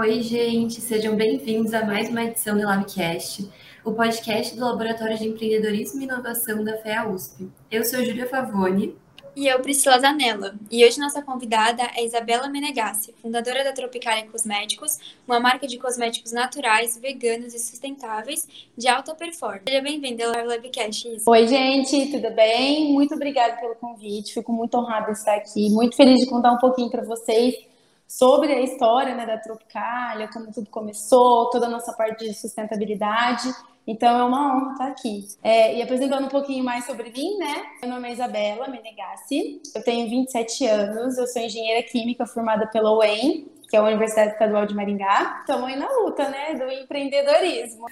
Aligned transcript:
Oi, 0.00 0.22
gente, 0.22 0.80
sejam 0.80 1.16
bem-vindos 1.16 1.74
a 1.74 1.84
mais 1.84 2.08
uma 2.08 2.22
edição 2.22 2.56
do 2.56 2.62
Labcast, 2.62 3.50
o 3.84 3.92
podcast 3.92 4.54
do 4.54 4.64
Laboratório 4.64 5.18
de 5.18 5.26
Empreendedorismo 5.26 6.00
e 6.00 6.04
Inovação 6.04 6.62
da 6.62 6.78
FEA 6.78 7.08
USP. 7.08 7.50
Eu 7.68 7.84
sou 7.84 8.04
Júlia 8.04 8.28
Favoni. 8.28 8.94
E 9.34 9.48
eu, 9.48 9.58
Priscila 9.58 9.98
Zanella. 9.98 10.54
E 10.70 10.84
hoje 10.84 11.00
nossa 11.00 11.20
convidada 11.20 11.82
é 11.96 12.04
Isabela 12.04 12.48
Menegassi, 12.48 13.12
fundadora 13.20 13.64
da 13.64 13.72
Tropicália 13.72 14.24
Cosméticos, 14.30 14.98
uma 15.26 15.40
marca 15.40 15.66
de 15.66 15.76
cosméticos 15.78 16.30
naturais, 16.30 16.96
veganos 16.96 17.52
e 17.52 17.58
sustentáveis 17.58 18.46
de 18.76 18.86
alta 18.86 19.16
performance. 19.16 19.64
Seja 19.66 19.82
bem-vinda 19.82 20.26
ao 20.26 20.46
Labcast. 20.46 21.08
Oi, 21.26 21.46
gente, 21.48 22.12
tudo 22.12 22.30
bem? 22.36 22.92
Muito 22.92 23.16
obrigada 23.16 23.56
pelo 23.56 23.74
convite. 23.74 24.32
Fico 24.32 24.52
muito 24.52 24.76
honrada 24.78 25.10
de 25.10 25.18
estar 25.18 25.34
aqui. 25.34 25.68
Muito 25.70 25.96
feliz 25.96 26.20
de 26.20 26.26
contar 26.26 26.52
um 26.52 26.58
pouquinho 26.58 26.88
para 26.88 27.02
vocês 27.02 27.67
sobre 28.08 28.52
a 28.52 28.60
história 28.60 29.14
né, 29.14 29.26
da 29.26 29.36
Tropicália, 29.36 30.28
como 30.32 30.50
tudo 30.50 30.70
começou, 30.70 31.50
toda 31.50 31.66
a 31.66 31.68
nossa 31.68 31.92
parte 31.92 32.24
de 32.24 32.32
sustentabilidade. 32.32 33.52
Então 33.86 34.18
é 34.18 34.24
uma 34.24 34.56
honra 34.56 34.72
estar 34.72 34.86
aqui. 34.88 35.28
É, 35.42 35.76
e 35.76 35.82
apresentando 35.82 36.24
um 36.24 36.30
pouquinho 36.30 36.64
mais 36.64 36.86
sobre 36.86 37.10
mim, 37.10 37.36
né? 37.38 37.66
Meu 37.82 37.90
nome 37.90 38.08
é 38.08 38.12
Isabela 38.12 38.68
Menegassi, 38.68 39.60
eu 39.74 39.84
tenho 39.84 40.08
27 40.08 40.66
anos, 40.66 41.18
eu 41.18 41.26
sou 41.26 41.40
engenheira 41.42 41.82
química 41.82 42.26
formada 42.26 42.66
pela 42.66 42.92
UEM, 42.96 43.46
que 43.68 43.76
é 43.76 43.78
a 43.78 43.84
Universidade 43.84 44.32
Estadual 44.32 44.66
de 44.66 44.74
Maringá. 44.74 45.38
Estamos 45.40 45.68
aí 45.68 45.76
na 45.76 45.88
luta, 45.98 46.28
né, 46.28 46.54
do 46.54 46.70
empreendedorismo. 46.70 47.86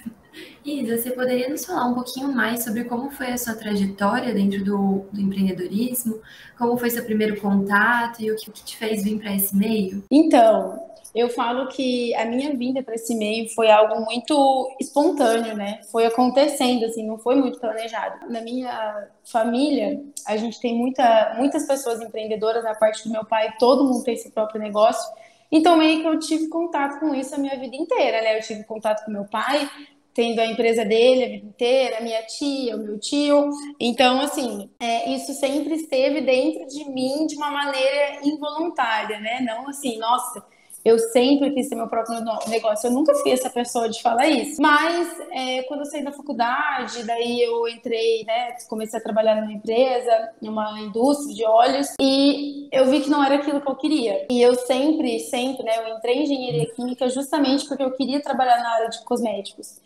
Isa, 0.65 0.97
você 0.97 1.11
poderia 1.11 1.49
nos 1.49 1.65
falar 1.65 1.85
um 1.85 1.93
pouquinho 1.93 2.33
mais 2.33 2.63
sobre 2.63 2.83
como 2.85 3.11
foi 3.11 3.27
a 3.27 3.37
sua 3.37 3.55
trajetória 3.55 4.33
dentro 4.33 4.63
do, 4.63 5.05
do 5.11 5.21
empreendedorismo? 5.21 6.19
Como 6.57 6.77
foi 6.77 6.89
seu 6.89 7.03
primeiro 7.03 7.39
contato 7.39 8.21
e 8.21 8.31
o 8.31 8.35
que, 8.35 8.49
o 8.49 8.53
que 8.53 8.63
te 8.63 8.77
fez 8.77 9.03
vir 9.03 9.19
para 9.19 9.33
esse 9.33 9.55
meio? 9.55 10.03
Então, 10.11 10.79
eu 11.13 11.29
falo 11.29 11.67
que 11.69 12.13
a 12.15 12.25
minha 12.25 12.55
vinda 12.55 12.83
para 12.83 12.95
esse 12.95 13.15
meio 13.15 13.49
foi 13.55 13.71
algo 13.71 14.01
muito 14.05 14.75
espontâneo, 14.79 15.55
né? 15.55 15.79
Foi 15.91 16.05
acontecendo, 16.05 16.85
assim, 16.85 17.05
não 17.05 17.17
foi 17.17 17.35
muito 17.35 17.59
planejado. 17.59 18.29
Na 18.29 18.41
minha 18.41 19.07
família, 19.23 19.99
a 20.27 20.37
gente 20.37 20.59
tem 20.59 20.75
muita, 20.75 21.35
muitas 21.37 21.65
pessoas 21.65 22.01
empreendedoras, 22.01 22.65
a 22.65 22.75
parte 22.75 23.03
do 23.03 23.11
meu 23.11 23.25
pai, 23.25 23.53
todo 23.57 23.85
mundo 23.85 24.03
tem 24.03 24.15
seu 24.15 24.31
próprio 24.31 24.61
negócio. 24.61 25.07
Então, 25.51 25.77
meio 25.77 26.01
que 26.01 26.07
eu 26.07 26.19
tive 26.19 26.49
contato 26.49 26.99
com 26.99 27.13
isso 27.15 27.33
a 27.35 27.37
minha 27.37 27.57
vida 27.57 27.75
inteira, 27.75 28.21
né? 28.21 28.37
Eu 28.37 28.41
tive 28.41 28.63
contato 28.63 29.05
com 29.05 29.11
meu 29.11 29.25
pai, 29.25 29.69
tendo 30.13 30.39
a 30.39 30.45
empresa 30.45 30.83
dele 30.83 31.23
a 31.23 31.29
vida 31.29 31.45
inteira, 31.45 31.97
a 31.99 32.01
minha 32.01 32.23
tia, 32.23 32.75
o 32.75 32.79
meu 32.79 32.99
tio. 32.99 33.49
Então, 33.79 34.19
assim, 34.19 34.69
é, 34.79 35.09
isso 35.11 35.33
sempre 35.33 35.75
esteve 35.75 36.21
dentro 36.21 36.65
de 36.67 36.89
mim 36.89 37.27
de 37.27 37.35
uma 37.35 37.51
maneira 37.51 38.19
involuntária, 38.23 39.19
né? 39.19 39.41
Não 39.41 39.69
assim, 39.69 39.97
nossa 39.99 40.43
eu 40.83 40.97
sempre 40.99 41.51
quis 41.51 41.67
ter 41.67 41.75
meu 41.75 41.87
próprio 41.87 42.19
negócio. 42.47 42.87
Eu 42.87 42.91
nunca 42.91 43.13
fui 43.15 43.31
essa 43.31 43.49
pessoa 43.49 43.89
de 43.89 44.01
falar 44.01 44.27
isso. 44.27 44.61
Mas 44.61 45.19
é, 45.31 45.63
quando 45.63 45.81
eu 45.81 45.85
saí 45.85 46.03
da 46.03 46.11
faculdade, 46.11 47.03
daí 47.03 47.41
eu 47.41 47.67
entrei, 47.67 48.23
né? 48.25 48.55
Comecei 48.69 48.99
a 48.99 49.03
trabalhar 49.03 49.41
numa 49.41 49.51
empresa, 49.51 50.31
numa 50.41 50.79
indústria 50.79 51.35
de 51.35 51.43
óleos, 51.43 51.93
e 51.99 52.69
eu 52.71 52.85
vi 52.85 53.01
que 53.01 53.09
não 53.09 53.23
era 53.23 53.35
aquilo 53.35 53.61
que 53.61 53.69
eu 53.69 53.75
queria. 53.75 54.25
E 54.29 54.41
eu 54.41 54.55
sempre, 54.55 55.19
sempre, 55.19 55.63
né? 55.63 55.77
Eu 55.77 55.97
entrei 55.97 56.15
em 56.15 56.23
engenharia 56.23 56.73
química 56.73 57.09
justamente 57.09 57.67
porque 57.67 57.83
eu 57.83 57.91
queria 57.91 58.21
trabalhar 58.21 58.57
na 58.59 58.69
área 58.69 58.89
de 58.89 59.03
cosméticos. 59.03 59.79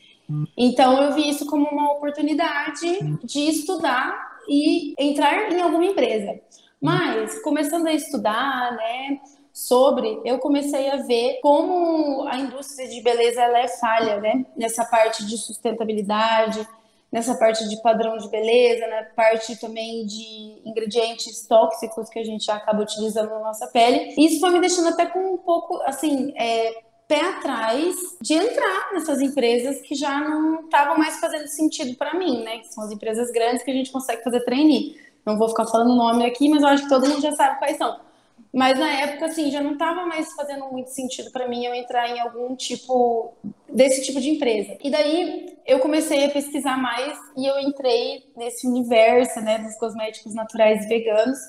Então 0.55 1.01
eu 1.01 1.13
vi 1.13 1.29
isso 1.29 1.45
como 1.45 1.67
uma 1.67 1.91
oportunidade 1.91 3.17
de 3.23 3.39
estudar 3.49 4.31
e 4.47 4.93
entrar 4.97 5.51
em 5.51 5.61
alguma 5.61 5.85
empresa. 5.85 6.39
Mas 6.81 7.41
começando 7.41 7.87
a 7.87 7.93
estudar, 7.93 8.75
né? 8.75 9.19
Sobre, 9.53 10.21
eu 10.23 10.39
comecei 10.39 10.89
a 10.89 10.97
ver 10.97 11.39
como 11.41 12.27
a 12.27 12.37
indústria 12.37 12.87
de 12.87 13.01
beleza 13.01 13.41
ela 13.41 13.59
é 13.59 13.67
falha, 13.67 14.19
né? 14.19 14.45
Nessa 14.55 14.85
parte 14.85 15.25
de 15.25 15.37
sustentabilidade, 15.37 16.65
nessa 17.11 17.35
parte 17.35 17.67
de 17.67 17.81
padrão 17.81 18.17
de 18.17 18.29
beleza, 18.29 18.87
na 18.87 19.03
parte 19.03 19.59
também 19.59 20.05
de 20.05 20.61
ingredientes 20.65 21.45
tóxicos 21.45 22.09
que 22.09 22.19
a 22.19 22.23
gente 22.23 22.49
acaba 22.49 22.81
utilizando 22.81 23.29
na 23.29 23.39
nossa 23.39 23.67
pele. 23.67 24.15
Isso 24.17 24.39
foi 24.39 24.51
me 24.51 24.61
deixando 24.61 24.89
até 24.89 25.05
com 25.05 25.19
um 25.19 25.37
pouco, 25.37 25.81
assim, 25.85 26.33
é, 26.37 26.71
pé 27.07 27.21
atrás 27.21 27.95
de 28.21 28.33
entrar 28.33 28.93
nessas 28.93 29.19
empresas 29.19 29.81
que 29.81 29.93
já 29.93 30.17
não 30.21 30.61
estavam 30.61 30.97
mais 30.97 31.19
fazendo 31.19 31.47
sentido 31.47 31.97
para 31.97 32.13
mim, 32.13 32.41
né? 32.43 32.59
Que 32.59 32.73
são 32.73 32.85
as 32.85 32.91
empresas 32.91 33.29
grandes 33.31 33.63
que 33.63 33.71
a 33.71 33.73
gente 33.73 33.91
consegue 33.91 34.23
fazer 34.23 34.39
trainee. 34.45 34.95
Não 35.25 35.37
vou 35.37 35.49
ficar 35.49 35.65
falando 35.65 35.91
o 35.91 35.95
nome 35.95 36.25
aqui, 36.25 36.47
mas 36.47 36.63
eu 36.63 36.69
acho 36.69 36.83
que 36.83 36.89
todo 36.89 37.07
mundo 37.07 37.21
já 37.21 37.33
sabe 37.33 37.59
quais 37.59 37.77
são 37.77 37.99
mas 38.53 38.77
na 38.77 38.91
época, 38.91 39.27
assim, 39.27 39.49
já 39.49 39.61
não 39.61 39.73
estava 39.73 40.05
mais 40.05 40.33
fazendo 40.33 40.65
muito 40.65 40.89
sentido 40.89 41.31
para 41.31 41.47
mim 41.47 41.65
eu 41.65 41.73
entrar 41.73 42.09
em 42.09 42.19
algum 42.19 42.53
tipo 42.55 43.33
desse 43.69 44.03
tipo 44.03 44.19
de 44.19 44.29
empresa. 44.29 44.77
E 44.83 44.89
daí 44.89 45.57
eu 45.65 45.79
comecei 45.79 46.25
a 46.25 46.29
pesquisar 46.29 46.77
mais 46.77 47.17
e 47.37 47.45
eu 47.45 47.57
entrei 47.59 48.29
nesse 48.35 48.67
universo, 48.67 49.39
né, 49.39 49.57
dos 49.59 49.75
cosméticos 49.77 50.35
naturais 50.35 50.85
veganos. 50.89 51.39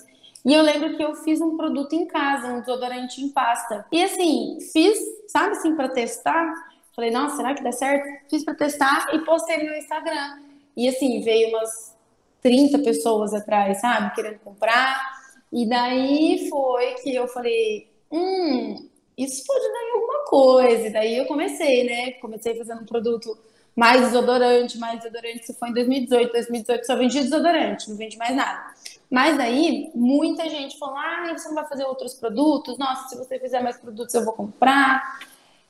E 0.45 0.55
eu 0.55 0.63
lembro 0.63 0.97
que 0.97 1.03
eu 1.03 1.15
fiz 1.17 1.41
um 1.41 1.57
produto 1.57 1.93
em 1.93 2.07
casa, 2.07 2.49
um 2.49 2.61
desodorante 2.61 3.21
em 3.21 3.29
pasta. 3.29 3.85
E 3.91 4.03
assim, 4.03 4.59
fiz, 4.73 4.99
sabe 5.29 5.53
assim, 5.57 5.75
para 5.75 5.89
testar. 5.89 6.53
Falei, 6.95 7.11
nossa, 7.11 7.37
será 7.37 7.55
que 7.55 7.63
dá 7.63 7.73
certo? 7.73 8.29
Fiz 8.29 8.45
para 8.45 8.55
testar 8.55 9.09
e 9.13 9.19
postei 9.21 9.59
no 9.65 9.75
Instagram. 9.75 10.41
E 10.77 10.89
assim, 10.89 11.21
veio 11.21 11.49
umas 11.49 11.97
30 12.43 12.79
pessoas 12.81 13.35
atrás, 13.35 13.81
sabe, 13.81 14.15
querendo 14.15 14.39
comprar. 14.41 15.22
E 15.53 15.67
daí 15.67 16.49
foi 16.49 16.95
que 16.95 17.15
eu 17.15 17.29
falei, 17.29 17.87
hum, 18.11 18.89
isso 19.19 19.45
pode 19.47 19.71
dar 19.71 19.83
em 19.83 19.93
alguma 19.93 20.25
coisa. 20.25 20.87
E 20.87 20.91
daí 20.91 21.19
eu 21.19 21.27
comecei, 21.27 21.85
né? 21.85 22.13
Comecei 22.13 22.57
fazendo 22.57 22.83
um 22.83 22.87
produto 22.87 23.37
mais 23.77 24.01
desodorante, 24.01 24.79
mais 24.79 24.99
desodorante. 25.01 25.43
Isso 25.43 25.55
foi 25.55 25.69
em 25.69 25.75
2018. 25.75 26.33
2018 26.33 26.87
só 26.87 26.97
vendia 26.97 27.23
desodorante, 27.23 27.91
não 27.91 27.97
vende 27.97 28.17
mais 28.17 28.35
nada. 28.35 28.75
Mas 29.11 29.39
aí, 29.39 29.91
muita 29.95 30.49
gente 30.49 30.79
falou: 30.79 30.97
ah, 30.97 31.35
você 31.37 31.49
não 31.49 31.55
vai 31.55 31.69
fazer 31.69 31.85
outros 31.85 32.15
produtos? 32.15 32.79
Nossa, 32.79 33.09
se 33.09 33.19
você 33.19 33.39
fizer 33.39 33.63
mais 33.63 33.77
produtos, 33.77 34.15
eu 34.15 34.25
vou 34.25 34.33
comprar. 34.33 35.21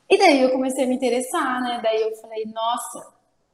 E 0.08 0.16
daí 0.16 0.42
eu 0.42 0.50
comecei 0.50 0.84
a 0.84 0.86
me 0.86 0.94
interessar, 0.94 1.60
né? 1.60 1.80
Daí 1.82 2.02
eu 2.02 2.14
falei: 2.16 2.44
nossa, 2.46 3.04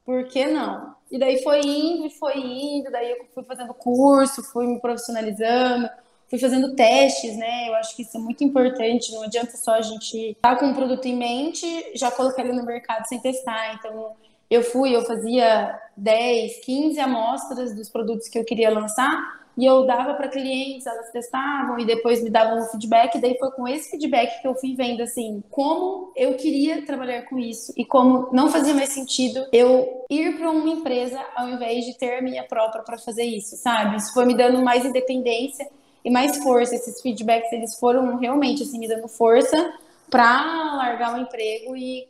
por 0.04 0.24
que 0.28 0.46
não? 0.46 0.94
E 1.10 1.18
daí 1.18 1.42
foi 1.42 1.60
indo 1.60 2.06
e 2.06 2.10
foi 2.10 2.36
indo. 2.36 2.90
Daí 2.90 3.12
eu 3.12 3.26
fui 3.34 3.44
fazendo 3.44 3.72
curso, 3.72 4.42
fui 4.42 4.66
me 4.66 4.78
profissionalizando 4.78 5.88
fui 6.28 6.38
fazendo 6.38 6.74
testes, 6.74 7.36
né? 7.36 7.68
Eu 7.68 7.74
acho 7.74 7.96
que 7.96 8.02
isso 8.02 8.16
é 8.16 8.20
muito 8.20 8.44
importante. 8.44 9.12
Não 9.12 9.22
adianta 9.22 9.56
só 9.56 9.72
a 9.72 9.82
gente 9.82 10.16
estar 10.16 10.54
tá 10.54 10.56
com 10.56 10.66
um 10.66 10.74
produto 10.74 11.04
em 11.06 11.16
mente, 11.16 11.66
já 11.94 12.10
colocar 12.10 12.42
ele 12.42 12.52
no 12.52 12.64
mercado 12.64 13.06
sem 13.06 13.18
testar. 13.18 13.74
Então, 13.74 14.12
eu 14.50 14.62
fui, 14.62 14.94
eu 14.94 15.02
fazia 15.02 15.78
10, 15.96 16.64
15 16.64 17.00
amostras 17.00 17.74
dos 17.74 17.88
produtos 17.88 18.28
que 18.28 18.38
eu 18.38 18.44
queria 18.44 18.70
lançar 18.70 19.38
e 19.58 19.66
eu 19.66 19.84
dava 19.84 20.14
para 20.14 20.28
clientes, 20.28 20.86
elas 20.86 21.10
testavam 21.10 21.80
e 21.80 21.84
depois 21.84 22.22
me 22.22 22.30
davam 22.30 22.60
um 22.60 22.66
feedback. 22.66 23.18
Daí 23.20 23.36
foi 23.36 23.50
com 23.50 23.66
esse 23.66 23.90
feedback 23.90 24.40
que 24.40 24.46
eu 24.46 24.54
fui 24.54 24.76
vendo 24.76 25.02
assim 25.02 25.42
como 25.50 26.12
eu 26.14 26.34
queria 26.34 26.86
trabalhar 26.86 27.22
com 27.22 27.36
isso 27.36 27.72
e 27.76 27.84
como 27.84 28.28
não 28.32 28.48
fazia 28.50 28.72
mais 28.72 28.90
sentido 28.90 29.44
eu 29.52 30.04
ir 30.08 30.38
para 30.38 30.48
uma 30.48 30.70
empresa 30.70 31.20
ao 31.34 31.48
invés 31.48 31.84
de 31.84 31.98
ter 31.98 32.18
a 32.18 32.22
minha 32.22 32.44
própria 32.44 32.84
para 32.84 32.98
fazer 32.98 33.24
isso, 33.24 33.56
sabe? 33.56 33.96
Isso 33.96 34.14
foi 34.14 34.24
me 34.26 34.36
dando 34.36 34.62
mais 34.62 34.84
independência 34.84 35.68
e 36.04 36.10
mais 36.10 36.38
força. 36.38 36.74
Esses 36.74 37.00
feedbacks 37.00 37.52
eles 37.52 37.78
foram 37.78 38.16
realmente 38.16 38.62
assim 38.62 38.78
me 38.78 38.88
dando 38.88 39.08
força 39.08 39.74
para 40.10 40.74
largar 40.74 41.14
o 41.14 41.20
emprego 41.20 41.76
e 41.76 42.08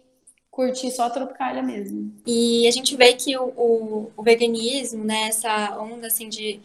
curtir 0.50 0.90
só 0.90 1.04
a 1.04 1.10
Tropicália 1.10 1.62
mesmo. 1.62 2.12
E 2.26 2.66
a 2.66 2.70
gente 2.70 2.96
vê 2.96 3.12
que 3.14 3.36
o, 3.36 3.44
o, 3.56 4.12
o 4.16 4.22
veganismo, 4.22 5.04
né, 5.04 5.28
essa 5.28 5.78
onda 5.78 6.08
assim 6.08 6.28
de 6.28 6.60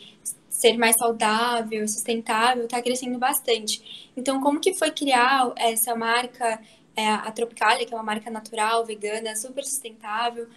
ser 0.49 0.77
mais 0.77 0.95
saudável, 0.95 1.87
sustentável, 1.87 2.65
está 2.65 2.81
crescendo 2.81 3.19
bastante. 3.19 4.11
Então, 4.15 4.41
como 4.41 4.59
que 4.59 4.73
foi 4.73 4.91
criar 4.91 5.51
essa 5.57 5.95
marca, 5.95 6.59
é, 6.95 7.07
a 7.07 7.31
Tropicália, 7.31 7.85
que 7.85 7.93
é 7.93 7.97
uma 7.97 8.03
marca 8.03 8.31
natural, 8.31 8.85
vegana, 8.85 9.35
super 9.35 9.63
sustentável, 9.63 10.47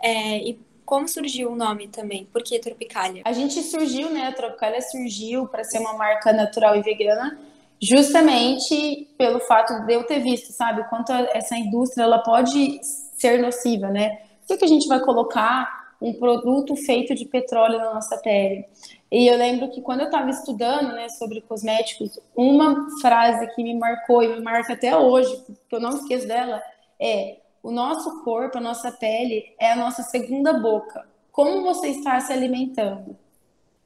é, 0.00 0.38
e 0.38 0.58
como 0.84 1.08
surgiu 1.08 1.50
o 1.50 1.56
nome 1.56 1.88
também? 1.88 2.26
Por 2.26 2.42
que 2.42 2.58
Tropicália? 2.58 3.22
A 3.24 3.32
gente 3.32 3.62
surgiu, 3.62 4.10
né? 4.10 4.26
A 4.28 4.32
Tropicália 4.32 4.80
surgiu 4.82 5.46
para 5.46 5.64
ser 5.64 5.78
uma 5.78 5.94
marca 5.94 6.32
natural 6.32 6.76
e 6.76 6.82
vegana, 6.82 7.38
justamente 7.80 9.08
pelo 9.16 9.40
fato 9.40 9.86
de 9.86 9.92
eu 9.92 10.04
ter 10.04 10.20
visto, 10.20 10.52
sabe, 10.52 10.88
quanto 10.88 11.12
essa 11.12 11.56
indústria 11.56 12.04
ela 12.04 12.18
pode 12.18 12.80
ser 13.16 13.40
nociva, 13.40 13.88
né? 13.88 14.18
Por 14.40 14.48
que, 14.48 14.56
que 14.58 14.64
a 14.64 14.68
gente 14.68 14.86
vai 14.86 15.00
colocar 15.00 15.84
um 16.00 16.12
produto 16.12 16.76
feito 16.76 17.14
de 17.14 17.24
petróleo 17.24 17.78
na 17.78 17.94
nossa 17.94 18.18
pele? 18.18 18.66
E 19.10 19.26
eu 19.26 19.38
lembro 19.38 19.70
que 19.70 19.80
quando 19.80 20.00
eu 20.00 20.06
estava 20.06 20.28
estudando, 20.28 20.92
né, 20.92 21.08
sobre 21.08 21.40
cosméticos, 21.40 22.18
uma 22.36 22.88
frase 23.00 23.46
que 23.54 23.62
me 23.62 23.74
marcou 23.74 24.22
e 24.22 24.28
me 24.28 24.40
marca 24.40 24.74
até 24.74 24.96
hoje, 24.96 25.34
que 25.68 25.74
eu 25.74 25.80
não 25.80 25.90
esqueço 25.90 26.26
dela, 26.26 26.62
é 27.00 27.38
o 27.64 27.72
nosso 27.72 28.22
corpo, 28.22 28.58
a 28.58 28.60
nossa 28.60 28.92
pele 28.92 29.54
é 29.58 29.72
a 29.72 29.76
nossa 29.76 30.02
segunda 30.02 30.52
boca. 30.52 31.08
Como 31.32 31.62
você 31.62 31.88
está 31.88 32.20
se 32.20 32.30
alimentando, 32.30 33.16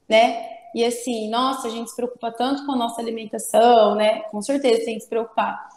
né? 0.09 0.49
E 0.75 0.85
assim, 0.85 1.31
nossa, 1.31 1.69
a 1.69 1.71
gente 1.71 1.89
se 1.89 1.95
preocupa 1.95 2.33
tanto 2.33 2.67
com 2.67 2.73
a 2.73 2.77
nossa 2.77 3.01
alimentação, 3.01 3.95
né? 3.95 4.23
Com 4.23 4.43
certeza 4.43 4.85
tem 4.85 4.97
que 4.97 5.03
se 5.03 5.09
preocupar. 5.09 5.69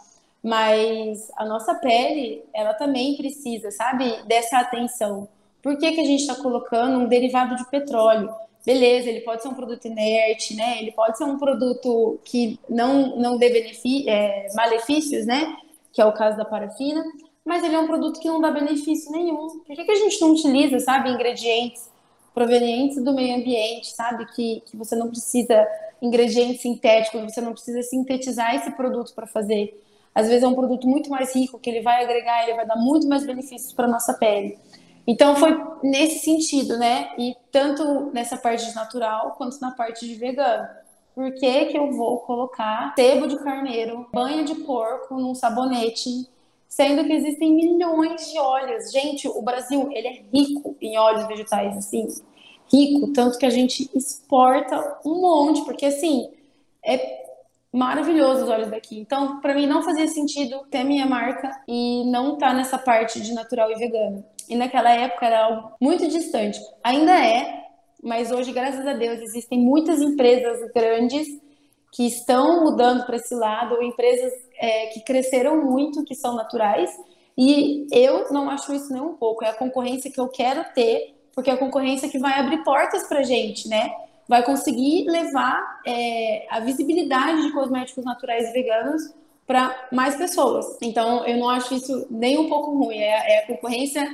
Mas 0.44 1.32
a 1.38 1.46
nossa 1.46 1.76
pele, 1.76 2.44
ela 2.56 2.74
também 2.74 3.16
precisa, 3.16 3.70
sabe, 3.70 4.24
dessa 4.24 4.58
atenção. 4.58 5.28
Por 5.62 5.78
que, 5.78 5.92
que 5.92 6.02
a 6.02 6.06
gente 6.06 6.22
está 6.22 6.36
colocando 6.36 6.98
um 6.98 7.08
derivado 7.08 7.56
de 7.56 7.70
petróleo? 7.70 8.34
Beleza, 8.66 9.10
ele 9.10 9.22
pode 9.22 9.44
ser 9.44 9.48
um 9.48 9.54
produto 9.54 9.86
inerte, 9.86 10.56
né? 10.56 10.80
Ele 10.80 10.92
pode 10.92 11.20
ser 11.20 11.26
um 11.26 11.38
produto 11.38 12.20
que 12.26 12.60
não, 12.68 13.16
não 13.18 13.38
dê 13.38 13.76
é, 14.08 14.48
malefícios, 14.56 15.28
né? 15.28 15.56
Que 15.94 16.02
é 16.02 16.06
o 16.06 16.14
caso 16.14 16.36
da 16.36 16.46
parafina, 16.46 17.04
mas 17.46 17.64
ele 17.64 17.76
é 17.76 17.80
um 17.80 17.88
produto 17.88 18.20
que 18.20 18.28
não 18.28 18.40
dá 18.40 18.52
benefício 18.52 19.12
nenhum. 19.12 19.60
Por 19.60 19.76
que, 19.76 19.84
que 19.84 19.92
a 19.92 19.96
gente 19.96 20.22
não 20.22 20.32
utiliza, 20.32 20.80
sabe, 20.80 21.10
ingredientes 21.10 21.90
provenientes 22.34 23.04
do 23.04 23.14
meio 23.14 23.36
ambiente, 23.36 23.92
sabe? 23.92 24.26
Que, 24.28 24.62
que 24.66 24.78
você 24.78 24.96
não 24.96 25.10
precisa 25.10 25.68
ingredientes 26.02 26.62
sintéticos, 26.62 27.22
você 27.22 27.42
não 27.42 27.54
precisa 27.54 27.82
sintetizar 27.84 28.56
esse 28.56 28.72
produto 28.72 29.14
para 29.14 29.28
fazer. 29.28 29.80
Às 30.14 30.28
vezes 30.28 30.44
é 30.44 30.48
um 30.48 30.56
produto 30.56 30.88
muito 30.88 31.10
mais 31.10 31.34
rico, 31.36 31.60
que 31.60 31.70
ele 31.70 31.82
vai 31.82 32.04
agregar, 32.04 32.44
ele 32.44 32.56
vai 32.56 32.66
dar 32.66 32.76
muito 32.76 33.08
mais 33.08 33.26
benefícios 33.26 33.72
para 33.72 33.88
nossa 33.88 34.14
pele. 34.14 34.58
Então 35.06 35.36
foi 35.36 35.58
nesse 35.84 36.20
sentido, 36.20 36.78
né? 36.78 37.12
E 37.18 37.36
tanto 37.52 38.12
nessa 38.14 38.38
parte 38.38 38.66
de 38.66 38.76
natural 38.76 39.36
quanto 39.38 39.60
na 39.60 39.72
parte 39.72 40.08
de 40.08 40.16
vegano. 40.16 40.68
Por 41.14 41.34
que, 41.34 41.66
que 41.66 41.78
eu 41.78 41.92
vou 41.92 42.20
colocar 42.20 42.94
sebo 42.96 43.28
de 43.28 43.38
carneiro, 43.38 44.08
banha 44.14 44.44
de 44.44 44.56
porco 44.56 45.16
num 45.16 45.36
sabonete, 45.36 46.28
sendo 46.72 47.04
que 47.04 47.12
existem 47.12 47.54
milhões 47.54 48.32
de 48.32 48.40
óleos? 48.40 48.94
Gente, 48.94 49.28
o 49.28 49.42
Brasil, 49.42 49.90
ele 49.92 50.08
é 50.08 50.24
rico 50.34 50.78
em 50.80 50.98
óleos 50.98 51.28
vegetais, 51.28 51.76
assim, 51.76 52.08
rico, 52.72 53.12
tanto 53.12 53.38
que 53.38 53.46
a 53.46 53.50
gente 53.50 53.90
exporta 53.94 55.00
um 55.06 55.20
monte, 55.20 55.66
porque 55.66 55.86
assim, 55.86 56.32
é 56.84 57.26
maravilhoso 57.74 58.46
os 58.46 58.50
olhos 58.50 58.70
daqui. 58.70 58.98
Então, 58.98 59.42
para 59.42 59.54
mim 59.54 59.68
não 59.68 59.84
fazia 59.84 60.08
sentido 60.08 60.62
ter 60.72 60.86
minha 60.86 61.06
marca 61.06 61.52
e 61.68 62.10
não 62.10 62.36
estar 62.36 62.52
tá 62.52 62.54
nessa 62.54 62.78
parte 62.78 63.20
de 63.20 63.34
natural 63.34 63.70
e 63.70 63.76
vegano. 63.76 64.24
E 64.48 64.56
naquela 64.56 64.92
época 64.94 65.26
era 65.26 65.44
algo 65.44 65.72
muito 65.80 66.08
distante. 66.08 66.58
Ainda 66.82 67.12
é, 67.12 67.66
mas 68.02 68.32
hoje, 68.32 68.54
graças 68.54 68.88
a 68.88 68.94
Deus, 68.94 69.20
existem 69.20 69.60
muitas 69.60 70.02
empresas 70.02 70.72
grandes 70.74 71.28
que 71.92 72.08
estão 72.08 72.64
mudando 72.64 73.06
para 73.06 73.18
esse 73.18 73.36
lado, 73.36 73.76
ou 73.76 73.84
empresas 73.84 74.32
é, 74.58 74.88
que 74.88 75.02
cresceram 75.02 75.64
muito, 75.64 76.04
que 76.06 76.16
são 76.16 76.36
naturais. 76.36 76.90
E 77.38 77.88
eu 77.92 78.32
não 78.32 78.50
acho 78.50 78.74
isso 78.74 78.92
nem 78.94 79.02
um 79.02 79.14
pouco. 79.14 79.44
É 79.44 79.50
a 79.50 79.54
concorrência 79.54 80.12
que 80.12 80.20
eu 80.20 80.28
quero 80.28 80.64
ter, 80.74 81.16
porque 81.34 81.50
é 81.50 81.54
a 81.54 81.58
concorrência 81.58 82.10
que 82.10 82.18
vai 82.18 82.40
abrir 82.40 82.64
portas 82.64 83.04
para 83.08 83.24
gente, 83.24 83.68
né? 83.68 83.92
vai 84.32 84.44
conseguir 84.44 85.10
levar 85.10 85.82
é, 85.86 86.48
a 86.50 86.62
visibilidade 86.62 87.42
de 87.42 87.52
cosméticos 87.52 88.06
naturais 88.06 88.48
e 88.48 88.54
veganos 88.54 89.14
para 89.46 89.90
mais 89.92 90.16
pessoas. 90.16 90.78
Então, 90.82 91.26
eu 91.26 91.38
não 91.38 91.50
acho 91.50 91.74
isso 91.74 92.08
nem 92.10 92.38
um 92.38 92.48
pouco 92.48 92.72
ruim. 92.78 92.98
É, 92.98 93.34
é 93.34 93.44
a 93.44 93.48
concorrência 93.48 94.08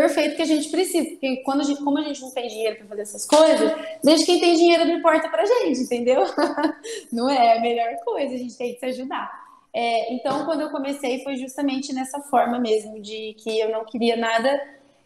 perfeita 0.00 0.36
que 0.36 0.42
a 0.42 0.46
gente 0.46 0.68
precisa. 0.68 1.08
Porque 1.10 1.36
quando 1.38 1.62
a 1.62 1.64
gente, 1.64 1.82
como 1.82 1.98
a 1.98 2.02
gente 2.02 2.20
não 2.20 2.30
tem 2.30 2.48
dinheiro 2.48 2.76
para 2.76 2.86
fazer 2.86 3.02
essas 3.02 3.26
coisas, 3.26 3.72
desde 4.02 4.26
quem 4.26 4.40
tem 4.40 4.54
dinheiro 4.54 4.84
não 4.84 4.96
importa 4.96 5.28
para 5.28 5.44
gente, 5.44 5.80
entendeu? 5.80 6.22
não 7.12 7.28
é 7.28 7.58
a 7.58 7.60
melhor 7.60 7.96
coisa, 8.04 8.34
a 8.34 8.38
gente 8.38 8.56
tem 8.56 8.74
que 8.74 8.80
se 8.80 8.86
ajudar. 8.86 9.46
É, 9.72 10.14
então, 10.14 10.44
quando 10.44 10.62
eu 10.62 10.70
comecei, 10.70 11.22
foi 11.22 11.36
justamente 11.36 11.92
nessa 11.92 12.20
forma 12.20 12.58
mesmo, 12.58 13.00
de 13.00 13.34
que 13.38 13.58
eu 13.58 13.70
não 13.70 13.84
queria 13.84 14.16
nada 14.16 14.48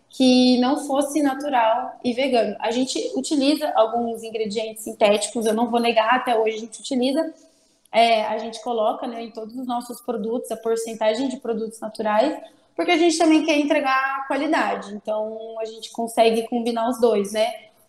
que 0.08 0.58
não 0.58 0.86
fosse 0.86 1.22
natural 1.22 1.98
e 2.04 2.12
vegano. 2.12 2.56
A 2.58 2.70
gente 2.70 3.12
utiliza 3.14 3.72
alguns 3.76 4.22
ingredientes 4.24 4.82
sintéticos, 4.82 5.46
eu 5.46 5.54
não 5.54 5.70
vou 5.70 5.80
negar, 5.80 6.14
até 6.14 6.36
hoje 6.36 6.56
a 6.56 6.60
gente 6.60 6.80
utiliza. 6.80 7.32
É, 7.92 8.24
a 8.24 8.38
gente 8.38 8.62
coloca 8.62 9.06
né, 9.06 9.24
em 9.24 9.30
todos 9.30 9.56
os 9.56 9.66
nossos 9.66 10.00
produtos 10.00 10.50
a 10.50 10.56
porcentagem 10.56 11.28
de 11.28 11.38
produtos 11.38 11.80
naturais, 11.80 12.40
porque 12.80 12.92
a 12.92 12.96
gente 12.96 13.18
também 13.18 13.44
quer 13.44 13.58
entregar 13.58 14.26
qualidade. 14.26 14.94
Então 14.94 15.54
a 15.60 15.66
gente 15.66 15.92
consegue 15.92 16.48
combinar 16.48 16.88
os 16.88 16.98
dois, 16.98 17.30
né? 17.30 17.46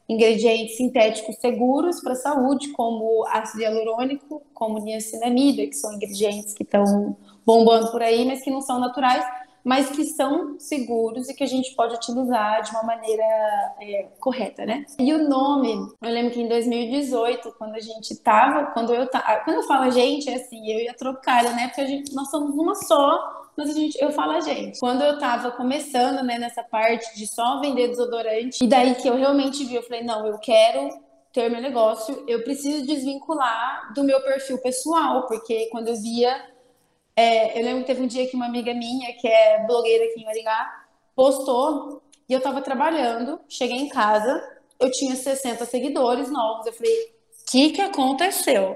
Ingredientes 0.09 0.75
sintéticos 0.75 1.38
seguros 1.38 2.01
para 2.01 2.11
a 2.11 2.17
saúde, 2.17 2.73
como 2.73 3.25
ácido 3.27 3.61
hialurônico, 3.61 4.41
como 4.53 4.79
niacinamida, 4.79 5.65
que 5.65 5.77
são 5.77 5.93
ingredientes 5.93 6.53
que 6.53 6.63
estão 6.63 7.15
bombando 7.45 7.89
por 7.89 8.01
aí, 8.01 8.25
mas 8.25 8.43
que 8.43 8.51
não 8.51 8.59
são 8.59 8.81
naturais 8.81 9.25
mas 9.63 9.91
que 9.91 10.03
são 10.05 10.59
seguros 10.59 11.29
e 11.29 11.35
que 11.35 11.44
a 11.44 11.47
gente 11.47 11.75
pode 11.75 11.94
utilizar 11.94 12.63
de 12.63 12.71
uma 12.71 12.81
maneira 12.81 13.23
é, 13.79 14.07
correta, 14.19 14.65
né? 14.65 14.83
E 14.97 15.13
o 15.13 15.29
nome, 15.29 15.87
eu 16.01 16.09
lembro 16.09 16.33
que 16.33 16.41
em 16.41 16.47
2018, 16.47 17.53
quando 17.59 17.75
a 17.75 17.79
gente 17.79 18.15
tava, 18.15 18.71
quando 18.71 18.91
eu 18.91 19.07
tava, 19.07 19.41
quando 19.44 19.57
eu 19.57 19.63
falo 19.67 19.83
a 19.83 19.89
gente, 19.91 20.27
é 20.29 20.35
assim, 20.35 20.67
eu 20.67 20.79
e 20.79 20.89
a 20.89 21.53
né? 21.53 21.67
Porque 21.67 21.81
a 21.81 21.85
gente, 21.85 22.11
nós 22.15 22.31
somos 22.31 22.55
uma 22.55 22.73
só, 22.73 23.40
mas 23.57 23.69
a 23.69 23.74
gente, 23.74 24.01
eu 24.01 24.12
falo 24.12 24.31
a 24.31 24.39
gente. 24.39 24.80
Quando 24.80 25.03
eu 25.03 25.19
tava 25.19 25.51
começando, 25.51 26.24
né, 26.24 26.38
nessa 26.39 26.63
parte 26.63 27.15
de 27.15 27.27
só 27.27 27.59
vender 27.59 27.89
desodorante, 27.89 28.63
e 28.63 28.68
daí 28.68 28.95
que 28.95 29.07
eu 29.07 29.15
realmente 29.15 29.63
vi, 29.65 29.75
eu 29.75 29.83
falei, 29.83 30.03
não, 30.03 30.25
eu 30.25 30.38
quero 30.39 30.89
ter 31.33 31.50
meu 31.50 31.62
negócio, 31.62 32.24
eu 32.27 32.44
preciso 32.44 32.86
desvincular 32.86 33.94
do 33.94 34.03
meu 34.03 34.21
perfil 34.21 34.57
pessoal, 34.57 35.27
porque 35.27 35.68
quando 35.71 35.88
eu 35.88 35.95
via 35.95 36.51
é, 37.15 37.59
eu 37.59 37.63
lembro 37.63 37.81
que 37.81 37.88
teve 37.88 38.01
um 38.01 38.07
dia 38.07 38.27
que 38.27 38.36
uma 38.36 38.45
amiga 38.45 38.74
minha, 38.74 39.13
que 39.13 39.27
é 39.27 39.65
blogueira 39.65 40.06
aqui 40.06 40.21
em 40.21 40.25
Maringá, 40.25 40.86
postou 41.15 42.01
e 42.27 42.33
eu 42.33 42.38
estava 42.38 42.62
trabalhando, 42.62 43.39
cheguei 43.50 43.77
em 43.77 43.89
casa, 43.89 44.42
eu 44.80 44.89
tinha 44.89 45.15
60 45.15 45.65
seguidores 45.65 46.31
novos. 46.31 46.65
Eu 46.65 46.74
falei, 46.74 46.94
o 46.94 47.51
que, 47.51 47.71
que 47.71 47.81
aconteceu? 47.81 48.75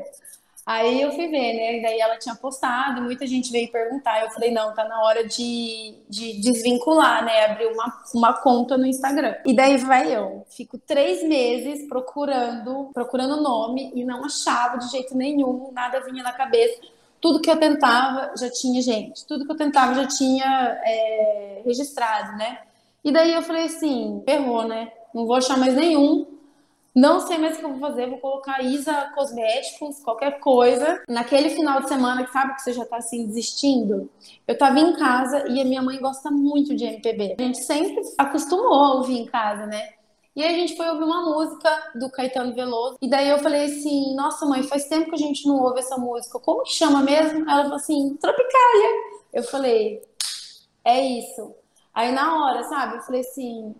Aí 0.66 1.00
eu 1.00 1.12
fui 1.12 1.28
ver, 1.28 1.54
né? 1.54 1.78
E 1.78 1.82
daí 1.84 2.00
ela 2.00 2.18
tinha 2.18 2.34
postado, 2.34 3.02
muita 3.02 3.28
gente 3.28 3.52
veio 3.52 3.72
perguntar. 3.72 4.24
Eu 4.24 4.32
falei, 4.32 4.50
não, 4.50 4.74
tá 4.74 4.84
na 4.86 5.00
hora 5.04 5.24
de, 5.24 5.96
de 6.10 6.42
desvincular, 6.42 7.24
né? 7.24 7.46
Abrir 7.46 7.68
uma, 7.68 8.04
uma 8.16 8.34
conta 8.34 8.76
no 8.76 8.88
Instagram. 8.88 9.36
E 9.46 9.56
daí 9.56 9.78
vai 9.78 10.16
eu. 10.16 10.44
Fico 10.50 10.80
três 10.80 11.22
meses 11.24 11.88
procurando, 11.88 12.90
procurando 12.94 13.44
nome 13.44 13.92
e 13.94 14.04
não 14.04 14.26
achava 14.26 14.78
de 14.78 14.90
jeito 14.90 15.16
nenhum, 15.16 15.72
nada 15.72 16.00
vinha 16.00 16.24
na 16.24 16.34
cabeça 16.34 16.82
tudo 17.22 17.42
que 17.42 17.50
eu 17.50 17.58
tentava 17.58 18.34
já 18.38 18.52
tinha 18.52 18.80
gente, 18.84 19.26
tudo 19.26 19.46
que 19.48 19.52
eu 19.52 19.58
tentava 19.58 19.96
já 19.96 20.06
tinha 20.06 20.80
é, 20.86 21.62
registrado, 21.66 22.38
né? 22.38 22.60
E 23.04 23.12
daí 23.12 23.34
eu 23.34 23.42
falei 23.42 23.66
assim, 23.66 24.22
ferrou, 24.24 24.68
né? 24.68 24.92
Não 25.12 25.26
vou 25.26 25.36
achar 25.36 25.58
mais 25.58 25.74
nenhum, 25.74 26.35
não 26.96 27.20
sei 27.20 27.38
mais 27.38 27.58
o 27.58 27.60
que 27.60 27.66
eu 27.66 27.72
vou 27.74 27.80
fazer, 27.80 28.10
vou 28.10 28.20
colocar 28.20 28.64
Isa 28.64 29.12
Cosméticos, 29.14 30.00
qualquer 30.00 30.40
coisa. 30.40 31.04
Naquele 31.10 31.50
final 31.50 31.82
de 31.82 31.90
semana 31.90 32.24
que 32.24 32.32
sabe 32.32 32.56
que 32.56 32.62
você 32.62 32.72
já 32.72 32.86
tá 32.86 32.98
assim 32.98 33.28
desistindo, 33.28 34.10
eu 34.48 34.58
tava 34.58 34.80
em 34.80 34.96
casa 34.96 35.46
e 35.50 35.60
a 35.60 35.66
minha 35.66 35.82
mãe 35.82 36.00
gosta 36.00 36.32
muito 36.32 36.74
de 36.74 36.86
MPB. 36.86 37.36
A 37.38 37.42
gente 37.42 37.58
sempre 37.58 38.02
acostumou 38.18 38.74
a 38.74 38.94
ouvir 38.94 39.20
em 39.20 39.26
casa, 39.26 39.66
né? 39.66 39.90
E 40.34 40.42
aí 40.42 40.56
a 40.56 40.58
gente 40.58 40.78
foi 40.78 40.90
ouvir 40.90 41.04
uma 41.04 41.22
música 41.22 41.92
do 41.96 42.10
Caetano 42.10 42.54
Veloso. 42.54 42.98
E 43.02 43.10
daí 43.10 43.28
eu 43.30 43.40
falei 43.40 43.66
assim: 43.66 44.16
Nossa, 44.16 44.46
mãe, 44.46 44.64
faz 44.64 44.86
tempo 44.86 45.10
que 45.10 45.16
a 45.16 45.18
gente 45.20 45.46
não 45.48 45.62
ouve 45.62 45.80
essa 45.80 45.98
música. 45.98 46.40
Como 46.40 46.64
que 46.64 46.72
chama 46.72 47.02
mesmo? 47.02 47.50
Ela 47.50 47.64
falou 47.64 47.76
assim: 47.76 48.16
Tropicália. 48.22 48.90
Eu 49.34 49.44
falei: 49.44 50.02
É 50.84 51.02
isso. 51.02 51.56
Aí 51.94 52.12
na 52.14 52.42
hora, 52.42 52.64
sabe? 52.64 52.98
Eu 52.98 53.02
falei 53.02 53.22
assim: 53.22 53.76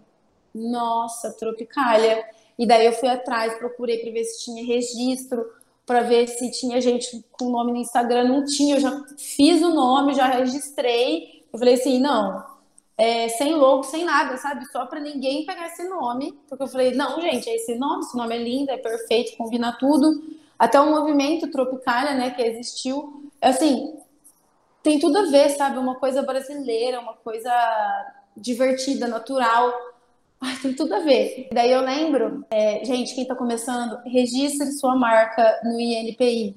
Nossa, 0.54 1.32
Tropicália. 1.34 2.26
E 2.58 2.66
daí 2.66 2.86
eu 2.86 2.94
fui 2.94 3.10
atrás, 3.10 3.58
procurei 3.58 3.98
para 4.00 4.12
ver 4.12 4.24
se 4.24 4.46
tinha 4.46 4.66
registro, 4.66 5.46
para 5.86 6.02
ver 6.02 6.28
se 6.28 6.52
tinha 6.52 6.80
gente 6.82 7.24
com 7.32 7.50
nome 7.50 7.72
no 7.72 7.78
Instagram. 7.78 8.26
Não 8.26 8.46
tinha, 8.46 8.76
eu 8.76 8.82
já 8.82 9.04
fiz 9.18 9.62
o 9.62 9.70
nome, 9.70 10.14
já 10.14 10.28
registrei. 10.28 11.44
Eu 11.52 11.60
falei 11.60 11.76
assim: 11.76 12.00
Não, 12.00 12.44
é, 12.98 13.28
sem 13.28 13.54
logo, 13.54 13.84
sem 13.84 14.06
nada, 14.06 14.38
sabe? 14.38 14.66
Só 14.72 14.86
para 14.86 15.00
ninguém 15.00 15.46
pegar 15.46 15.68
esse 15.68 15.84
nome. 15.88 16.38
Porque 16.48 16.64
eu 16.64 16.68
falei, 16.68 16.94
não, 16.94 17.20
gente, 17.22 17.50
é 17.50 17.56
esse 17.56 17.76
nome, 17.76 18.04
esse 18.04 18.16
nome 18.16 18.36
é 18.36 18.40
lindo, 18.40 18.72
é 18.72 18.78
perfeito, 18.78 19.36
combina 19.38 19.74
tudo. 19.74 20.24
Até 20.58 20.80
o 20.80 20.90
movimento 20.90 21.52
Tropicália, 21.52 22.14
né, 22.14 22.32
que 22.32 22.42
existiu, 22.42 23.30
assim, 23.42 23.94
tem 24.82 25.00
tudo 25.00 25.18
a 25.18 25.24
ver, 25.24 25.50
sabe? 25.50 25.78
Uma 25.78 25.96
coisa 25.96 26.22
brasileira, 26.22 27.02
uma 27.02 27.14
coisa 27.14 27.52
divertida, 28.38 29.08
natural. 29.08 29.74
Ai, 30.42 30.56
tem 30.62 30.74
tudo 30.74 30.94
a 30.94 31.00
ver. 31.00 31.48
Daí 31.52 31.72
eu 31.72 31.82
lembro, 31.82 32.46
é, 32.52 32.84
gente, 32.84 33.14
quem 33.14 33.24
está 33.24 33.36
começando, 33.36 33.98
registre 34.06 34.72
sua 34.74 34.96
marca 34.96 35.60
no 35.64 35.80
INPI. 35.80 36.56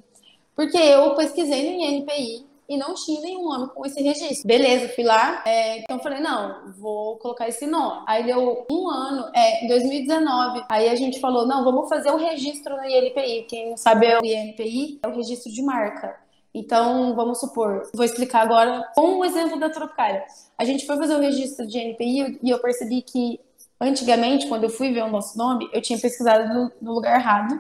Porque 0.55 0.77
eu 0.77 1.15
pesquisei 1.15 1.71
no 1.71 1.83
INPI 1.83 2.47
e 2.69 2.77
não 2.77 2.95
tinha 2.95 3.21
nenhum 3.23 3.45
nome 3.45 3.69
com 3.69 3.87
esse 3.87 4.03
registro. 4.03 4.47
Beleza, 4.47 4.89
fui 4.91 5.05
lá, 5.05 5.43
é, 5.47 5.79
então 5.79 5.99
falei, 6.01 6.21
não, 6.21 6.73
vou 6.73 7.17
colocar 7.17 7.49
esse 7.49 7.67
nome. 7.67 8.03
Aí 8.07 8.25
deu 8.25 8.67
um 8.71 8.89
ano, 8.91 9.31
é, 9.35 9.65
em 9.65 9.69
2019, 9.69 10.65
aí 10.69 10.89
a 10.89 10.95
gente 10.95 11.19
falou, 11.19 11.47
não, 11.47 11.65
vamos 11.65 11.89
fazer 11.89 12.11
o 12.11 12.17
registro 12.17 12.77
no 12.77 12.85
INPI. 12.85 13.47
Quem 13.49 13.71
não 13.71 13.77
sabe 13.77 14.07
é 14.07 14.19
o 14.19 14.25
INPI, 14.25 14.99
é 15.03 15.09
o 15.09 15.15
registro 15.15 15.51
de 15.51 15.63
marca. 15.63 16.15
Então, 16.53 17.15
vamos 17.15 17.39
supor, 17.41 17.89
vou 17.95 18.05
explicar 18.05 18.43
agora 18.43 18.83
com 18.95 19.19
o 19.19 19.25
exemplo 19.25 19.59
da 19.59 19.71
Tropicália. 19.71 20.25
A 20.57 20.65
gente 20.65 20.87
foi 20.87 20.97
fazer 20.97 21.15
o 21.15 21.21
registro 21.21 21.67
de 21.67 21.79
INPI 21.79 22.41
e 22.43 22.51
eu 22.51 22.59
percebi 22.59 23.01
que 23.01 23.39
Antigamente, 23.81 24.49
quando 24.49 24.65
eu 24.65 24.71
fui 24.71 24.93
ver 24.93 25.05
o 25.05 25.11
nosso 25.11 25.39
nome, 25.39 25.69
eu 25.73 25.81
tinha 25.81 25.99
pesquisado 25.99 26.53
no, 26.53 26.73
no 26.83 26.95
lugar 26.95 27.19
errado 27.19 27.59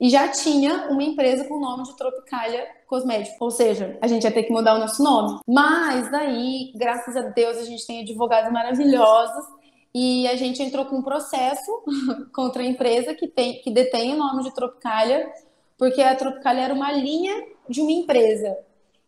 e 0.00 0.10
já 0.10 0.28
tinha 0.28 0.88
uma 0.90 1.02
empresa 1.02 1.44
com 1.44 1.54
o 1.54 1.60
nome 1.60 1.84
de 1.84 1.96
Tropicalia 1.96 2.66
Cosméticos. 2.86 3.40
Ou 3.40 3.50
seja, 3.50 3.96
a 4.02 4.06
gente 4.06 4.24
ia 4.24 4.30
ter 4.30 4.42
que 4.42 4.52
mudar 4.52 4.74
o 4.74 4.78
nosso 4.78 5.02
nome. 5.02 5.40
Mas 5.48 6.10
daí, 6.10 6.72
graças 6.76 7.16
a 7.16 7.22
Deus, 7.22 7.56
a 7.56 7.64
gente 7.64 7.86
tem 7.86 8.02
advogados 8.02 8.52
maravilhosos 8.52 9.44
e 9.94 10.26
a 10.28 10.36
gente 10.36 10.62
entrou 10.62 10.84
com 10.84 10.96
um 10.96 11.02
processo 11.02 11.82
contra 12.34 12.62
a 12.62 12.66
empresa 12.66 13.14
que, 13.14 13.28
tem, 13.28 13.60
que 13.62 13.70
detém 13.70 14.12
o 14.12 14.18
nome 14.18 14.42
de 14.42 14.54
Tropicalia, 14.54 15.32
porque 15.78 16.02
a 16.02 16.14
Tropicalia 16.14 16.64
era 16.64 16.74
uma 16.74 16.92
linha 16.92 17.46
de 17.68 17.80
uma 17.80 17.92
empresa. 17.92 18.56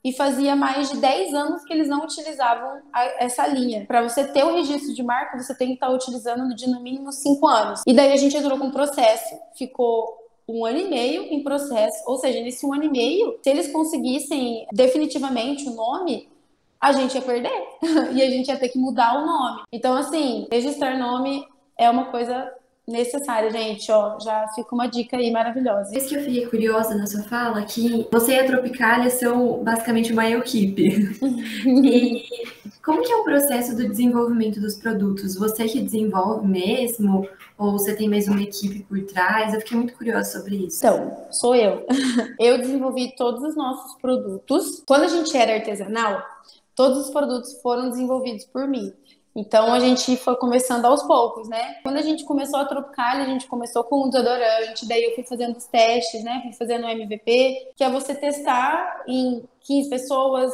E 0.07 0.13
fazia 0.13 0.55
mais 0.55 0.89
de 0.89 0.99
10 0.99 1.35
anos 1.35 1.65
que 1.65 1.75
eles 1.75 1.89
não 1.89 2.05
utilizavam 2.05 2.81
a, 2.93 3.25
essa 3.25 3.45
linha. 3.45 3.85
Para 3.87 4.09
você 4.09 4.25
ter 4.25 4.45
o 4.45 4.55
registro 4.55 4.95
de 4.95 5.03
marca, 5.03 5.37
você 5.37 5.53
tem 5.53 5.67
que 5.71 5.75
estar 5.75 5.89
tá 5.89 5.93
utilizando 5.93 6.55
de 6.55 6.71
no 6.71 6.81
mínimo 6.81 7.11
5 7.11 7.45
anos. 7.49 7.83
E 7.85 7.93
daí 7.93 8.13
a 8.13 8.17
gente 8.17 8.37
entrou 8.37 8.57
com 8.57 8.67
um 8.67 8.71
processo, 8.71 9.35
ficou 9.59 10.17
um 10.49 10.65
ano 10.65 10.79
e 10.79 10.89
meio 10.89 11.25
em 11.25 11.43
processo, 11.43 12.05
ou 12.07 12.19
seja, 12.19 12.41
nesse 12.41 12.65
um 12.65 12.73
ano 12.73 12.85
e 12.85 12.89
meio, 12.89 13.37
se 13.43 13.51
eles 13.51 13.73
conseguissem 13.73 14.65
definitivamente 14.73 15.69
o 15.69 15.75
nome, 15.75 16.29
a 16.81 16.93
gente 16.93 17.17
ia 17.17 17.23
perder 17.23 17.51
e 18.15 18.23
a 18.23 18.31
gente 18.31 18.47
ia 18.47 18.57
ter 18.57 18.69
que 18.69 18.79
mudar 18.79 19.21
o 19.21 19.27
nome. 19.27 19.63
Então, 19.73 19.97
assim, 19.97 20.47
registrar 20.53 20.97
nome 20.97 21.45
é 21.77 21.91
uma 21.91 22.13
coisa 22.13 22.49
necessária, 22.87 23.51
gente, 23.51 23.91
ó, 23.91 24.19
já 24.21 24.47
fica 24.55 24.75
uma 24.75 24.87
dica 24.87 25.17
aí 25.17 25.31
maravilhosa. 25.31 25.97
Isso 25.97 26.09
que 26.09 26.15
eu 26.17 26.23
fiquei 26.23 26.47
curiosa 26.47 26.95
na 26.95 27.07
sua 27.07 27.23
fala, 27.25 27.63
que 27.63 28.07
você 28.11 28.33
e 28.33 28.41
a 28.41 28.47
Tropicália 28.47 29.11
são 29.11 29.63
basicamente 29.65 30.13
uma 30.13 30.29
equipe. 30.29 31.19
e 31.67 32.25
como 32.85 33.03
que 33.03 33.13
é 33.13 33.17
o 33.17 33.25
processo 33.25 33.75
do 33.75 33.89
desenvolvimento 33.89 34.61
dos 34.61 34.77
produtos? 34.77 35.35
Você 35.35 35.67
que 35.67 35.81
desenvolve 35.81 36.47
mesmo? 36.47 37.29
Ou 37.59 37.73
você 37.73 37.97
tem 37.97 38.09
mais 38.09 38.29
uma 38.29 38.41
equipe 38.41 38.85
por 38.85 39.03
trás? 39.07 39.53
Eu 39.53 39.61
fiquei 39.61 39.77
muito 39.77 39.95
curiosa 39.95 40.39
sobre 40.39 40.57
isso. 40.57 40.79
Então, 40.79 41.27
sou 41.33 41.57
eu. 41.57 41.85
Eu 42.39 42.59
desenvolvi 42.59 43.17
todos 43.17 43.43
os 43.43 43.57
nossos 43.57 44.01
produtos. 44.01 44.85
Quando 44.87 45.03
a 45.03 45.09
gente 45.09 45.37
era 45.37 45.55
artesanal, 45.55 46.23
todos 46.77 47.07
os 47.07 47.11
produtos 47.11 47.61
foram 47.61 47.91
desenvolvidos 47.91 48.45
por 48.45 48.69
mim. 48.69 48.93
Então 49.37 49.71
a 49.71 49.79
gente 49.79 50.17
foi 50.17 50.35
começando 50.37 50.87
aos 50.87 51.03
poucos, 51.03 51.47
né? 51.47 51.77
Quando 51.83 51.99
a 51.99 52.03
gente 52.03 52.25
começou 52.25 52.59
a 52.59 52.65
Tropical, 52.65 53.19
a 53.19 53.25
gente 53.27 53.47
começou 53.47 53.85
com 53.85 54.05
o 54.05 54.09
desodorante, 54.09 54.89
daí 54.89 55.05
eu 55.05 55.15
fui 55.15 55.25
fazendo 55.25 55.55
os 55.57 55.67
testes, 55.67 56.25
né? 56.25 56.41
Fui 56.43 56.55
fazendo 56.55 56.87
o 56.87 56.89
MVP, 56.89 57.73
que 57.77 57.85
é 57.85 57.91
você 57.91 58.15
testar 58.15 59.05
em 59.07 59.45
15 59.61 59.91
pessoas, 59.91 60.53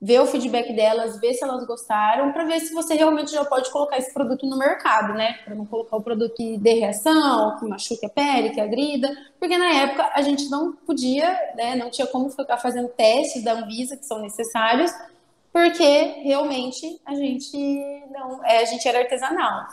ver 0.00 0.20
o 0.20 0.26
feedback 0.26 0.74
delas, 0.74 1.18
ver 1.18 1.32
se 1.32 1.42
elas 1.42 1.66
gostaram, 1.66 2.30
para 2.30 2.44
ver 2.44 2.60
se 2.60 2.74
você 2.74 2.94
realmente 2.94 3.32
já 3.32 3.46
pode 3.46 3.70
colocar 3.70 3.96
esse 3.96 4.12
produto 4.12 4.46
no 4.46 4.58
mercado, 4.58 5.14
né? 5.14 5.38
Para 5.44 5.54
não 5.54 5.64
colocar 5.64 5.96
o 5.96 6.02
produto 6.02 6.34
que 6.34 6.58
dê 6.58 6.74
reação, 6.74 7.56
que 7.58 7.66
machuque 7.66 8.04
a 8.04 8.10
pele, 8.10 8.50
que 8.50 8.60
agrida, 8.60 9.10
porque 9.40 9.56
na 9.56 9.72
época 9.72 10.12
a 10.14 10.20
gente 10.20 10.50
não 10.50 10.72
podia, 10.72 11.30
né? 11.56 11.76
Não 11.76 11.88
tinha 11.88 12.06
como 12.06 12.28
ficar 12.28 12.58
fazendo 12.58 12.88
testes 12.88 13.42
da 13.42 13.54
Anvisa 13.54 13.96
que 13.96 14.04
são 14.04 14.20
necessários 14.20 14.92
porque 15.58 16.20
realmente 16.22 17.00
a 17.04 17.16
gente 17.16 17.58
não, 18.12 18.44
é, 18.44 18.58
a 18.58 18.64
gente 18.64 18.86
era 18.86 19.00
artesanal. 19.00 19.66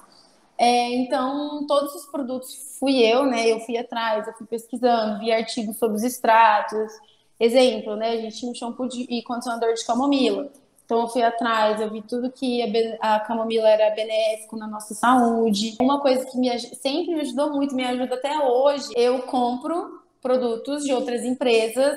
É, 0.58 0.96
então, 0.96 1.64
todos 1.68 1.94
os 1.94 2.06
produtos 2.08 2.76
fui 2.80 3.02
eu, 3.02 3.26
né? 3.28 3.48
Eu 3.48 3.60
fui 3.60 3.78
atrás, 3.78 4.28
eu 4.28 4.34
fui 4.34 4.48
pesquisando, 4.48 5.20
vi 5.20 5.32
artigos 5.32 5.78
sobre 5.78 5.98
os 5.98 6.04
extratos. 6.04 6.92
Exemplo, 7.40 7.96
né? 7.96 8.12
A 8.12 8.18
gente 8.18 8.38
tinha 8.38 8.52
um 8.52 8.56
shampoo 8.56 8.88
de, 8.88 9.04
e 9.04 9.22
condicionador 9.22 9.76
de 9.76 9.86
camomila. 9.86 10.50
Então, 10.84 11.02
eu 11.02 11.08
fui 11.08 11.22
atrás, 11.22 11.80
eu 11.80 11.92
vi 11.92 12.02
tudo 12.02 12.32
que 12.32 12.64
a, 13.00 13.16
a 13.16 13.20
camomila 13.20 13.70
era 13.70 13.94
benéfico 13.94 14.58
na 14.58 14.68
nossa 14.68 14.96
saúde. 14.96 15.76
Uma 15.80 16.02
coisa 16.02 16.26
que 16.26 16.38
me, 16.38 16.50
sempre 16.60 17.14
me 17.14 17.22
ajudou 17.22 17.52
muito, 17.52 17.76
me 17.76 17.86
ajuda 17.86 18.16
até 18.16 18.40
hoje, 18.40 18.88
eu 18.96 19.22
compro 19.24 20.02
produtos 20.20 20.84
de 20.84 20.94
outras 20.94 21.24
empresas, 21.24 21.96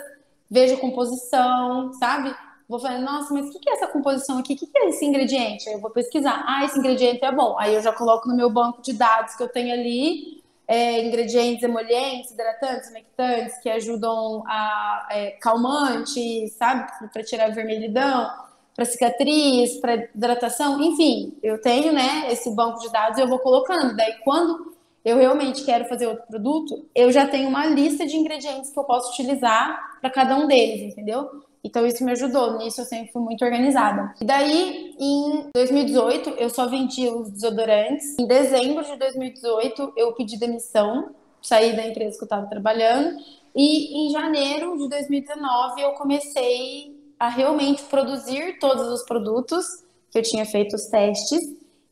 vejo 0.51 0.77
composição, 0.79 1.93
sabe? 1.95 2.35
Vou 2.69 2.79
falar, 2.79 2.99
nossa, 2.99 3.33
mas 3.33 3.47
o 3.47 3.51
que, 3.51 3.59
que 3.61 3.71
é 3.71 3.73
essa 3.73 3.87
composição 3.87 4.39
aqui? 4.39 4.53
O 4.53 4.57
que, 4.57 4.67
que 4.67 4.79
é 4.79 4.89
esse 4.91 5.05
ingrediente? 5.05 5.69
Aí 5.69 5.75
eu 5.75 5.81
vou 5.81 5.91
pesquisar. 5.91 6.45
Ah, 6.47 6.65
esse 6.65 6.79
ingrediente 6.79 7.25
é 7.25 7.33
bom. 7.33 7.57
Aí 7.59 7.75
eu 7.75 7.83
já 7.83 7.93
coloco 7.93 8.29
no 8.29 8.37
meu 8.37 8.51
banco 8.51 8.83
de 8.83 8.93
dados 8.93 9.35
que 9.35 9.43
eu 9.43 9.49
tenho 9.49 9.73
ali 9.73 10.43
é, 10.67 11.03
ingredientes 11.03 11.63
emolientes, 11.63 12.31
hidratantes, 12.31 12.93
nectantes, 12.93 13.59
que 13.63 13.71
ajudam 13.71 14.45
a 14.47 15.09
é, 15.11 15.31
calmante, 15.41 16.49
sabe? 16.49 16.87
Para 17.11 17.25
tirar 17.25 17.47
a 17.47 17.55
vermelhidão, 17.55 18.31
para 18.77 18.85
cicatriz, 18.85 19.81
para 19.81 19.95
hidratação, 19.95 20.81
enfim, 20.83 21.37
eu 21.43 21.61
tenho, 21.61 21.93
né, 21.93 22.31
esse 22.31 22.49
banco 22.55 22.79
de 22.79 22.93
dados 22.93 23.19
e 23.19 23.23
eu 23.23 23.27
vou 23.27 23.39
colocando. 23.39 23.97
Daí, 23.97 24.19
quando 24.23 24.77
eu 25.05 25.17
realmente 25.17 25.65
quero 25.65 25.87
fazer 25.87 26.07
outro 26.07 26.27
produto, 26.27 26.87
eu 26.95 27.11
já 27.11 27.27
tenho 27.27 27.49
uma 27.49 27.65
lista 27.67 28.07
de 28.07 28.17
ingredientes 28.17 28.71
que 28.71 28.79
eu 28.79 28.85
posso 28.85 29.11
utilizar 29.11 29.99
para 30.01 30.11
cada 30.11 30.37
um 30.37 30.47
deles, 30.47 30.93
entendeu? 30.93 31.48
Então 31.63 31.87
isso 31.87 32.05
me 32.05 32.13
ajudou, 32.13 32.59
nisso 32.59 32.81
eu 32.81 32.85
sempre 32.85 33.13
fui 33.13 33.23
muito 33.23 33.45
organizada. 33.45 34.15
E 34.21 34.25
daí, 34.25 34.95
em 34.99 35.51
2018, 35.55 36.31
eu 36.31 36.49
só 36.51 36.67
vendia 36.67 37.13
os 37.13 37.31
desodorantes. 37.31 38.19
Em 38.19 38.27
dezembro 38.27 38.85
de 38.85 38.97
2018, 38.97 39.93
eu 39.97 40.13
pedi 40.13 40.39
demissão, 40.39 41.11
saí 41.43 41.75
da 41.75 41.87
empresa 41.87 42.17
que 42.17 42.23
eu 42.23 42.27
estava 42.27 42.47
trabalhando. 42.47 43.19
E 43.55 44.07
em 44.07 44.11
janeiro 44.11 44.77
de 44.79 44.89
2019, 44.89 45.83
eu 45.83 45.93
comecei 45.93 46.97
a 47.19 47.29
realmente 47.29 47.83
produzir 47.85 48.59
todos 48.61 48.87
os 48.89 49.03
produtos 49.05 49.67
que 50.11 50.19
eu 50.19 50.23
tinha 50.23 50.47
feito 50.47 50.77
os 50.77 50.87
testes 50.87 51.41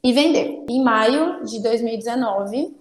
e 0.02 0.12
vender. 0.12 0.64
Em 0.68 0.82
maio 0.82 1.44
de 1.44 1.60
2019, 1.60 2.76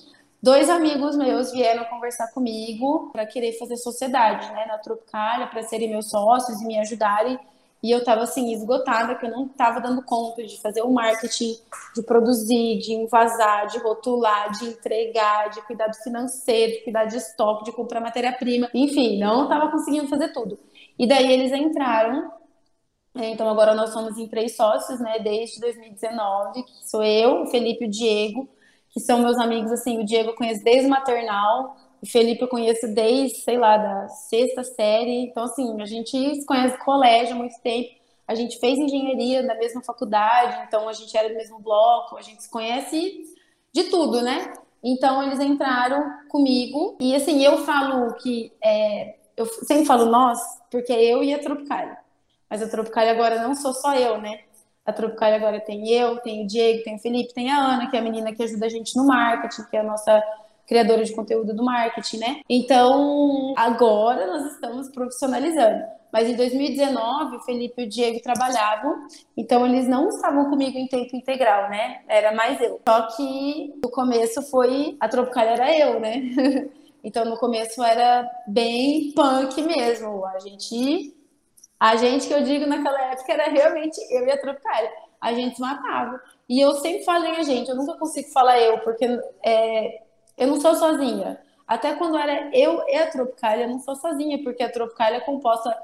dois 0.45 0.69
amigos 0.69 1.17
meus 1.17 1.51
vieram 1.51 1.85
conversar 1.85 2.31
comigo 2.31 3.09
para 3.11 3.25
querer 3.25 3.53
fazer 3.53 3.77
sociedade, 3.77 4.47
né, 4.53 4.67
na 4.67 4.77
Tropicália, 4.77 5.47
para 5.47 5.63
serem 5.63 5.89
meus 5.89 6.11
sócios 6.11 6.61
e 6.61 6.67
me 6.67 6.77
ajudarem. 6.77 7.39
E 7.81 7.89
eu 7.89 7.97
estava 7.97 8.21
assim 8.21 8.53
esgotada, 8.53 9.15
que 9.15 9.25
eu 9.25 9.31
não 9.31 9.47
estava 9.47 9.81
dando 9.81 10.03
conta 10.03 10.43
de 10.43 10.61
fazer 10.61 10.83
o 10.83 10.91
marketing, 10.91 11.55
de 11.95 12.03
produzir, 12.03 12.77
de 12.77 12.93
invasar, 12.93 13.65
de 13.65 13.79
rotular, 13.79 14.51
de 14.51 14.67
entregar, 14.67 15.49
de 15.49 15.63
cuidar 15.63 15.87
do 15.87 15.95
financeiro, 15.95 16.73
de 16.73 16.83
cuidar 16.83 17.05
de 17.05 17.17
estoque, 17.17 17.65
de 17.65 17.71
comprar 17.71 17.99
matéria-prima. 17.99 18.69
Enfim, 18.71 19.17
não 19.17 19.43
estava 19.43 19.71
conseguindo 19.71 20.07
fazer 20.07 20.31
tudo. 20.31 20.59
E 20.97 21.07
daí 21.07 21.31
eles 21.31 21.51
entraram 21.51 22.31
é, 23.17 23.29
então 23.29 23.49
agora 23.49 23.73
nós 23.73 23.91
somos 23.91 24.17
em 24.17 24.27
três 24.27 24.57
sócios, 24.57 24.99
né, 24.99 25.19
desde 25.19 25.59
2019, 25.61 26.63
que 26.63 26.87
sou 26.87 27.01
eu, 27.01 27.43
o 27.43 27.47
Felipe 27.47 27.85
e 27.85 27.87
o 27.87 27.89
Diego 27.89 28.54
que 28.95 29.01
são 29.01 29.19
meus 29.19 29.37
amigos, 29.37 29.73
assim, 29.73 29.99
o 29.99 30.05
Diego 30.05 30.29
eu 30.29 30.35
conheço 30.35 30.63
desde 30.63 30.87
o 30.87 30.89
maternal, 30.89 31.75
o 32.01 32.07
Felipe 32.07 32.41
eu 32.41 32.47
conheço 32.47 32.87
desde, 32.87 33.39
sei 33.39 33.57
lá, 33.57 33.75
da 33.75 34.07
sexta 34.07 34.63
série. 34.63 35.25
Então, 35.25 35.43
assim, 35.43 35.81
a 35.81 35.85
gente 35.85 36.35
se 36.35 36.45
conhece 36.45 36.77
colégio 36.77 37.35
há 37.35 37.37
muito 37.37 37.59
tempo. 37.61 37.89
A 38.25 38.33
gente 38.33 38.57
fez 38.57 38.79
engenharia 38.79 39.43
na 39.43 39.53
mesma 39.55 39.83
faculdade, 39.83 40.65
então 40.65 40.87
a 40.87 40.93
gente 40.93 41.15
era 41.15 41.27
do 41.27 41.35
mesmo 41.35 41.59
bloco, 41.59 42.15
a 42.15 42.21
gente 42.21 42.41
se 42.41 42.49
conhece 42.49 43.25
de 43.73 43.83
tudo, 43.83 44.21
né? 44.21 44.53
Então 44.81 45.21
eles 45.21 45.41
entraram 45.41 46.01
comigo 46.29 46.95
e 46.99 47.13
assim 47.15 47.43
eu 47.43 47.65
falo 47.65 48.13
que 48.15 48.53
é, 48.63 49.15
eu 49.35 49.45
sempre 49.45 49.85
falo 49.85 50.05
nós 50.05 50.39
porque 50.71 50.93
eu 50.93 51.23
e 51.23 51.33
a 51.33 51.39
Tropicália, 51.39 51.97
mas 52.49 52.61
a 52.61 52.69
Tropicália 52.69 53.11
agora 53.11 53.41
não 53.41 53.53
sou 53.53 53.73
só 53.73 53.93
eu, 53.95 54.19
né? 54.21 54.44
A 54.85 54.93
Tropical 54.93 55.33
agora 55.33 55.59
tem 55.59 55.89
eu, 55.89 56.17
tem 56.17 56.43
o 56.43 56.47
Diego, 56.47 56.83
tem 56.83 56.95
o 56.95 56.99
Felipe, 56.99 57.33
tem 57.33 57.49
a 57.49 57.57
Ana, 57.57 57.89
que 57.89 57.95
é 57.95 57.99
a 57.99 58.03
menina 58.03 58.33
que 58.33 58.43
ajuda 58.43 58.67
a 58.67 58.69
gente 58.69 58.95
no 58.95 59.07
marketing, 59.07 59.63
que 59.69 59.75
é 59.75 59.79
a 59.79 59.83
nossa 59.83 60.23
criadora 60.67 61.03
de 61.03 61.13
conteúdo 61.13 61.55
do 61.55 61.63
marketing, 61.63 62.17
né? 62.17 62.41
Então, 62.49 63.53
agora 63.57 64.27
nós 64.27 64.53
estamos 64.53 64.89
profissionalizando. 64.89 65.83
Mas 66.11 66.29
em 66.29 66.35
2019, 66.35 67.35
o 67.35 67.41
Felipe 67.41 67.81
e 67.81 67.85
o 67.85 67.89
Diego 67.89 68.21
trabalhavam, 68.21 69.05
então 69.35 69.65
eles 69.65 69.87
não 69.87 70.07
estavam 70.07 70.49
comigo 70.49 70.77
em 70.77 70.87
tempo 70.87 71.15
integral, 71.15 71.69
né? 71.69 72.01
Era 72.07 72.33
mais 72.33 72.61
eu. 72.61 72.79
Só 72.87 73.01
que 73.15 73.73
no 73.83 73.89
começo 73.89 74.41
foi. 74.43 74.95
A 74.99 75.09
Tropical 75.09 75.43
era 75.43 75.77
eu, 75.77 75.99
né? 75.99 76.21
então 77.03 77.25
no 77.25 77.37
começo 77.37 77.83
era 77.83 78.25
bem 78.47 79.11
punk 79.13 79.61
mesmo. 79.61 80.25
A 80.25 80.39
gente 80.39 81.13
a 81.79 81.95
gente 81.95 82.27
que 82.27 82.33
eu 82.33 82.43
digo 82.43 82.65
naquela 82.65 83.11
época 83.11 83.33
era 83.33 83.49
realmente 83.49 83.99
eu 84.09 84.25
e 84.25 84.31
a 84.31 84.39
Tropicália. 84.39 84.91
A 85.19 85.33
gente 85.33 85.55
se 85.55 85.61
matava. 85.61 86.21
E 86.47 86.59
eu 86.59 86.73
sempre 86.75 87.03
falei 87.03 87.31
a 87.37 87.43
gente, 87.43 87.69
eu 87.69 87.75
nunca 87.75 87.97
consigo 87.97 88.29
falar 88.29 88.59
eu, 88.59 88.79
porque 88.79 89.05
é, 89.43 90.01
eu 90.37 90.47
não 90.47 90.59
sou 90.59 90.75
sozinha. 90.75 91.39
Até 91.67 91.95
quando 91.95 92.17
era 92.17 92.55
eu 92.55 92.83
e 92.87 92.95
a 92.95 93.09
Tropicália, 93.09 93.63
eu 93.63 93.69
não 93.69 93.79
sou 93.79 93.95
sozinha, 93.95 94.41
porque 94.43 94.63
a 94.63 94.71
Tropicália 94.71 95.17
é 95.17 95.21
composta 95.21 95.75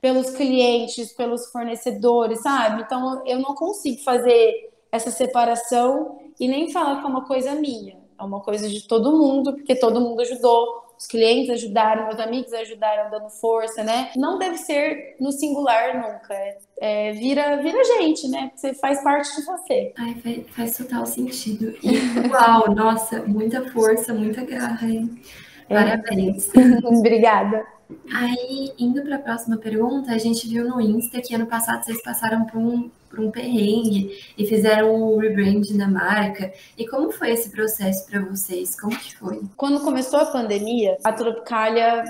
pelos 0.00 0.30
clientes, 0.30 1.12
pelos 1.12 1.46
fornecedores, 1.50 2.42
sabe? 2.42 2.82
Então 2.82 3.22
eu 3.24 3.38
não 3.38 3.54
consigo 3.54 4.02
fazer 4.02 4.70
essa 4.90 5.10
separação 5.10 6.18
e 6.38 6.46
nem 6.48 6.70
falar 6.70 7.00
que 7.00 7.06
é 7.06 7.08
uma 7.08 7.24
coisa 7.24 7.54
minha. 7.54 7.96
É 8.18 8.22
uma 8.22 8.40
coisa 8.40 8.68
de 8.68 8.86
todo 8.86 9.16
mundo, 9.16 9.54
porque 9.54 9.74
todo 9.74 10.00
mundo 10.00 10.20
ajudou, 10.20 10.91
os 11.02 11.06
clientes 11.06 11.50
ajudaram, 11.50 12.06
meus 12.06 12.20
amigos 12.20 12.52
ajudaram 12.52 13.10
dando 13.10 13.28
força, 13.28 13.82
né? 13.82 14.12
Não 14.16 14.38
deve 14.38 14.56
ser 14.56 15.16
no 15.18 15.32
singular 15.32 15.96
nunca. 15.96 16.32
É, 16.80 17.12
vira, 17.12 17.56
vira 17.56 17.82
gente, 17.84 18.28
né? 18.28 18.52
Você 18.54 18.72
faz 18.74 19.02
parte 19.02 19.34
de 19.34 19.44
você. 19.44 19.92
Ai, 19.98 20.14
faz, 20.14 20.42
faz 20.50 20.76
total 20.76 21.04
sentido. 21.04 21.74
E, 21.82 22.28
uau, 22.30 22.72
nossa, 22.72 23.20
muita 23.22 23.68
força, 23.72 24.14
muita 24.14 24.44
garra, 24.44 24.88
hein? 24.88 25.20
É. 25.68 25.74
Parabéns. 25.74 26.48
Obrigada. 26.84 27.66
Aí, 28.14 28.72
indo 28.78 29.02
para 29.02 29.16
a 29.16 29.20
próxima 29.20 29.56
pergunta, 29.56 30.12
a 30.12 30.18
gente 30.18 30.46
viu 30.46 30.68
no 30.68 30.80
Insta 30.80 31.20
que 31.20 31.34
ano 31.34 31.46
passado 31.46 31.84
vocês 31.84 32.00
passaram 32.00 32.44
por 32.46 32.58
um, 32.58 32.88
por 33.12 33.20
um 33.20 33.30
perrengue 33.30 34.18
e 34.38 34.46
fizeram 34.46 34.94
o 34.94 35.18
rebranding 35.18 35.76
da 35.76 35.86
marca. 35.86 36.52
E 36.76 36.88
como 36.88 37.12
foi 37.12 37.30
esse 37.30 37.50
processo 37.50 38.06
para 38.10 38.20
vocês? 38.24 38.78
Como 38.80 38.98
que 38.98 39.14
foi? 39.14 39.42
Quando 39.54 39.80
começou 39.80 40.18
a 40.18 40.26
pandemia, 40.26 40.96
a 41.04 41.12
Tropicalia 41.12 42.04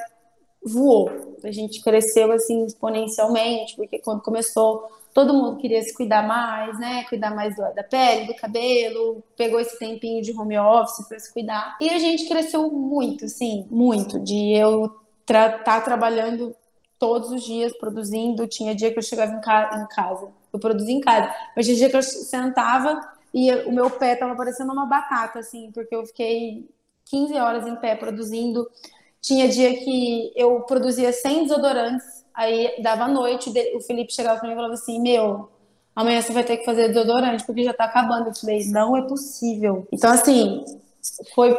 voou. 0.64 1.36
A 1.42 1.50
gente 1.50 1.82
cresceu 1.82 2.30
assim 2.30 2.64
exponencialmente, 2.64 3.74
porque 3.74 3.98
quando 3.98 4.22
começou, 4.22 4.88
todo 5.12 5.34
mundo 5.34 5.56
queria 5.56 5.82
se 5.82 5.92
cuidar 5.92 6.26
mais, 6.26 6.78
né? 6.78 7.04
Cuidar 7.08 7.34
mais 7.34 7.56
da 7.56 7.82
pele, 7.82 8.28
do 8.28 8.34
cabelo, 8.36 9.24
pegou 9.36 9.58
esse 9.58 9.76
tempinho 9.76 10.22
de 10.22 10.32
home 10.32 10.56
office 10.56 11.06
para 11.08 11.18
se 11.18 11.32
cuidar. 11.32 11.76
E 11.80 11.90
a 11.90 11.98
gente 11.98 12.28
cresceu 12.28 12.70
muito, 12.70 13.28
sim, 13.28 13.66
muito. 13.68 14.20
De 14.20 14.52
eu 14.52 14.94
estar 15.22 15.64
tá 15.64 15.80
trabalhando 15.80 16.54
todos 16.96 17.32
os 17.32 17.42
dias, 17.42 17.76
produzindo. 17.76 18.46
Tinha 18.46 18.76
dia 18.76 18.92
que 18.92 18.98
eu 18.98 19.02
chegava 19.02 19.32
em, 19.32 19.40
ca 19.40 19.82
em 19.82 19.92
casa, 19.92 20.28
eu 20.52 20.58
produzia 20.58 20.94
em 20.94 21.00
casa. 21.00 21.34
Mas 21.56 21.66
tinha 21.66 21.76
dia 21.76 21.90
que 21.90 21.96
eu 21.96 22.02
sentava 22.02 23.00
e 23.32 23.50
o 23.66 23.72
meu 23.72 23.88
pé 23.90 24.14
tava 24.14 24.36
parecendo 24.36 24.72
uma 24.72 24.86
batata, 24.86 25.38
assim, 25.38 25.70
porque 25.72 25.94
eu 25.94 26.04
fiquei 26.06 26.68
15 27.06 27.34
horas 27.34 27.66
em 27.66 27.76
pé 27.76 27.94
produzindo. 27.94 28.68
Tinha 29.20 29.48
dia 29.48 29.72
que 29.78 30.32
eu 30.36 30.60
produzia 30.62 31.12
100 31.12 31.44
desodorantes, 31.44 32.24
aí 32.34 32.82
dava 32.82 33.08
noite, 33.08 33.52
o 33.74 33.80
Felipe 33.80 34.12
chegava 34.12 34.38
para 34.38 34.48
mim 34.48 34.54
e 34.54 34.56
falava 34.56 34.74
assim: 34.74 35.00
Meu, 35.00 35.48
amanhã 35.94 36.20
você 36.20 36.32
vai 36.32 36.44
ter 36.44 36.58
que 36.58 36.64
fazer 36.64 36.88
desodorante 36.88 37.44
porque 37.44 37.62
já 37.62 37.72
tá 37.72 37.84
acabando. 37.84 38.28
Eu 38.28 38.34
falei: 38.34 38.64
Não 38.66 38.96
é 38.96 39.02
possível. 39.02 39.86
Então, 39.92 40.10
assim, 40.10 40.64
foi 41.34 41.56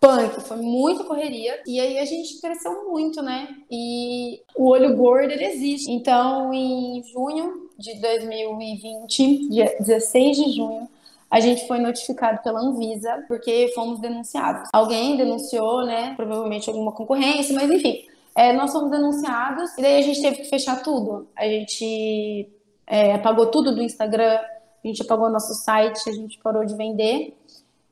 punk, 0.00 0.40
foi 0.40 0.56
muita 0.56 1.04
correria. 1.04 1.62
E 1.66 1.78
aí 1.78 1.98
a 1.98 2.04
gente 2.06 2.40
cresceu 2.40 2.90
muito, 2.90 3.22
né? 3.22 3.54
E 3.70 4.40
o 4.56 4.68
olho 4.68 4.96
gordo, 4.96 5.30
ele 5.30 5.44
existe. 5.44 5.90
Então, 5.90 6.52
em 6.52 7.02
junho 7.04 7.68
de 7.78 8.00
2020, 8.00 9.48
dia 9.50 9.76
16 9.78 10.36
de 10.36 10.52
junho, 10.52 10.88
a 11.30 11.38
gente 11.38 11.68
foi 11.68 11.78
notificado 11.78 12.42
pela 12.42 12.60
Anvisa 12.60 13.24
porque 13.28 13.70
fomos 13.74 14.00
denunciados. 14.00 14.68
Alguém 14.72 15.16
denunciou, 15.16 15.84
né? 15.84 16.14
Provavelmente 16.16 16.68
alguma 16.68 16.92
concorrência, 16.92 17.54
mas 17.54 17.70
enfim. 17.70 18.04
É, 18.34 18.52
nós 18.52 18.72
fomos 18.72 18.90
denunciados 18.90 19.76
e 19.76 19.82
daí 19.82 19.98
a 19.98 20.02
gente 20.02 20.22
teve 20.22 20.36
que 20.38 20.44
fechar 20.48 20.82
tudo. 20.82 21.28
A 21.36 21.44
gente 21.44 22.48
é, 22.86 23.12
apagou 23.12 23.46
tudo 23.46 23.74
do 23.74 23.82
Instagram, 23.82 24.40
a 24.82 24.86
gente 24.86 25.02
apagou 25.02 25.28
nosso 25.30 25.52
site, 25.54 26.08
a 26.08 26.12
gente 26.12 26.38
parou 26.38 26.64
de 26.64 26.74
vender. 26.74 27.36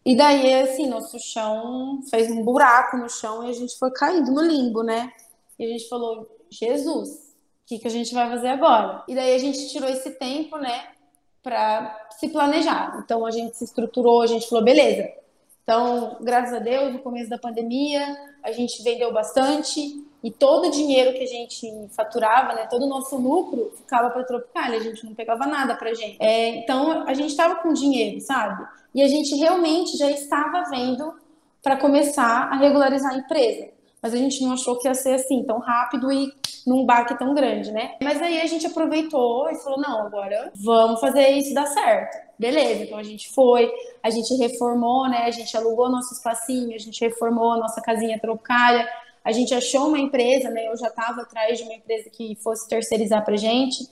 E 0.09 0.17
daí, 0.17 0.55
assim, 0.63 0.89
nosso 0.89 1.21
chão 1.21 2.01
fez 2.09 2.31
um 2.31 2.43
buraco 2.43 2.97
no 2.97 3.11
chão 3.11 3.47
e 3.47 3.51
a 3.51 3.53
gente 3.53 3.79
foi 3.79 3.91
caindo 3.91 4.33
no 4.33 4.41
limbo, 4.41 4.83
né? 4.83 5.13
E 5.59 5.67
a 5.67 5.69
gente 5.69 5.87
falou, 5.87 6.27
Jesus, 6.49 7.11
o 7.11 7.67
que, 7.67 7.79
que 7.79 7.87
a 7.87 7.91
gente 7.91 8.15
vai 8.15 8.27
fazer 8.31 8.49
agora? 8.49 9.05
E 9.07 9.15
daí 9.15 9.35
a 9.35 9.39
gente 9.39 9.69
tirou 9.69 9.87
esse 9.87 10.13
tempo, 10.13 10.57
né, 10.57 10.93
para 11.43 12.09
se 12.19 12.31
planejar. 12.31 13.03
Então 13.05 13.27
a 13.27 13.31
gente 13.31 13.55
se 13.59 13.65
estruturou, 13.65 14.23
a 14.23 14.27
gente 14.27 14.49
falou, 14.49 14.65
beleza. 14.65 15.13
Então, 15.63 16.17
graças 16.23 16.55
a 16.55 16.59
Deus, 16.59 16.91
no 16.91 17.01
começo 17.01 17.29
da 17.29 17.37
pandemia, 17.37 18.17
a 18.43 18.51
gente 18.51 18.83
vendeu 18.83 19.13
bastante 19.13 20.03
e 20.23 20.31
todo 20.31 20.67
o 20.67 20.71
dinheiro 20.71 21.13
que 21.13 21.23
a 21.23 21.27
gente 21.27 21.89
faturava, 21.91 22.53
né, 22.55 22.67
todo 22.69 22.85
o 22.85 22.89
nosso 22.89 23.17
lucro 23.17 23.73
ficava 23.77 24.11
para 24.11 24.25
Tropicalia, 24.25 24.79
a 24.79 24.83
gente 24.83 25.05
não 25.05 25.15
pegava 25.15 25.47
nada 25.47 25.77
para 25.77 25.95
gente. 25.95 26.17
É, 26.21 26.57
então 26.57 27.07
a 27.07 27.15
gente 27.15 27.31
estava 27.31 27.57
com 27.57 27.73
dinheiro, 27.73 28.21
sabe? 28.21 28.67
E 28.95 29.03
a 29.03 29.09
gente 29.09 29.35
realmente 29.37 29.97
já 29.97 30.11
estava 30.11 30.69
vendo 30.71 31.15
para 31.63 31.77
começar 31.77 32.49
a 32.51 32.57
regularizar 32.57 33.13
a 33.13 33.19
empresa. 33.19 33.69
Mas 34.01 34.15
a 34.15 34.17
gente 34.17 34.43
não 34.43 34.53
achou 34.53 34.79
que 34.79 34.87
ia 34.87 34.95
ser 34.95 35.15
assim 35.15 35.43
tão 35.43 35.59
rápido 35.59 36.11
e 36.13 36.33
num 36.67 36.85
baque 36.85 37.19
tão 37.19 37.35
grande, 37.35 37.73
né? 37.73 37.97
Mas 38.01 38.23
aí 38.23 38.41
a 38.41 38.47
gente 38.47 38.67
aproveitou 38.67 39.51
e 39.51 39.57
falou: 39.57 39.81
não, 39.81 40.07
agora 40.07 40.53
vamos 40.55 41.01
fazer 41.01 41.29
isso 41.31 41.53
dar 41.53 41.67
certo. 41.67 42.17
Beleza, 42.39 42.85
então 42.85 42.99
a 42.99 43.03
gente 43.03 43.29
foi, 43.33 43.69
a 44.01 44.11
gente 44.11 44.33
reformou, 44.37 45.09
né? 45.09 45.25
A 45.25 45.31
gente 45.31 45.57
alugou 45.57 45.91
nosso 45.91 46.15
espacinho, 46.15 46.75
a 46.75 46.79
gente 46.79 47.01
reformou 47.01 47.53
a 47.53 47.57
nossa 47.57 47.81
casinha 47.81 48.19
trocalha, 48.21 48.89
a 49.25 49.33
gente 49.33 49.55
achou 49.55 49.89
uma 49.89 49.99
empresa, 49.99 50.51
né? 50.51 50.69
Eu 50.69 50.77
já 50.77 50.89
estava 50.89 51.23
atrás 51.23 51.59
de 51.59 51.65
uma 51.65 51.75
empresa 51.75 52.09
que 52.11 52.37
fosse 52.37 52.69
terceirizar 52.69 53.25
pra 53.25 53.37
gente. 53.37 53.89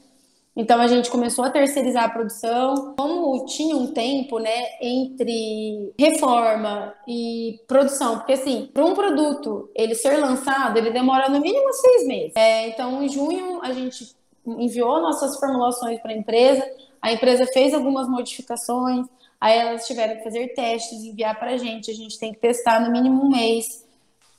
Então 0.56 0.80
a 0.80 0.86
gente 0.86 1.10
começou 1.10 1.44
a 1.44 1.50
terceirizar 1.50 2.04
a 2.04 2.08
produção. 2.08 2.94
Como 2.96 3.44
tinha 3.44 3.76
um 3.76 3.92
tempo, 3.92 4.38
né, 4.38 4.68
entre 4.80 5.92
reforma 5.98 6.94
e 7.06 7.60
produção, 7.68 8.18
porque 8.18 8.32
assim, 8.32 8.70
para 8.72 8.84
um 8.84 8.94
produto 8.94 9.70
ele 9.74 9.94
ser 9.94 10.16
lançado, 10.16 10.78
ele 10.78 10.90
demora 10.90 11.28
no 11.28 11.40
mínimo 11.40 11.70
seis 11.74 12.06
meses. 12.06 12.32
É, 12.36 12.68
então 12.68 13.02
em 13.02 13.08
junho 13.08 13.60
a 13.62 13.72
gente 13.72 14.16
enviou 14.46 15.02
nossas 15.02 15.38
formulações 15.38 16.00
para 16.00 16.12
a 16.12 16.16
empresa, 16.16 16.66
a 17.02 17.12
empresa 17.12 17.46
fez 17.46 17.74
algumas 17.74 18.08
modificações, 18.08 19.06
aí 19.38 19.58
elas 19.58 19.86
tiveram 19.86 20.16
que 20.16 20.24
fazer 20.24 20.54
testes, 20.54 21.04
enviar 21.04 21.38
para 21.38 21.52
a 21.52 21.56
gente, 21.58 21.90
a 21.90 21.94
gente 21.94 22.18
tem 22.18 22.32
que 22.32 22.40
testar 22.40 22.80
no 22.80 22.90
mínimo 22.90 23.24
um 23.24 23.28
mês. 23.28 23.85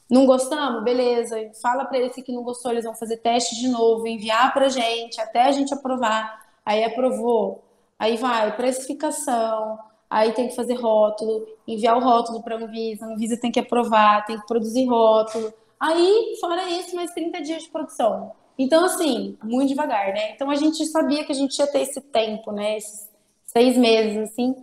Não 0.09 0.25
gostamos? 0.25 0.83
Beleza. 0.83 1.35
Fala 1.61 1.85
para 1.85 1.97
eles 1.97 2.15
que 2.15 2.31
não 2.31 2.43
gostou, 2.43 2.71
eles 2.71 2.85
vão 2.85 2.95
fazer 2.95 3.17
teste 3.17 3.55
de 3.55 3.67
novo, 3.67 4.07
enviar 4.07 4.53
para 4.53 4.69
gente, 4.69 5.19
até 5.19 5.43
a 5.43 5.51
gente 5.51 5.73
aprovar. 5.73 6.45
Aí 6.65 6.83
aprovou. 6.83 7.63
Aí 7.99 8.15
vai, 8.15 8.55
precificação, 8.55 9.79
aí 10.09 10.31
tem 10.33 10.47
que 10.47 10.55
fazer 10.55 10.75
rótulo, 10.75 11.47
enviar 11.67 11.97
o 11.97 12.03
rótulo 12.03 12.43
para 12.43 12.55
a 12.55 12.59
Anvisa, 12.59 13.05
a 13.05 13.09
Anvisa 13.09 13.37
tem 13.37 13.51
que 13.51 13.59
aprovar, 13.59 14.25
tem 14.25 14.39
que 14.39 14.45
produzir 14.45 14.85
rótulo. 14.85 15.51
Aí, 15.79 16.35
fora 16.39 16.69
isso, 16.69 16.95
mais 16.95 17.11
30 17.11 17.41
dias 17.41 17.63
de 17.63 17.69
produção. 17.69 18.31
Então, 18.57 18.85
assim, 18.85 19.37
muito 19.43 19.69
devagar, 19.69 20.13
né? 20.13 20.31
Então 20.31 20.49
a 20.49 20.55
gente 20.55 20.83
sabia 20.87 21.23
que 21.23 21.31
a 21.31 21.35
gente 21.35 21.57
ia 21.57 21.67
ter 21.67 21.81
esse 21.81 22.01
tempo, 22.01 22.51
né? 22.51 22.77
Esses 22.77 23.09
seis 23.45 23.77
meses, 23.77 24.31
assim, 24.31 24.55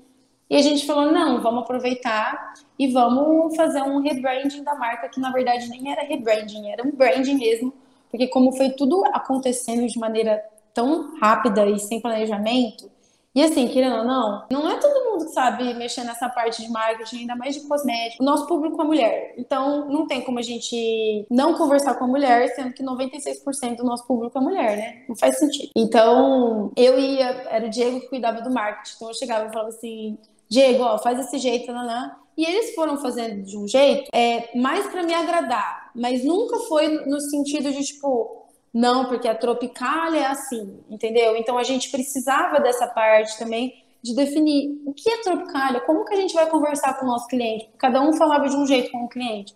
e 0.54 0.56
a 0.56 0.62
gente 0.62 0.86
falou: 0.86 1.10
não, 1.10 1.40
vamos 1.42 1.64
aproveitar 1.64 2.54
e 2.78 2.86
vamos 2.86 3.56
fazer 3.56 3.82
um 3.82 4.00
rebranding 4.00 4.62
da 4.62 4.76
marca, 4.76 5.08
que 5.08 5.18
na 5.18 5.32
verdade 5.32 5.68
nem 5.68 5.90
era 5.90 6.02
rebranding, 6.02 6.70
era 6.70 6.86
um 6.86 6.92
branding 6.92 7.34
mesmo, 7.34 7.74
porque 8.08 8.28
como 8.28 8.52
foi 8.52 8.70
tudo 8.70 9.04
acontecendo 9.06 9.84
de 9.84 9.98
maneira 9.98 10.40
tão 10.72 11.18
rápida 11.18 11.66
e 11.66 11.80
sem 11.80 12.00
planejamento, 12.00 12.88
e 13.34 13.42
assim, 13.42 13.66
querendo 13.66 13.96
ou 13.96 14.04
não, 14.04 14.46
não 14.48 14.70
é 14.70 14.78
todo 14.78 15.10
mundo 15.10 15.24
que 15.24 15.32
sabe 15.32 15.74
mexer 15.74 16.04
nessa 16.04 16.28
parte 16.28 16.62
de 16.62 16.70
marketing, 16.70 17.22
ainda 17.22 17.34
mais 17.34 17.56
de 17.56 17.62
cosmético. 17.62 18.22
O 18.22 18.26
nosso 18.26 18.46
público 18.46 18.80
é 18.80 18.84
mulher. 18.84 19.34
Então, 19.36 19.88
não 19.88 20.06
tem 20.06 20.20
como 20.20 20.38
a 20.38 20.42
gente 20.42 21.26
não 21.28 21.54
conversar 21.54 21.96
com 21.96 22.04
a 22.04 22.06
mulher, 22.06 22.54
sendo 22.54 22.72
que 22.72 22.84
96% 22.84 23.74
do 23.74 23.82
nosso 23.82 24.06
público 24.06 24.38
é 24.38 24.40
mulher, 24.40 24.76
né? 24.76 25.02
Não 25.08 25.16
faz 25.16 25.36
sentido. 25.36 25.72
Então, 25.74 26.70
eu 26.76 26.96
ia, 26.96 27.26
era 27.50 27.66
o 27.66 27.70
Diego 27.70 27.98
que 28.02 28.08
cuidava 28.08 28.40
do 28.40 28.52
marketing. 28.52 28.94
Então, 28.94 29.08
eu 29.08 29.14
chegava 29.14 29.46
e 29.46 29.52
falava 29.52 29.70
assim: 29.70 30.16
Diego, 30.48 30.82
ó, 30.82 30.98
faz 30.98 31.18
desse 31.18 31.38
jeito, 31.38 31.72
nanã. 31.72 32.12
E 32.36 32.44
eles 32.44 32.74
foram 32.74 32.96
fazendo 32.96 33.44
de 33.44 33.56
um 33.56 33.66
jeito 33.68 34.10
é, 34.12 34.56
mais 34.58 34.86
para 34.88 35.02
me 35.04 35.14
agradar, 35.14 35.90
mas 35.94 36.24
nunca 36.24 36.58
foi 36.60 36.88
no 37.06 37.20
sentido 37.20 37.70
de 37.72 37.84
tipo, 37.84 38.48
não, 38.72 39.06
porque 39.06 39.28
a 39.28 39.34
Tropical 39.36 40.12
é 40.14 40.26
assim, 40.26 40.80
entendeu? 40.90 41.36
Então 41.36 41.56
a 41.56 41.62
gente 41.62 41.90
precisava 41.90 42.58
dessa 42.58 42.88
parte 42.88 43.38
também 43.38 43.84
de 44.02 44.14
definir 44.14 44.82
o 44.84 44.92
que 44.92 45.08
é 45.08 45.22
Tropicalia, 45.22 45.80
como 45.80 46.04
que 46.04 46.12
a 46.12 46.16
gente 46.16 46.34
vai 46.34 46.46
conversar 46.50 46.98
com 46.98 47.06
o 47.06 47.08
nosso 47.08 47.28
cliente. 47.28 47.70
Cada 47.78 48.00
um 48.02 48.12
falava 48.12 48.48
de 48.48 48.56
um 48.56 48.66
jeito 48.66 48.90
com 48.90 49.04
o 49.04 49.08
cliente, 49.08 49.54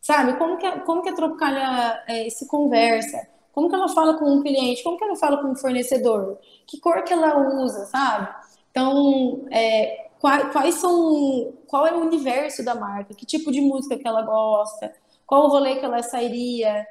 sabe? 0.00 0.36
Como 0.36 0.58
que 0.58 0.66
a, 0.66 0.80
como 0.80 1.02
que 1.02 1.08
a 1.08 1.14
Tropicalia 1.14 2.02
é, 2.06 2.28
se 2.28 2.46
conversa? 2.46 3.26
Como 3.52 3.68
que 3.68 3.74
ela 3.74 3.88
fala 3.88 4.18
com 4.18 4.26
um 4.26 4.42
cliente? 4.42 4.84
Como 4.84 4.98
que 4.98 5.04
ela 5.04 5.16
fala 5.16 5.38
com 5.38 5.48
um 5.48 5.56
fornecedor? 5.56 6.38
Que 6.66 6.78
cor 6.78 7.02
que 7.02 7.12
ela 7.12 7.38
usa, 7.64 7.86
sabe? 7.86 8.28
Então, 8.70 9.46
é, 9.50 10.07
quais, 10.20 10.52
quais 10.52 10.74
são, 10.76 11.54
qual 11.66 11.86
é 11.86 11.94
o 11.94 12.00
universo 12.00 12.64
da 12.64 12.74
marca, 12.74 13.14
que 13.14 13.26
tipo 13.26 13.50
de 13.50 13.60
música 13.60 13.96
que 13.96 14.06
ela 14.06 14.22
gosta, 14.22 14.92
qual 15.26 15.44
o 15.44 15.48
rolê 15.48 15.76
que 15.76 15.84
ela 15.84 16.02
sairia. 16.02 16.86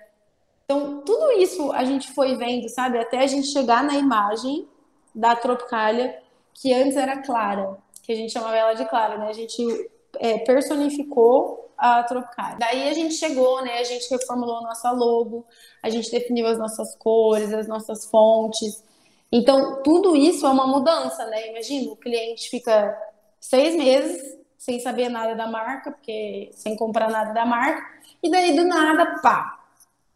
Então, 0.65 1.01
tudo 1.01 1.31
isso 1.33 1.71
a 1.71 1.83
gente 1.83 2.11
foi 2.13 2.35
vendo, 2.35 2.69
sabe, 2.69 2.97
até 2.97 3.19
a 3.19 3.27
gente 3.27 3.47
chegar 3.47 3.83
na 3.83 3.95
imagem 3.95 4.67
da 5.13 5.35
Tropicalia, 5.35 6.21
que 6.53 6.73
antes 6.73 6.97
era 6.97 7.21
Clara, 7.21 7.77
que 8.03 8.11
a 8.11 8.15
gente 8.15 8.31
chamava 8.31 8.55
ela 8.55 8.73
de 8.73 8.85
Clara, 8.85 9.17
né? 9.17 9.29
A 9.29 9.33
gente 9.33 9.89
é, 10.19 10.39
personificou 10.39 11.71
a 11.77 12.03
Tropicalia. 12.03 12.57
Daí 12.59 12.89
a 12.89 12.93
gente 12.93 13.15
chegou, 13.15 13.63
né? 13.63 13.79
A 13.79 13.83
gente 13.83 14.09
reformulou 14.09 14.57
a 14.57 14.61
nossa 14.61 14.91
logo, 14.91 15.45
a 15.81 15.89
gente 15.89 16.11
definiu 16.11 16.47
as 16.47 16.57
nossas 16.57 16.95
cores, 16.95 17.53
as 17.53 17.67
nossas 17.67 18.05
fontes. 18.05 18.83
Então, 19.31 19.81
tudo 19.83 20.15
isso 20.15 20.45
é 20.45 20.49
uma 20.49 20.67
mudança, 20.67 21.25
né? 21.25 21.49
Imagina, 21.49 21.91
o 21.91 21.95
cliente 21.95 22.49
fica 22.49 22.97
seis 23.39 23.75
meses 23.75 24.37
sem 24.57 24.79
saber 24.79 25.07
nada 25.07 25.35
da 25.35 25.47
marca, 25.47 25.91
porque 25.91 26.49
sem 26.53 26.75
comprar 26.75 27.09
nada 27.09 27.33
da 27.33 27.45
marca. 27.45 27.81
E 28.21 28.29
daí 28.29 28.55
do 28.55 28.65
nada, 28.65 29.19
pá, 29.21 29.59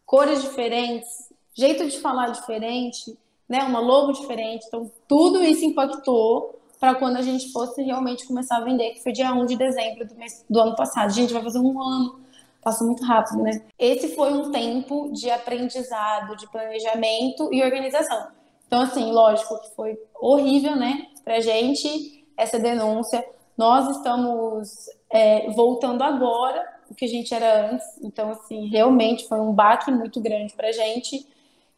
cores 0.04 0.42
diferentes, 0.42 1.32
jeito 1.54 1.88
de 1.88 1.98
falar 2.00 2.28
diferente, 2.28 3.16
né, 3.48 3.62
uma 3.62 3.80
logo 3.80 4.12
diferente. 4.12 4.66
Então 4.66 4.90
tudo 5.08 5.42
isso 5.42 5.64
impactou 5.64 6.60
para 6.78 6.96
quando 6.96 7.16
a 7.16 7.22
gente 7.22 7.52
fosse 7.52 7.80
realmente 7.82 8.26
começar 8.26 8.56
a 8.56 8.64
vender, 8.64 8.90
que 8.90 9.02
foi 9.02 9.12
dia 9.12 9.32
1 9.32 9.46
de 9.46 9.56
dezembro 9.56 10.06
do, 10.06 10.16
mês, 10.16 10.44
do 10.50 10.60
ano 10.60 10.74
passado. 10.74 11.06
A 11.06 11.12
gente 11.12 11.32
vai 11.32 11.42
fazer 11.42 11.60
um 11.60 11.80
ano, 11.80 12.20
passa 12.60 12.84
muito 12.84 13.04
rápido, 13.04 13.40
né? 13.40 13.62
Esse 13.78 14.14
foi 14.16 14.32
um 14.32 14.50
tempo 14.50 15.10
de 15.12 15.30
aprendizado, 15.30 16.36
de 16.36 16.50
planejamento 16.50 17.48
e 17.54 17.62
organização. 17.62 18.28
Então, 18.66 18.80
assim, 18.82 19.12
lógico 19.12 19.60
que 19.60 19.74
foi 19.76 19.96
horrível, 20.20 20.74
né, 20.74 21.06
pra 21.24 21.40
gente 21.40 22.21
essa 22.36 22.58
denúncia. 22.58 23.24
Nós 23.56 23.96
estamos 23.96 24.68
é, 25.10 25.50
voltando 25.50 26.02
agora 26.02 26.72
o 26.90 26.94
que 26.94 27.04
a 27.04 27.08
gente 27.08 27.34
era 27.34 27.70
antes. 27.70 27.86
Então, 28.02 28.30
assim, 28.30 28.68
realmente 28.68 29.26
foi 29.26 29.40
um 29.40 29.52
baque 29.52 29.90
muito 29.90 30.20
grande 30.20 30.52
pra 30.54 30.72
gente, 30.72 31.26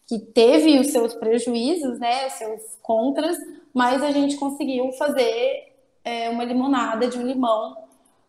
que 0.07 0.19
teve 0.19 0.79
os 0.79 0.88
seus 0.88 1.14
prejuízos, 1.14 1.99
né, 1.99 2.27
os 2.27 2.33
seus 2.35 2.62
contras, 2.83 3.37
mas 3.73 4.03
a 4.03 4.11
gente 4.11 4.37
conseguiu 4.37 4.93
fazer 4.93 5.73
é, 6.05 6.29
uma 6.29 6.45
limonada 6.45 7.09
de 7.09 7.19
um 7.19 7.27
limão, 7.27 7.77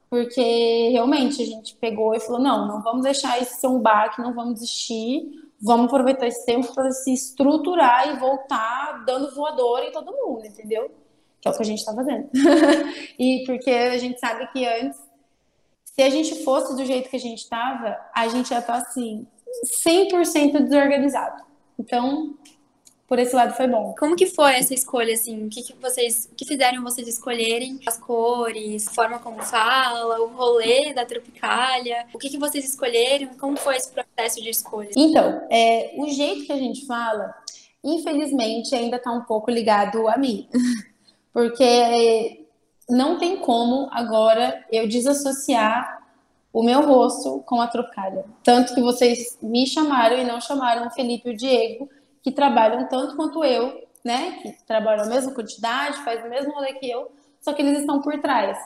porque 0.09 0.89
realmente 0.91 1.41
a 1.41 1.45
gente 1.45 1.75
pegou 1.75 2.15
e 2.15 2.19
falou: 2.19 2.39
não, 2.39 2.67
não 2.67 2.81
vamos 2.81 3.03
deixar 3.03 3.41
isso 3.41 3.59
ser 3.59 3.67
um 3.67 3.79
baque, 3.79 4.21
não 4.21 4.33
vamos 4.33 4.55
desistir, 4.55 5.29
vamos 5.61 5.88
aproveitar 5.88 6.27
esse 6.27 6.45
tempo 6.45 6.73
para 6.73 6.91
se 6.91 7.13
estruturar 7.13 8.07
e 8.07 8.19
voltar 8.19 9.03
dando 9.05 9.35
voador 9.35 9.83
em 9.83 9.91
todo 9.91 10.13
mundo, 10.13 10.45
entendeu? 10.45 10.89
Que 11.45 11.49
é 11.49 11.51
o 11.51 11.55
que 11.58 11.62
a 11.62 11.65
gente 11.65 11.77
está 11.77 11.93
fazendo. 11.93 12.27
e 13.19 13.43
porque 13.45 13.69
a 13.69 13.99
gente 13.99 14.19
sabe 14.19 14.47
que 14.51 14.65
antes, 14.65 14.99
se 15.84 16.01
a 16.01 16.10
gente 16.10 16.43
fosse 16.43 16.75
do 16.75 16.84
jeito 16.84 17.08
que 17.08 17.15
a 17.15 17.19
gente 17.19 17.43
estava, 17.43 17.95
a 18.15 18.27
gente 18.27 18.49
já 18.49 18.63
tá 18.63 18.77
assim, 18.77 19.27
100% 19.86 20.63
desorganizado. 20.63 21.43
Então, 21.77 22.36
por 23.08 23.19
esse 23.19 23.36
lado 23.36 23.53
foi 23.53 23.67
bom. 23.67 23.93
Como 23.95 24.15
que 24.15 24.25
foi 24.25 24.55
essa 24.55 24.73
escolha, 24.73 25.13
assim? 25.13 25.45
O 25.45 25.49
que, 25.49 25.62
que 25.62 25.73
vocês, 25.79 26.27
que 26.36 26.45
fizeram 26.45 26.81
vocês 26.81 27.08
escolherem 27.08 27.79
as 27.86 27.99
cores, 27.99 28.88
a 28.88 28.91
forma 28.91 29.19
como 29.19 29.43
fala, 29.43 30.19
o 30.21 30.36
rolê 30.36 30.95
da 30.95 31.05
Tropicália? 31.05 32.08
O 32.12 32.17
que, 32.17 32.27
que 32.27 32.39
vocês 32.39 32.65
escolheram? 32.65 33.36
Como 33.39 33.55
foi 33.55 33.75
esse 33.75 33.91
processo 33.91 34.41
de 34.41 34.49
escolha? 34.49 34.89
Então, 34.97 35.45
é, 35.51 35.93
o 35.95 36.10
jeito 36.10 36.47
que 36.47 36.51
a 36.51 36.58
gente 36.58 36.88
fala, 36.88 37.36
infelizmente, 37.84 38.73
ainda 38.73 38.97
está 38.97 39.12
um 39.12 39.21
pouco 39.21 39.51
ligado 39.51 40.08
a 40.08 40.17
mim. 40.17 40.49
Porque 41.35 42.47
não 42.89 43.17
tem 43.17 43.35
como 43.41 43.89
agora 43.91 44.65
eu 44.71 44.87
desassociar 44.87 46.01
o 46.53 46.63
meu 46.63 46.79
rosto 46.87 47.41
com 47.45 47.59
a 47.59 47.67
Tropicália. 47.67 48.23
Tanto 48.41 48.73
que 48.73 48.79
vocês 48.79 49.37
me 49.41 49.67
chamaram 49.67 50.17
e 50.17 50.23
não 50.23 50.39
chamaram 50.39 50.87
o 50.87 50.91
Felipe 50.91 51.27
e 51.27 51.33
o 51.33 51.35
Diego, 51.35 51.89
que 52.23 52.31
trabalham 52.31 52.87
tanto 52.87 53.17
quanto 53.17 53.43
eu, 53.43 53.85
né? 54.01 54.39
Que 54.41 54.53
trabalham 54.65 55.03
a 55.03 55.09
mesma 55.09 55.33
quantidade, 55.33 56.05
faz 56.05 56.23
o 56.23 56.29
mesmo 56.29 56.53
rolê 56.53 56.71
que 56.75 56.89
eu, 56.89 57.11
só 57.41 57.51
que 57.51 57.61
eles 57.61 57.79
estão 57.79 58.01
por 58.01 58.17
trás. 58.21 58.57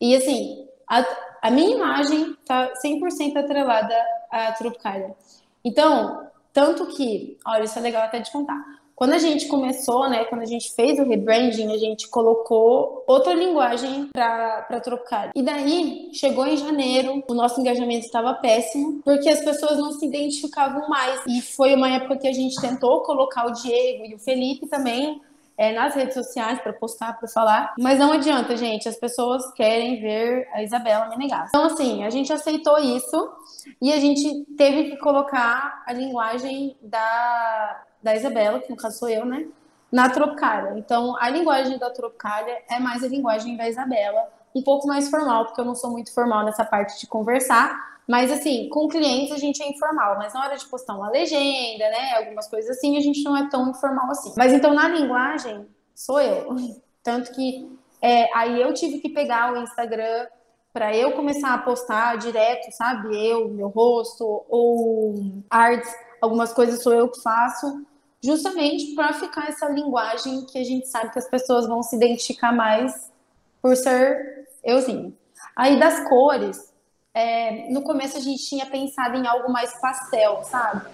E 0.00 0.14
assim, 0.14 0.68
a, 0.88 1.04
a 1.42 1.50
minha 1.50 1.74
imagem 1.74 2.36
tá 2.46 2.74
100% 2.74 3.38
atrelada 3.38 3.96
à 4.30 4.52
Tropicália. 4.52 5.16
Então, 5.64 6.28
tanto 6.52 6.86
que, 6.94 7.36
olha, 7.44 7.64
isso 7.64 7.76
é 7.76 7.82
legal 7.82 8.04
até 8.04 8.20
de 8.20 8.30
contar. 8.30 8.62
Quando 8.94 9.12
a 9.12 9.18
gente 9.18 9.46
começou, 9.46 10.08
né, 10.08 10.24
quando 10.24 10.42
a 10.42 10.46
gente 10.46 10.72
fez 10.72 10.98
o 10.98 11.04
rebranding, 11.04 11.72
a 11.72 11.78
gente 11.78 12.08
colocou 12.08 13.02
outra 13.06 13.34
linguagem 13.34 14.08
para 14.12 14.80
trocar. 14.80 15.30
E 15.34 15.42
daí, 15.42 16.10
chegou 16.12 16.46
em 16.46 16.56
janeiro, 16.56 17.22
o 17.28 17.34
nosso 17.34 17.60
engajamento 17.60 18.06
estava 18.06 18.34
péssimo, 18.34 19.00
porque 19.04 19.28
as 19.28 19.40
pessoas 19.40 19.78
não 19.78 19.92
se 19.92 20.06
identificavam 20.06 20.88
mais. 20.88 21.20
E 21.26 21.42
foi 21.42 21.74
uma 21.74 21.90
época 21.90 22.18
que 22.18 22.28
a 22.28 22.32
gente 22.32 22.60
tentou 22.60 23.02
colocar 23.02 23.46
o 23.46 23.52
Diego 23.52 24.04
e 24.06 24.14
o 24.14 24.18
Felipe 24.18 24.66
também 24.66 25.20
é, 25.56 25.72
nas 25.72 25.94
redes 25.94 26.14
sociais 26.14 26.60
para 26.60 26.72
postar, 26.72 27.18
para 27.18 27.28
falar. 27.28 27.74
Mas 27.78 27.98
não 27.98 28.12
adianta, 28.12 28.56
gente. 28.56 28.88
As 28.88 28.96
pessoas 28.96 29.52
querem 29.52 30.00
ver 30.00 30.48
a 30.52 30.62
Isabela 30.62 31.08
Menegas. 31.08 31.48
Então, 31.48 31.64
assim, 31.64 32.04
a 32.04 32.10
gente 32.10 32.32
aceitou 32.32 32.78
isso 32.78 33.32
e 33.80 33.92
a 33.92 33.98
gente 33.98 34.44
teve 34.56 34.90
que 34.90 34.96
colocar 34.98 35.82
a 35.86 35.92
linguagem 35.92 36.76
da, 36.82 37.82
da 38.04 38.14
Isabela, 38.14 38.60
que 38.60 38.70
no 38.70 38.76
caso 38.76 38.98
sou 38.98 39.08
eu, 39.08 39.24
né? 39.24 39.46
Na 39.90 40.10
Tropicália. 40.10 40.78
Então, 40.78 41.16
a 41.18 41.30
linguagem 41.30 41.78
da 41.78 41.90
Tropicália 41.90 42.62
é 42.68 42.78
mais 42.78 43.02
a 43.02 43.08
linguagem 43.08 43.56
da 43.56 43.68
Isabela, 43.68 44.28
um 44.54 44.62
pouco 44.62 44.86
mais 44.86 45.08
formal, 45.08 45.46
porque 45.46 45.60
eu 45.60 45.64
não 45.64 45.74
sou 45.74 45.90
muito 45.90 46.12
formal 46.12 46.44
nessa 46.44 46.64
parte 46.64 47.00
de 47.00 47.06
conversar. 47.06 47.94
Mas, 48.06 48.30
assim, 48.30 48.68
com 48.68 48.86
clientes 48.86 49.32
a 49.32 49.38
gente 49.38 49.62
é 49.62 49.70
informal, 49.70 50.18
mas 50.18 50.34
na 50.34 50.44
hora 50.44 50.56
de 50.56 50.66
postar 50.66 50.94
uma 50.94 51.08
legenda, 51.08 51.88
né, 51.88 52.12
algumas 52.18 52.46
coisas 52.46 52.76
assim, 52.76 52.98
a 52.98 53.00
gente 53.00 53.24
não 53.24 53.34
é 53.34 53.48
tão 53.48 53.70
informal 53.70 54.10
assim. 54.10 54.34
Mas 54.36 54.52
então, 54.52 54.74
na 54.74 54.88
linguagem, 54.88 55.66
sou 55.94 56.20
eu. 56.20 56.54
Tanto 57.02 57.32
que 57.32 57.66
é, 58.02 58.28
aí 58.36 58.60
eu 58.60 58.74
tive 58.74 58.98
que 58.98 59.08
pegar 59.08 59.54
o 59.54 59.56
Instagram 59.56 60.26
para 60.72 60.94
eu 60.94 61.12
começar 61.12 61.54
a 61.54 61.58
postar 61.58 62.18
direto, 62.18 62.70
sabe? 62.72 63.16
Eu, 63.16 63.48
meu 63.48 63.68
rosto, 63.68 64.44
ou 64.48 65.14
arts, 65.48 65.90
algumas 66.20 66.52
coisas 66.52 66.82
sou 66.82 66.92
eu 66.92 67.08
que 67.08 67.22
faço 67.22 67.86
justamente 68.24 68.94
para 68.94 69.12
ficar 69.12 69.48
essa 69.48 69.68
linguagem 69.68 70.46
que 70.46 70.58
a 70.58 70.64
gente 70.64 70.88
sabe 70.88 71.12
que 71.12 71.18
as 71.18 71.28
pessoas 71.28 71.66
vão 71.66 71.82
se 71.82 71.94
identificar 71.94 72.52
mais 72.52 73.12
por 73.60 73.76
ser 73.76 74.48
euzinho. 74.64 75.14
Aí 75.54 75.78
das 75.78 76.08
cores, 76.08 76.72
é, 77.12 77.70
no 77.70 77.82
começo 77.82 78.16
a 78.16 78.20
gente 78.20 78.44
tinha 78.44 78.66
pensado 78.66 79.16
em 79.16 79.26
algo 79.26 79.52
mais 79.52 79.78
pastel, 79.80 80.42
sabe? 80.44 80.86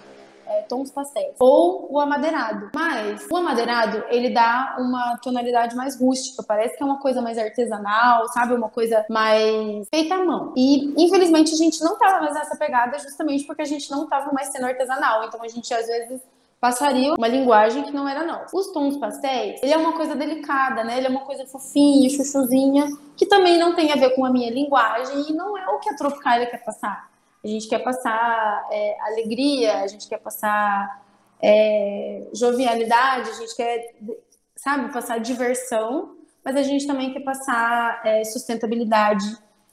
É, 0.45 0.63
tons 0.63 0.91
pastéis. 0.91 1.35
Ou 1.39 1.87
o 1.89 1.99
amadeirado. 1.99 2.69
Mas 2.75 3.25
o 3.31 3.37
amadeirado, 3.37 4.03
ele 4.09 4.31
dá 4.31 4.75
uma 4.77 5.17
tonalidade 5.19 5.75
mais 5.75 5.99
rústica. 5.99 6.43
Parece 6.43 6.75
que 6.75 6.83
é 6.83 6.85
uma 6.85 6.99
coisa 6.99 7.21
mais 7.21 7.37
artesanal, 7.37 8.27
sabe? 8.27 8.53
Uma 8.53 8.67
coisa 8.67 9.05
mais 9.09 9.87
feita 9.89 10.15
à 10.15 10.25
mão. 10.25 10.53
E, 10.57 10.93
infelizmente, 11.01 11.53
a 11.53 11.57
gente 11.57 11.81
não 11.81 11.97
tava 11.97 12.19
mais 12.19 12.33
nessa 12.33 12.57
pegada 12.57 12.99
justamente 12.99 13.45
porque 13.45 13.61
a 13.61 13.65
gente 13.65 13.89
não 13.89 14.07
tava 14.07 14.33
mais 14.33 14.49
sendo 14.49 14.65
artesanal. 14.65 15.23
Então, 15.23 15.41
a 15.41 15.47
gente, 15.47 15.73
às 15.73 15.87
vezes, 15.87 16.21
passaria 16.61 17.15
uma 17.15 17.27
linguagem 17.27 17.83
que 17.83 17.91
não 17.91 18.07
era 18.07 18.23
nossa. 18.23 18.55
Os 18.55 18.71
tons 18.71 18.95
pastéis, 18.97 19.59
ele 19.63 19.73
é 19.73 19.77
uma 19.77 19.93
coisa 19.93 20.15
delicada, 20.15 20.83
né? 20.83 20.99
Ele 20.99 21.07
é 21.07 21.09
uma 21.09 21.25
coisa 21.25 21.43
fofinha, 21.47 22.07
chuchuzinha, 22.07 22.87
que 23.17 23.25
também 23.25 23.57
não 23.57 23.73
tem 23.73 23.91
a 23.91 23.95
ver 23.95 24.11
com 24.11 24.23
a 24.23 24.29
minha 24.29 24.51
linguagem 24.51 25.25
e 25.27 25.33
não 25.33 25.57
é 25.57 25.67
o 25.69 25.79
que 25.79 25.89
a 25.89 25.95
Tropicália 25.95 26.45
quer 26.45 26.63
passar. 26.63 27.09
A 27.43 27.47
gente 27.47 27.67
quer 27.67 27.79
passar 27.79 28.67
é, 28.71 28.95
alegria, 29.01 29.81
a 29.81 29.87
gente 29.87 30.07
quer 30.07 30.19
passar 30.19 31.03
é, 31.41 32.27
jovialidade, 32.31 33.31
a 33.31 33.33
gente 33.33 33.55
quer, 33.55 33.95
sabe, 34.55 34.93
passar 34.93 35.19
diversão, 35.19 36.15
mas 36.45 36.55
a 36.55 36.61
gente 36.61 36.85
também 36.85 37.11
quer 37.11 37.21
passar 37.21 38.01
é, 38.05 38.23
sustentabilidade, 38.23 39.25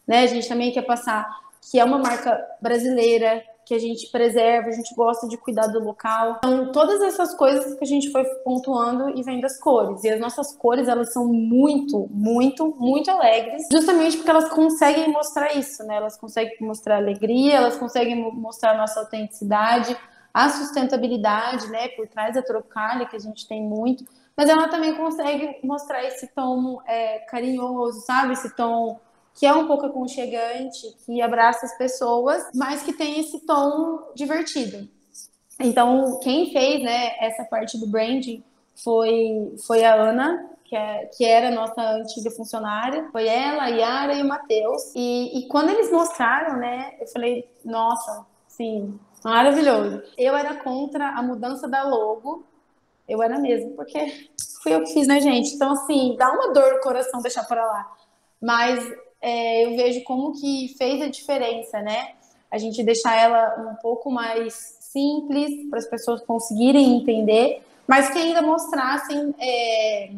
né? 0.06 0.20
A 0.20 0.26
gente 0.26 0.48
também 0.48 0.72
quer 0.72 0.86
passar 0.86 1.28
que 1.70 1.78
é 1.78 1.84
uma 1.84 1.98
marca 1.98 2.42
brasileira, 2.62 3.44
que 3.68 3.74
a 3.74 3.78
gente 3.78 4.10
preserva, 4.10 4.68
a 4.68 4.72
gente 4.72 4.94
gosta 4.94 5.28
de 5.28 5.36
cuidar 5.36 5.66
do 5.66 5.78
local. 5.78 6.36
Então, 6.38 6.72
todas 6.72 7.02
essas 7.02 7.34
coisas 7.34 7.74
que 7.74 7.84
a 7.84 7.86
gente 7.86 8.10
foi 8.10 8.24
pontuando 8.42 9.10
e 9.10 9.22
vendo 9.22 9.44
as 9.44 9.60
cores. 9.60 10.02
E 10.04 10.08
as 10.08 10.18
nossas 10.18 10.56
cores, 10.56 10.88
elas 10.88 11.12
são 11.12 11.26
muito, 11.26 12.08
muito, 12.10 12.74
muito 12.78 13.10
alegres, 13.10 13.68
justamente 13.70 14.16
porque 14.16 14.30
elas 14.30 14.48
conseguem 14.48 15.12
mostrar 15.12 15.54
isso, 15.54 15.84
né? 15.84 15.96
Elas 15.96 16.16
conseguem 16.16 16.56
mostrar 16.62 16.96
alegria, 16.96 17.56
elas 17.56 17.76
conseguem 17.76 18.32
mostrar 18.32 18.72
a 18.72 18.78
nossa 18.78 19.00
autenticidade, 19.00 19.94
a 20.32 20.48
sustentabilidade, 20.48 21.70
né? 21.70 21.88
Por 21.88 22.08
trás 22.08 22.36
da 22.36 22.42
Tropicalia, 22.42 23.04
que 23.04 23.16
a 23.16 23.20
gente 23.20 23.46
tem 23.46 23.62
muito. 23.62 24.02
Mas 24.34 24.48
ela 24.48 24.68
também 24.68 24.94
consegue 24.94 25.58
mostrar 25.62 26.02
esse 26.04 26.26
tom 26.28 26.80
é, 26.86 27.18
carinhoso, 27.28 28.00
sabe? 28.06 28.32
Esse 28.32 28.56
tom 28.56 28.98
que 29.38 29.46
é 29.46 29.52
um 29.54 29.68
pouco 29.68 29.86
aconchegante, 29.86 30.96
que 31.06 31.22
abraça 31.22 31.64
as 31.64 31.78
pessoas, 31.78 32.42
mas 32.52 32.82
que 32.82 32.92
tem 32.92 33.20
esse 33.20 33.46
tom 33.46 34.10
divertido. 34.12 34.88
Então, 35.60 36.18
quem 36.20 36.52
fez 36.52 36.82
né, 36.82 37.12
essa 37.20 37.44
parte 37.44 37.78
do 37.78 37.86
branding 37.86 38.42
foi, 38.82 39.54
foi 39.64 39.84
a 39.84 39.94
Ana, 39.94 40.50
que, 40.64 40.74
é, 40.74 41.06
que 41.16 41.24
era 41.24 41.52
nossa 41.52 41.80
antiga 41.80 42.32
funcionária. 42.32 43.08
Foi 43.12 43.28
ela, 43.28 43.62
a 43.62 43.68
Yara 43.68 44.14
e 44.14 44.22
o 44.22 44.28
Matheus. 44.28 44.92
E, 44.96 45.38
e 45.38 45.48
quando 45.48 45.70
eles 45.70 45.92
mostraram, 45.92 46.56
né, 46.56 46.96
eu 47.00 47.06
falei, 47.06 47.48
nossa, 47.64 48.26
sim, 48.48 48.98
maravilhoso. 49.24 50.02
Eu 50.16 50.36
era 50.36 50.56
contra 50.56 51.10
a 51.10 51.22
mudança 51.22 51.68
da 51.68 51.84
logo, 51.84 52.44
eu 53.08 53.22
era 53.22 53.38
mesmo, 53.38 53.70
porque 53.76 54.30
fui 54.64 54.74
eu 54.74 54.82
que 54.82 54.92
fiz, 54.92 55.06
né, 55.06 55.20
gente? 55.20 55.54
Então, 55.54 55.72
assim, 55.72 56.16
dá 56.18 56.28
uma 56.32 56.52
dor 56.52 56.74
no 56.74 56.80
coração 56.80 57.22
deixar 57.22 57.44
para 57.44 57.64
lá. 57.64 57.92
Mas 58.40 58.84
é, 59.20 59.64
eu 59.64 59.76
vejo 59.76 60.02
como 60.04 60.32
que 60.32 60.74
fez 60.78 61.02
a 61.02 61.08
diferença, 61.08 61.80
né? 61.80 62.12
A 62.50 62.58
gente 62.58 62.82
deixar 62.82 63.14
ela 63.16 63.70
um 63.70 63.74
pouco 63.76 64.10
mais 64.10 64.54
simples 64.80 65.68
para 65.68 65.78
as 65.78 65.86
pessoas 65.86 66.22
conseguirem 66.22 66.96
entender, 66.96 67.62
mas 67.86 68.10
que 68.10 68.18
ainda 68.18 68.42
mostrassem 68.42 69.34
é, 69.38 70.12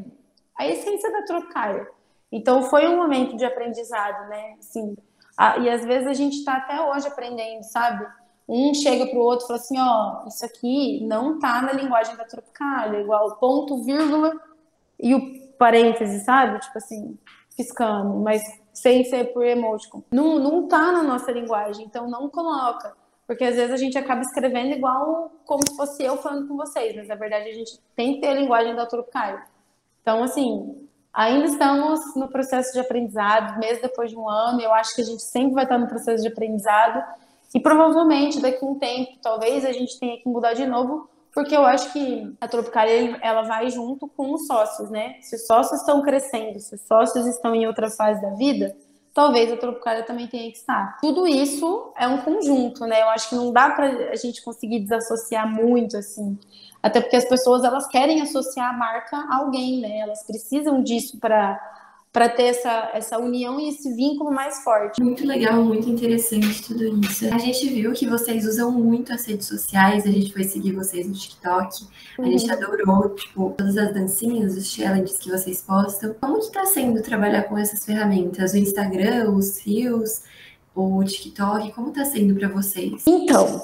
a 0.56 0.66
essência 0.66 1.10
da 1.10 1.22
Tropicália. 1.22 1.88
Então 2.30 2.62
foi 2.62 2.86
um 2.86 2.96
momento 2.96 3.36
de 3.36 3.44
aprendizado, 3.44 4.28
né? 4.28 4.56
Assim, 4.58 4.96
a, 5.36 5.58
e 5.58 5.68
às 5.68 5.84
vezes 5.84 6.06
a 6.06 6.14
gente 6.14 6.36
está 6.36 6.58
até 6.58 6.80
hoje 6.80 7.08
aprendendo, 7.08 7.62
sabe? 7.64 8.06
Um 8.48 8.74
chega 8.74 9.06
para 9.06 9.18
o 9.18 9.22
outro 9.22 9.44
e 9.44 9.48
fala 9.48 9.58
assim, 9.58 9.78
ó, 9.78 10.28
isso 10.28 10.44
aqui 10.44 11.04
não 11.04 11.38
tá 11.38 11.62
na 11.62 11.72
linguagem 11.72 12.16
da 12.16 12.24
Tropicália, 12.24 13.00
igual 13.00 13.36
ponto, 13.36 13.82
vírgula 13.84 14.38
e 14.98 15.14
o 15.14 15.50
parêntese, 15.56 16.24
sabe? 16.24 16.60
Tipo 16.60 16.78
assim, 16.78 17.18
piscando, 17.56 18.16
mas 18.16 18.42
sem 18.72 19.04
ser 19.04 19.32
por 19.32 19.44
emoticon. 19.44 20.02
Não, 20.10 20.38
não 20.38 20.68
tá 20.68 20.92
na 20.92 21.02
nossa 21.02 21.30
linguagem, 21.32 21.84
então 21.84 22.08
não 22.08 22.28
coloca. 22.28 22.94
Porque 23.26 23.44
às 23.44 23.54
vezes 23.54 23.72
a 23.72 23.76
gente 23.76 23.96
acaba 23.96 24.22
escrevendo 24.22 24.74
igual 24.74 25.30
como 25.44 25.62
se 25.68 25.76
fosse 25.76 26.02
eu 26.02 26.16
falando 26.16 26.48
com 26.48 26.56
vocês, 26.56 26.96
mas 26.96 27.06
na 27.06 27.14
verdade 27.14 27.48
a 27.48 27.54
gente 27.54 27.78
tem 27.94 28.14
que 28.14 28.20
ter 28.20 28.28
a 28.28 28.34
linguagem 28.34 28.74
da 28.74 28.86
Tropicália. 28.86 29.44
Então, 30.02 30.22
assim, 30.24 30.88
ainda 31.12 31.46
estamos 31.46 32.00
no 32.16 32.28
processo 32.28 32.72
de 32.72 32.80
aprendizado, 32.80 33.58
mesmo 33.60 33.82
depois 33.82 34.10
de 34.10 34.16
um 34.16 34.28
ano, 34.28 34.60
eu 34.60 34.72
acho 34.74 34.94
que 34.96 35.02
a 35.02 35.04
gente 35.04 35.22
sempre 35.22 35.54
vai 35.54 35.64
estar 35.64 35.78
no 35.78 35.86
processo 35.86 36.22
de 36.22 36.28
aprendizado 36.28 37.04
e 37.54 37.60
provavelmente 37.60 38.40
daqui 38.40 38.64
a 38.64 38.68
um 38.68 38.78
tempo, 38.78 39.12
talvez 39.22 39.64
a 39.64 39.72
gente 39.72 39.98
tenha 39.98 40.16
que 40.18 40.28
mudar 40.28 40.54
de 40.54 40.66
novo, 40.66 41.08
porque 41.32 41.56
eu 41.56 41.64
acho 41.64 41.92
que 41.92 42.34
a 42.40 42.48
Tropicália 42.48 43.18
ela 43.22 43.42
vai 43.42 43.70
junto 43.70 44.08
com 44.08 44.32
os 44.32 44.46
sócios, 44.46 44.90
né? 44.90 45.16
Se 45.20 45.36
os 45.36 45.46
sócios 45.46 45.80
estão 45.80 46.02
crescendo, 46.02 46.58
se 46.58 46.74
os 46.74 46.80
sócios 46.82 47.26
estão 47.26 47.54
em 47.54 47.66
outra 47.66 47.88
fase 47.90 48.20
da 48.20 48.30
vida, 48.30 48.76
talvez 49.14 49.52
a 49.52 49.56
Tropicália 49.56 50.02
também 50.02 50.26
tenha 50.26 50.50
que 50.50 50.58
estar. 50.58 50.98
Tudo 51.00 51.26
isso 51.26 51.92
é 51.96 52.06
um 52.08 52.18
conjunto, 52.18 52.84
né? 52.86 53.02
Eu 53.02 53.08
acho 53.08 53.28
que 53.28 53.34
não 53.34 53.52
dá 53.52 53.70
para 53.70 54.10
a 54.10 54.16
gente 54.16 54.42
conseguir 54.42 54.80
desassociar 54.80 55.48
muito 55.48 55.96
assim. 55.96 56.38
Até 56.82 57.00
porque 57.00 57.16
as 57.16 57.26
pessoas 57.26 57.62
elas 57.62 57.86
querem 57.86 58.22
associar 58.22 58.70
a 58.70 58.76
marca 58.76 59.16
a 59.16 59.36
alguém, 59.36 59.80
né? 59.80 59.98
Elas 59.98 60.24
precisam 60.24 60.82
disso 60.82 61.18
para 61.18 61.60
para 62.12 62.28
ter 62.28 62.44
essa, 62.44 62.90
essa 62.92 63.18
união 63.18 63.60
e 63.60 63.68
esse 63.68 63.94
vínculo 63.94 64.32
mais 64.32 64.64
forte. 64.64 65.00
Muito 65.00 65.24
legal, 65.24 65.62
muito 65.62 65.88
interessante 65.88 66.62
tudo 66.62 66.84
isso. 67.04 67.32
A 67.32 67.38
gente 67.38 67.68
viu 67.68 67.92
que 67.92 68.06
vocês 68.06 68.44
usam 68.44 68.72
muito 68.72 69.12
as 69.12 69.24
redes 69.24 69.46
sociais, 69.46 70.04
a 70.04 70.10
gente 70.10 70.32
foi 70.32 70.42
seguir 70.42 70.72
vocês 70.72 71.06
no 71.06 71.14
TikTok, 71.14 71.86
a 72.18 72.24
gente 72.24 72.46
uhum. 72.46 72.52
adorou, 72.52 73.10
tipo, 73.10 73.54
todas 73.56 73.76
as 73.76 73.94
dancinhas, 73.94 74.56
os 74.56 74.66
challenges 74.66 75.16
que 75.18 75.30
vocês 75.30 75.62
postam. 75.62 76.14
Como 76.20 76.40
que 76.40 76.50
tá 76.50 76.66
sendo 76.66 77.00
trabalhar 77.00 77.44
com 77.44 77.56
essas 77.56 77.84
ferramentas? 77.84 78.54
O 78.54 78.58
Instagram, 78.58 79.30
os 79.30 79.58
Reels, 79.58 80.22
o 80.74 81.04
TikTok, 81.04 81.72
como 81.72 81.92
tá 81.92 82.04
sendo 82.04 82.34
para 82.34 82.48
vocês? 82.48 83.04
Então, 83.06 83.60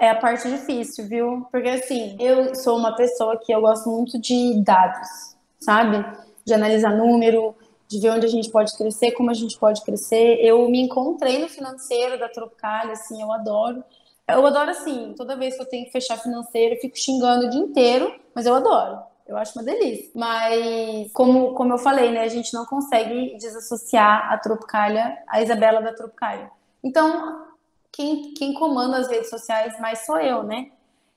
é 0.00 0.10
a 0.10 0.14
parte 0.14 0.48
difícil, 0.48 1.08
viu? 1.08 1.46
Porque 1.50 1.68
assim, 1.68 2.16
eu 2.20 2.54
sou 2.54 2.78
uma 2.78 2.94
pessoa 2.94 3.40
que 3.44 3.52
eu 3.52 3.60
gosto 3.60 3.90
muito 3.90 4.20
de 4.20 4.62
dados, 4.64 5.36
sabe? 5.60 6.04
De 6.44 6.54
analisar 6.54 6.96
número, 6.96 7.54
de 7.92 8.00
ver 8.00 8.10
onde 8.10 8.26
a 8.26 8.30
gente 8.30 8.50
pode 8.50 8.74
crescer, 8.76 9.12
como 9.12 9.30
a 9.30 9.34
gente 9.34 9.58
pode 9.58 9.82
crescer. 9.82 10.38
Eu 10.40 10.68
me 10.68 10.80
encontrei 10.80 11.38
no 11.38 11.48
financeiro 11.48 12.18
da 12.18 12.28
Tropicália, 12.28 12.92
assim, 12.92 13.20
eu 13.20 13.30
adoro. 13.30 13.84
Eu 14.26 14.46
adoro, 14.46 14.70
assim, 14.70 15.14
toda 15.16 15.36
vez 15.36 15.54
que 15.54 15.62
eu 15.62 15.68
tenho 15.68 15.84
que 15.84 15.92
fechar 15.92 16.16
financeiro, 16.16 16.74
eu 16.74 16.80
fico 16.80 16.96
xingando 16.98 17.46
o 17.46 17.50
dia 17.50 17.60
inteiro, 17.60 18.18
mas 18.34 18.46
eu 18.46 18.54
adoro. 18.54 19.00
Eu 19.26 19.36
acho 19.36 19.58
uma 19.58 19.64
delícia. 19.64 20.10
Mas, 20.14 21.12
como, 21.12 21.52
como 21.54 21.74
eu 21.74 21.78
falei, 21.78 22.10
né, 22.10 22.20
a 22.20 22.28
gente 22.28 22.54
não 22.54 22.64
consegue 22.64 23.36
desassociar 23.36 24.32
a 24.32 24.38
Tropicália, 24.38 25.18
a 25.28 25.42
Isabela 25.42 25.82
da 25.82 25.92
Tropicália. 25.92 26.50
Então, 26.82 27.46
quem, 27.92 28.32
quem 28.34 28.54
comanda 28.54 28.96
as 28.96 29.08
redes 29.08 29.28
sociais 29.28 29.78
mais 29.78 30.06
sou 30.06 30.18
eu, 30.18 30.42
né? 30.42 30.70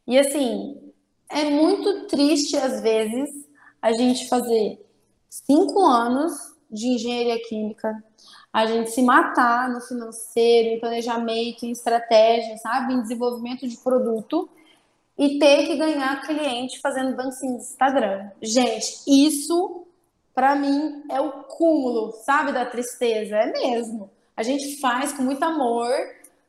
E, 0.05 0.19
assim, 0.19 0.93
é 1.29 1.45
muito 1.45 2.07
triste, 2.07 2.57
às 2.57 2.81
vezes, 2.81 3.29
a 3.81 3.93
gente 3.93 4.27
fazer 4.27 4.85
cinco 5.29 5.85
anos 5.85 6.54
de 6.75 6.88
engenharia 6.88 7.41
química, 7.47 8.03
a 8.53 8.65
gente 8.65 8.91
se 8.91 9.01
matar 9.01 9.69
no 9.69 9.81
financeiro, 9.81 10.69
em 10.69 10.79
planejamento, 10.79 11.65
em 11.65 11.71
estratégia, 11.71 12.57
sabe? 12.57 12.93
Em 12.93 13.01
desenvolvimento 13.01 13.67
de 13.67 13.77
produto 13.77 14.49
e 15.17 15.39
ter 15.39 15.65
que 15.65 15.75
ganhar 15.75 16.21
cliente 16.21 16.79
fazendo 16.79 17.15
dancinha 17.15 17.57
de 17.57 17.63
Instagram. 17.63 18.29
Gente, 18.41 19.03
isso 19.07 19.88
para 20.33 20.55
mim 20.55 21.03
é 21.09 21.19
o 21.19 21.43
cúmulo, 21.43 22.11
sabe, 22.23 22.51
da 22.51 22.65
tristeza, 22.65 23.38
é 23.38 23.51
mesmo. 23.51 24.09
A 24.35 24.43
gente 24.43 24.79
faz 24.79 25.13
com 25.13 25.23
muito 25.23 25.43
amor, 25.43 25.89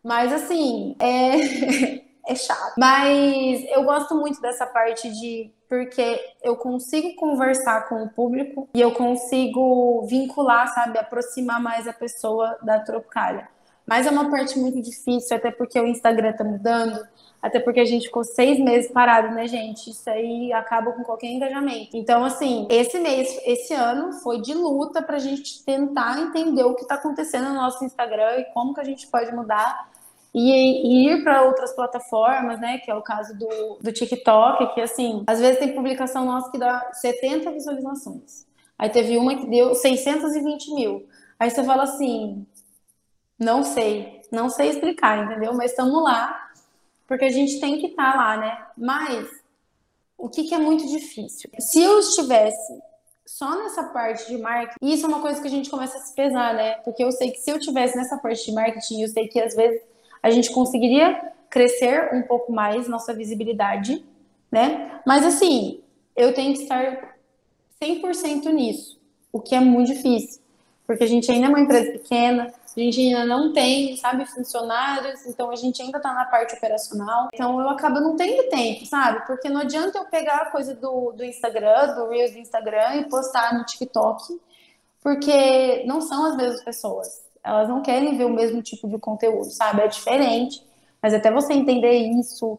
mas 0.02 0.32
assim, 0.32 0.96
é 0.98 2.04
é 2.26 2.34
chato. 2.34 2.74
Mas 2.76 3.64
eu 3.70 3.84
gosto 3.84 4.14
muito 4.16 4.40
dessa 4.40 4.66
parte 4.66 5.08
de 5.10 5.50
porque 5.68 6.20
eu 6.42 6.56
consigo 6.56 7.14
conversar 7.16 7.88
com 7.88 8.02
o 8.04 8.08
público 8.08 8.68
e 8.74 8.80
eu 8.80 8.92
consigo 8.92 10.06
vincular, 10.06 10.72
sabe, 10.72 10.98
aproximar 10.98 11.60
mais 11.60 11.88
a 11.88 11.92
pessoa 11.92 12.56
da 12.62 12.78
Tropicália. 12.80 13.48
Mas 13.86 14.06
é 14.06 14.10
uma 14.10 14.28
parte 14.30 14.58
muito 14.58 14.82
difícil, 14.82 15.36
até 15.36 15.50
porque 15.50 15.78
o 15.78 15.86
Instagram 15.86 16.32
tá 16.32 16.42
mudando, 16.42 17.06
até 17.40 17.60
porque 17.60 17.78
a 17.78 17.84
gente 17.84 18.06
ficou 18.06 18.24
seis 18.24 18.58
meses 18.58 18.90
parado, 18.90 19.32
né, 19.32 19.46
gente? 19.46 19.90
Isso 19.90 20.10
aí 20.10 20.52
acaba 20.52 20.90
com 20.90 21.04
qualquer 21.04 21.28
engajamento. 21.28 21.96
Então, 21.96 22.24
assim, 22.24 22.66
esse 22.68 22.98
mês, 22.98 23.28
esse 23.44 23.72
ano 23.72 24.12
foi 24.14 24.40
de 24.40 24.52
luta 24.54 25.00
pra 25.00 25.20
gente 25.20 25.64
tentar 25.64 26.20
entender 26.20 26.64
o 26.64 26.74
que 26.74 26.84
tá 26.84 26.96
acontecendo 26.96 27.48
no 27.50 27.54
nosso 27.54 27.84
Instagram 27.84 28.38
e 28.38 28.44
como 28.52 28.74
que 28.74 28.80
a 28.80 28.84
gente 28.84 29.06
pode 29.06 29.32
mudar 29.32 29.88
e, 30.38 31.08
ir 31.08 31.24
para 31.24 31.42
outras 31.44 31.72
plataformas, 31.72 32.60
né? 32.60 32.76
Que 32.78 32.90
é 32.90 32.94
o 32.94 33.00
caso 33.00 33.36
do, 33.38 33.78
do 33.80 33.90
TikTok, 33.90 34.74
que 34.74 34.82
assim, 34.82 35.24
às 35.26 35.40
vezes 35.40 35.58
tem 35.58 35.74
publicação 35.74 36.26
nossa 36.26 36.50
que 36.50 36.58
dá 36.58 36.90
70 36.92 37.50
visualizações. 37.52 38.46
Aí 38.78 38.90
teve 38.90 39.16
uma 39.16 39.34
que 39.34 39.46
deu 39.46 39.74
620 39.74 40.74
mil. 40.74 41.08
Aí 41.40 41.50
você 41.50 41.64
fala 41.64 41.84
assim, 41.84 42.46
não 43.38 43.62
sei, 43.62 44.20
não 44.30 44.50
sei 44.50 44.68
explicar, 44.68 45.24
entendeu? 45.24 45.54
Mas 45.54 45.70
estamos 45.70 46.02
lá, 46.02 46.50
porque 47.06 47.24
a 47.24 47.32
gente 47.32 47.58
tem 47.58 47.80
que 47.80 47.86
estar 47.86 48.12
tá 48.12 48.18
lá, 48.18 48.36
né? 48.36 48.66
Mas 48.76 49.26
o 50.18 50.28
que, 50.28 50.44
que 50.44 50.54
é 50.54 50.58
muito 50.58 50.86
difícil? 50.86 51.48
Se 51.58 51.82
eu 51.82 51.98
estivesse 51.98 52.78
só 53.24 53.56
nessa 53.56 53.84
parte 53.84 54.28
de 54.28 54.36
marketing, 54.36 54.76
isso 54.82 55.06
é 55.06 55.08
uma 55.08 55.22
coisa 55.22 55.40
que 55.40 55.48
a 55.48 55.50
gente 55.50 55.70
começa 55.70 55.96
a 55.96 56.00
se 56.00 56.14
pesar, 56.14 56.52
né? 56.52 56.74
Porque 56.84 57.02
eu 57.02 57.10
sei 57.10 57.30
que 57.30 57.40
se 57.40 57.50
eu 57.50 57.58
tivesse 57.58 57.96
nessa 57.96 58.18
parte 58.18 58.44
de 58.44 58.52
marketing, 58.52 59.00
eu 59.00 59.08
sei 59.08 59.28
que 59.28 59.40
às 59.40 59.56
vezes 59.56 59.80
a 60.26 60.30
gente 60.30 60.50
conseguiria 60.50 61.32
crescer 61.48 62.12
um 62.12 62.22
pouco 62.22 62.52
mais 62.52 62.88
nossa 62.88 63.14
visibilidade, 63.14 64.04
né? 64.50 65.00
Mas 65.06 65.24
assim, 65.24 65.80
eu 66.16 66.34
tenho 66.34 66.52
que 66.52 66.62
estar 66.62 67.16
100% 67.80 68.46
nisso, 68.52 69.00
o 69.32 69.40
que 69.40 69.54
é 69.54 69.60
muito 69.60 69.94
difícil, 69.94 70.42
porque 70.84 71.04
a 71.04 71.06
gente 71.06 71.30
ainda 71.30 71.46
é 71.46 71.48
uma 71.48 71.60
empresa 71.60 71.92
pequena, 71.92 72.52
a 72.76 72.80
gente 72.80 73.00
ainda 73.00 73.24
não 73.24 73.52
tem, 73.52 73.96
sabe, 73.98 74.26
funcionários, 74.26 75.24
então 75.26 75.48
a 75.48 75.54
gente 75.54 75.80
ainda 75.80 76.00
tá 76.00 76.12
na 76.12 76.24
parte 76.24 76.56
operacional. 76.56 77.28
Então 77.32 77.60
eu 77.60 77.68
acabo 77.68 78.00
não 78.00 78.16
tendo 78.16 78.48
tempo, 78.50 78.84
sabe? 78.84 79.24
Porque 79.26 79.48
não 79.48 79.60
adianta 79.60 79.98
eu 79.98 80.06
pegar 80.06 80.38
a 80.38 80.50
coisa 80.50 80.74
do, 80.74 81.12
do 81.12 81.24
Instagram, 81.24 81.94
do 81.94 82.08
Reels 82.08 82.32
do 82.32 82.38
Instagram 82.38 82.96
e 82.96 83.08
postar 83.08 83.56
no 83.56 83.64
TikTok, 83.64 84.40
porque 85.00 85.84
não 85.86 86.00
são 86.00 86.24
as 86.24 86.36
mesmas 86.36 86.64
pessoas 86.64 87.25
elas 87.46 87.68
não 87.68 87.80
querem 87.80 88.16
ver 88.16 88.24
o 88.24 88.30
mesmo 88.30 88.60
tipo 88.60 88.88
de 88.88 88.98
conteúdo, 88.98 89.44
sabe? 89.44 89.82
É 89.82 89.88
diferente, 89.88 90.60
mas 91.00 91.14
até 91.14 91.30
você 91.30 91.52
entender 91.52 91.92
isso, 91.92 92.58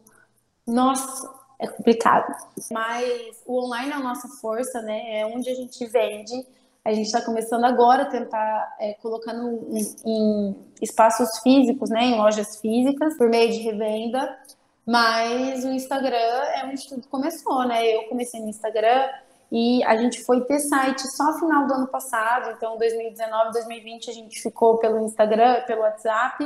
nossa, 0.66 1.30
é 1.58 1.66
complicado. 1.66 2.34
Mas 2.70 3.42
o 3.46 3.62
online 3.64 3.90
é 3.90 3.94
a 3.94 4.00
nossa 4.00 4.28
força, 4.40 4.80
né? 4.80 5.20
É 5.20 5.26
onde 5.26 5.50
a 5.50 5.54
gente 5.54 5.84
vende. 5.86 6.46
A 6.84 6.94
gente 6.94 7.06
está 7.06 7.20
começando 7.20 7.64
agora 7.64 8.04
a 8.04 8.06
tentar 8.06 8.76
é, 8.80 8.94
colocando 8.94 9.68
em, 9.70 10.10
em 10.10 10.56
espaços 10.80 11.38
físicos, 11.42 11.90
né? 11.90 12.04
Em 12.04 12.16
lojas 12.16 12.58
físicas, 12.58 13.16
por 13.18 13.28
meio 13.28 13.52
de 13.52 13.58
revenda. 13.58 14.38
Mas 14.86 15.64
o 15.66 15.68
Instagram 15.68 16.16
é 16.16 16.64
onde 16.64 16.88
tudo 16.88 17.06
começou, 17.08 17.66
né? 17.66 17.86
Eu 17.86 18.04
comecei 18.04 18.40
no 18.40 18.48
Instagram 18.48 19.06
e 19.50 19.82
a 19.84 19.96
gente 19.96 20.22
foi 20.24 20.42
ter 20.42 20.60
site 20.60 21.00
só 21.16 21.38
final 21.38 21.66
do 21.66 21.74
ano 21.74 21.86
passado, 21.88 22.50
então 22.50 22.76
2019, 22.76 23.52
2020 23.52 24.10
a 24.10 24.12
gente 24.12 24.42
ficou 24.42 24.78
pelo 24.78 25.00
Instagram, 25.00 25.62
pelo 25.66 25.80
WhatsApp. 25.80 26.44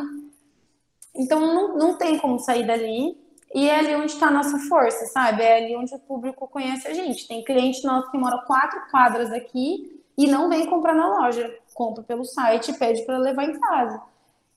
Então 1.15 1.41
não, 1.41 1.77
não 1.77 1.99
tem 1.99 2.19
como 2.19 2.39
sair 2.39 2.67
dali. 2.67 3.21
E 3.55 3.69
é 3.69 3.79
ali 3.79 3.95
onde 3.95 4.13
está 4.13 4.29
a 4.29 4.31
nossa 4.31 4.57
força, 4.61 5.05
sabe? 5.07 5.43
É 5.43 5.59
ali 5.59 5.77
onde 5.77 5.95
o 5.95 5.99
público 5.99 6.49
conhece 6.49 6.89
a 6.89 6.95
gente. 6.95 7.29
Tem 7.29 7.45
cliente 7.45 7.85
nosso 7.85 8.11
que 8.11 8.17
mora 8.17 8.39
quatro 8.47 8.81
quadras 8.91 9.31
aqui 9.31 10.01
e 10.17 10.27
não 10.27 10.49
vem 10.49 10.67
comprar 10.67 10.95
na 10.95 11.07
loja. 11.19 11.55
Compra 11.75 12.03
pelo 12.03 12.25
site 12.25 12.71
e 12.71 12.79
pede 12.79 13.03
para 13.03 13.19
levar 13.19 13.45
em 13.45 13.59
casa. 13.59 14.01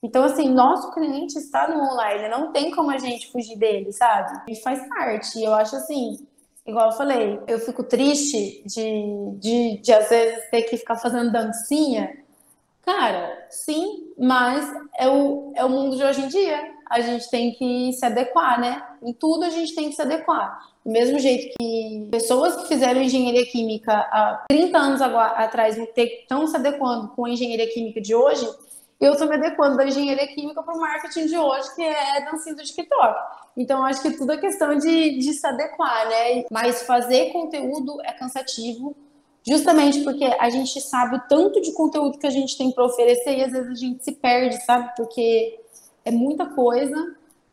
Então, 0.02 0.22
assim, 0.22 0.48
nosso 0.48 0.92
cliente 0.92 1.36
está 1.36 1.68
no 1.68 1.82
online, 1.82 2.28
não 2.28 2.52
tem 2.52 2.70
como 2.70 2.90
a 2.90 2.98
gente 2.98 3.30
fugir 3.32 3.56
dele, 3.56 3.92
sabe? 3.92 4.40
E 4.48 4.56
faz 4.56 4.86
parte. 4.88 5.42
Eu 5.42 5.52
acho 5.54 5.74
assim, 5.76 6.26
igual 6.66 6.90
eu 6.90 6.96
falei, 6.96 7.40
eu 7.46 7.58
fico 7.58 7.82
triste 7.82 8.62
de, 8.66 9.38
de, 9.38 9.78
de 9.78 9.92
às 9.92 10.08
vezes 10.08 10.50
ter 10.50 10.62
que 10.62 10.76
ficar 10.76 10.96
fazendo 10.96 11.32
dancinha. 11.32 12.16
Cara, 12.82 13.46
sim, 13.50 14.12
mas 14.18 14.72
é 14.98 15.08
o, 15.08 15.52
é 15.56 15.64
o 15.64 15.68
mundo 15.68 15.96
de 15.96 16.04
hoje 16.04 16.22
em 16.22 16.28
dia. 16.28 16.76
a 16.88 17.00
gente 17.00 17.28
tem 17.30 17.52
que 17.52 17.92
se 17.92 18.06
adequar, 18.06 18.60
né? 18.60 18.82
Em 19.02 19.12
tudo 19.12 19.44
a 19.44 19.50
gente 19.50 19.74
tem 19.74 19.88
que 19.88 19.96
se 19.96 20.02
adequar. 20.02 20.60
Do 20.84 20.92
mesmo 20.92 21.18
jeito 21.18 21.56
que 21.58 22.08
pessoas 22.10 22.56
que 22.56 22.68
fizeram 22.68 23.02
engenharia 23.02 23.44
química 23.46 23.92
há 23.92 24.44
30 24.48 24.78
anos 24.78 25.02
atrás 25.02 25.76
estão 25.76 26.46
se 26.46 26.56
adequando 26.56 27.08
com 27.08 27.24
a 27.24 27.30
engenharia 27.30 27.68
química 27.72 28.00
de 28.00 28.14
hoje, 28.14 28.48
eu 29.00 29.12
estou 29.12 29.28
me 29.28 29.34
adequando 29.34 29.76
da 29.76 29.86
engenharia 29.86 30.26
química 30.28 30.62
para 30.62 30.74
o 30.74 30.80
marketing 30.80 31.26
de 31.26 31.36
hoje, 31.36 31.74
que 31.74 31.82
é 31.82 32.24
dancinha 32.24 32.54
do 32.54 32.62
TikTok. 32.62 33.14
Então, 33.56 33.84
acho 33.84 34.02
que 34.02 34.16
tudo 34.16 34.32
é 34.32 34.38
questão 34.38 34.76
de, 34.76 35.18
de 35.18 35.32
se 35.34 35.46
adequar, 35.46 36.08
né? 36.08 36.44
Mas 36.50 36.82
fazer 36.82 37.32
conteúdo 37.32 37.98
é 38.04 38.12
cansativo, 38.12 38.96
justamente 39.46 40.02
porque 40.02 40.24
a 40.24 40.48
gente 40.48 40.80
sabe 40.80 41.16
o 41.16 41.20
tanto 41.28 41.60
de 41.60 41.72
conteúdo 41.72 42.18
que 42.18 42.26
a 42.26 42.30
gente 42.30 42.56
tem 42.56 42.70
para 42.70 42.84
oferecer 42.84 43.36
e 43.36 43.44
às 43.44 43.52
vezes 43.52 43.70
a 43.70 43.74
gente 43.74 44.04
se 44.04 44.12
perde, 44.12 44.64
sabe? 44.64 44.92
Porque 44.96 45.60
é 46.04 46.10
muita 46.10 46.46
coisa 46.46 46.96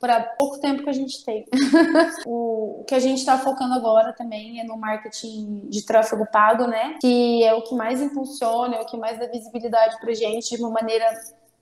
para 0.03 0.19
pouco 0.37 0.59
tempo 0.59 0.83
que 0.83 0.89
a 0.89 0.93
gente 0.93 1.23
tem. 1.23 1.45
o 2.27 2.83
que 2.85 2.93
a 2.93 2.99
gente 2.99 3.19
está 3.19 3.37
focando 3.37 3.73
agora 3.73 4.11
também 4.11 4.59
é 4.59 4.65
no 4.65 4.75
marketing 4.75 5.61
de 5.69 5.85
tráfego 5.85 6.27
pago, 6.29 6.67
né? 6.67 6.97
Que 6.99 7.41
é 7.41 7.53
o 7.53 7.61
que 7.61 7.73
mais 7.73 8.01
impulsiona, 8.01 8.75
é 8.75 8.81
o 8.81 8.85
que 8.85 8.97
mais 8.97 9.17
dá 9.17 9.27
visibilidade 9.27 9.97
para 10.01 10.13
gente 10.13 10.57
de 10.57 10.61
uma 10.61 10.71
maneira 10.71 11.05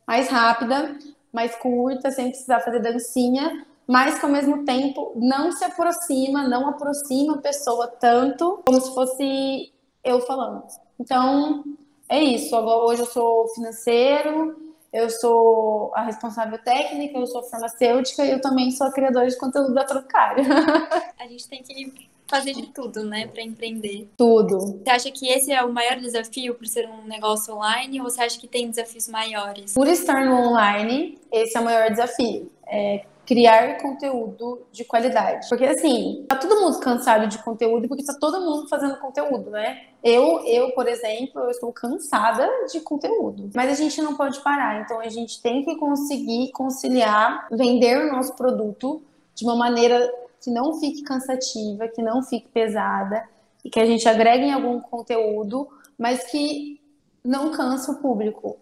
mais 0.07 0.27
rápida, 0.27 0.97
mais 1.31 1.55
curta, 1.55 2.09
sem 2.09 2.29
precisar 2.29 2.61
fazer 2.61 2.79
dancinha, 2.79 3.63
mas 3.85 4.17
que 4.17 4.25
ao 4.25 4.31
mesmo 4.31 4.65
tempo 4.65 5.11
não 5.15 5.51
se 5.51 5.63
aproxima, 5.63 6.47
não 6.47 6.67
aproxima 6.67 7.35
a 7.35 7.41
pessoa 7.41 7.89
tanto 7.89 8.59
como 8.65 8.81
se 8.81 8.91
fosse 8.95 9.71
eu 10.03 10.19
falando. 10.21 10.63
Então, 10.99 11.63
é 12.09 12.19
isso. 12.19 12.55
Agora, 12.55 12.85
hoje 12.85 13.03
eu 13.03 13.05
sou 13.05 13.47
financeiro, 13.49 14.70
eu 14.93 15.09
sou 15.09 15.91
a 15.95 16.03
responsável 16.03 16.57
técnica, 16.59 17.17
eu 17.17 17.27
sou 17.27 17.43
farmacêutica 17.43 18.25
e 18.25 18.31
eu 18.31 18.41
também 18.41 18.71
sou 18.71 18.87
a 18.87 18.91
criadora 18.91 19.27
de 19.27 19.37
conteúdo 19.37 19.73
da 19.73 19.85
Tropicária. 19.85 20.43
A 21.17 21.27
gente 21.27 21.47
tem 21.47 21.63
que 21.63 22.09
fazer 22.27 22.53
de 22.53 22.67
tudo, 22.67 23.03
né, 23.03 23.27
para 23.27 23.41
empreender. 23.41 24.09
Tudo. 24.17 24.57
Você 24.57 24.89
acha 24.89 25.11
que 25.11 25.27
esse 25.27 25.51
é 25.51 25.61
o 25.63 25.71
maior 25.71 25.97
desafio 25.97 26.55
por 26.55 26.65
ser 26.65 26.87
um 26.87 27.05
negócio 27.05 27.53
online 27.53 27.99
ou 27.99 28.09
você 28.09 28.21
acha 28.21 28.39
que 28.39 28.47
tem 28.47 28.69
desafios 28.69 29.07
maiores? 29.09 29.73
Por 29.73 29.87
estar 29.87 30.25
no 30.25 30.49
online, 30.49 31.19
esse 31.31 31.57
é 31.57 31.59
o 31.59 31.63
maior 31.63 31.89
desafio. 31.89 32.49
É 32.65 33.05
criar 33.25 33.77
conteúdo 33.81 34.63
de 34.71 34.83
qualidade. 34.83 35.47
Porque 35.47 35.65
assim, 35.65 36.25
tá 36.27 36.35
todo 36.35 36.59
mundo 36.61 36.79
cansado 36.79 37.27
de 37.27 37.37
conteúdo 37.37 37.87
porque 37.87 38.03
tá 38.03 38.15
todo 38.19 38.41
mundo 38.41 38.67
fazendo 38.67 38.97
conteúdo, 38.97 39.49
né? 39.49 39.83
Eu, 40.03 40.43
eu, 40.45 40.71
por 40.71 40.87
exemplo, 40.87 41.41
eu 41.41 41.51
estou 41.51 41.71
cansada 41.71 42.49
de 42.71 42.79
conteúdo. 42.81 43.49
Mas 43.55 43.71
a 43.71 43.75
gente 43.75 44.01
não 44.01 44.15
pode 44.15 44.39
parar, 44.41 44.81
então 44.81 44.99
a 44.99 45.09
gente 45.09 45.41
tem 45.41 45.63
que 45.63 45.75
conseguir 45.77 46.51
conciliar, 46.51 47.47
vender 47.51 47.97
o 47.97 48.11
nosso 48.11 48.35
produto 48.35 49.01
de 49.35 49.45
uma 49.45 49.55
maneira 49.55 50.11
que 50.41 50.49
não 50.49 50.79
fique 50.79 51.03
cansativa, 51.03 51.87
que 51.87 52.01
não 52.01 52.23
fique 52.23 52.47
pesada 52.49 53.23
e 53.63 53.69
que 53.69 53.79
a 53.79 53.85
gente 53.85 54.09
agregue 54.09 54.45
em 54.45 54.51
algum 54.51 54.79
conteúdo, 54.81 55.67
mas 55.97 56.23
que 56.23 56.81
não 57.23 57.51
cansa 57.51 57.91
o 57.91 57.95
público. 58.01 58.57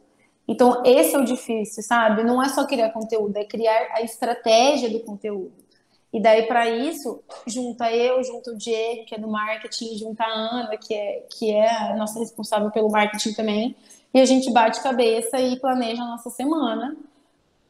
Então, 0.50 0.82
esse 0.84 1.16
é 1.16 1.20
o 1.20 1.24
difícil, 1.24 1.84
sabe? 1.84 2.24
Não 2.24 2.42
é 2.42 2.50
só 2.50 2.66
criar 2.66 2.90
conteúdo, 2.90 3.38
é 3.38 3.46
criar 3.46 3.90
a 3.92 4.02
estratégia 4.02 4.90
do 4.90 5.00
conteúdo. 5.02 5.54
E 6.12 6.20
daí, 6.20 6.48
para 6.48 6.68
isso, 6.68 7.22
junta 7.46 7.92
eu, 7.92 8.24
junta 8.24 8.50
o 8.50 8.58
Diego, 8.58 9.06
que 9.06 9.14
é 9.14 9.20
do 9.20 9.28
marketing, 9.28 9.96
junta 9.96 10.24
a 10.24 10.28
Ana, 10.28 10.76
que 10.76 10.92
é, 10.92 11.28
que 11.30 11.52
é 11.52 11.92
a 11.92 11.96
nossa 11.96 12.18
responsável 12.18 12.72
pelo 12.72 12.90
marketing 12.90 13.34
também, 13.34 13.76
e 14.12 14.20
a 14.20 14.26
gente 14.26 14.52
bate 14.52 14.82
cabeça 14.82 15.40
e 15.40 15.60
planeja 15.60 16.02
a 16.02 16.08
nossa 16.08 16.32
semana, 16.32 16.98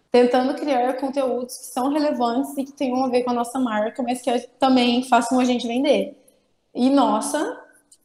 tentando 0.09 0.55
criar 0.55 0.93
conteúdos 0.93 1.57
que 1.57 1.65
são 1.65 1.91
relevantes 1.91 2.57
e 2.57 2.63
que 2.63 2.71
tenham 2.71 3.03
a 3.03 3.09
ver 3.09 3.23
com 3.23 3.31
a 3.31 3.33
nossa 3.33 3.59
marca, 3.59 4.01
mas 4.01 4.21
que 4.21 4.31
também 4.57 5.03
façam 5.03 5.37
a 5.37 5.43
gente 5.43 5.67
vender. 5.67 6.17
E, 6.73 6.89
nossa, 6.89 7.61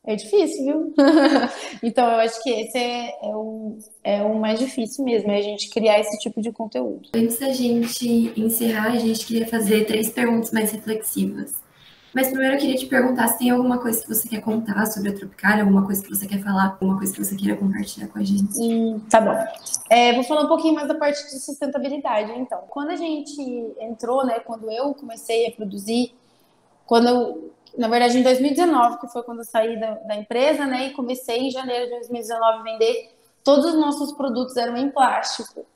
é 0.06 0.16
difícil, 0.16 0.64
viu? 0.64 0.94
então, 1.82 2.06
eu 2.06 2.18
acho 2.20 2.42
que 2.42 2.50
esse 2.50 2.76
é, 2.76 3.08
é, 3.22 3.34
o, 3.34 3.78
é 4.02 4.22
o 4.22 4.38
mais 4.38 4.58
difícil 4.58 5.04
mesmo, 5.04 5.30
é 5.30 5.38
a 5.38 5.42
gente 5.42 5.70
criar 5.70 5.98
esse 5.98 6.18
tipo 6.18 6.42
de 6.42 6.52
conteúdo. 6.52 7.08
Antes 7.14 7.38
da 7.38 7.52
gente 7.52 8.32
encerrar, 8.36 8.92
a 8.92 8.98
gente 8.98 9.26
queria 9.26 9.46
fazer 9.46 9.86
três 9.86 10.10
perguntas 10.10 10.50
mais 10.52 10.70
reflexivas. 10.72 11.64
Mas 12.14 12.28
primeiro 12.28 12.54
eu 12.54 12.60
queria 12.60 12.76
te 12.76 12.86
perguntar 12.86 13.26
se 13.26 13.38
tem 13.38 13.50
alguma 13.50 13.78
coisa 13.78 14.00
que 14.00 14.08
você 14.08 14.28
quer 14.28 14.40
contar 14.40 14.86
sobre 14.86 15.08
a 15.08 15.14
Tropicália, 15.14 15.64
alguma 15.64 15.84
coisa 15.84 16.00
que 16.00 16.08
você 16.08 16.28
quer 16.28 16.38
falar, 16.38 16.76
alguma 16.80 16.96
coisa 16.96 17.12
que 17.12 17.24
você 17.24 17.34
queira 17.34 17.56
compartilhar 17.56 18.06
com 18.06 18.20
a 18.20 18.22
gente. 18.22 18.56
Hum, 18.60 19.00
tá 19.10 19.20
bom. 19.20 19.36
É, 19.90 20.12
vou 20.12 20.22
falar 20.22 20.42
um 20.42 20.48
pouquinho 20.48 20.74
mais 20.74 20.86
da 20.86 20.94
parte 20.94 21.24
de 21.24 21.40
sustentabilidade, 21.40 22.30
então. 22.38 22.60
Quando 22.68 22.90
a 22.90 22.96
gente 22.96 23.42
entrou, 23.80 24.24
né, 24.24 24.38
quando 24.38 24.70
eu 24.70 24.94
comecei 24.94 25.48
a 25.48 25.50
produzir, 25.50 26.14
quando 26.86 27.08
eu 27.08 27.52
na 27.76 27.88
verdade, 27.88 28.18
em 28.18 28.22
2019, 28.22 29.00
que 29.00 29.08
foi 29.08 29.22
quando 29.22 29.38
eu 29.38 29.44
saí 29.44 29.78
da, 29.78 29.94
da, 29.94 30.16
empresa, 30.16 30.66
né? 30.66 30.88
E 30.88 30.90
comecei 30.92 31.38
em 31.38 31.50
janeiro 31.50 31.84
de 31.86 31.90
2019 31.90 32.58
a 32.58 32.62
vender. 32.62 33.10
Todos 33.42 33.66
os 33.66 33.74
nossos 33.74 34.12
produtos 34.12 34.56
eram 34.56 34.76
em 34.76 34.90
plástico, 34.90 35.66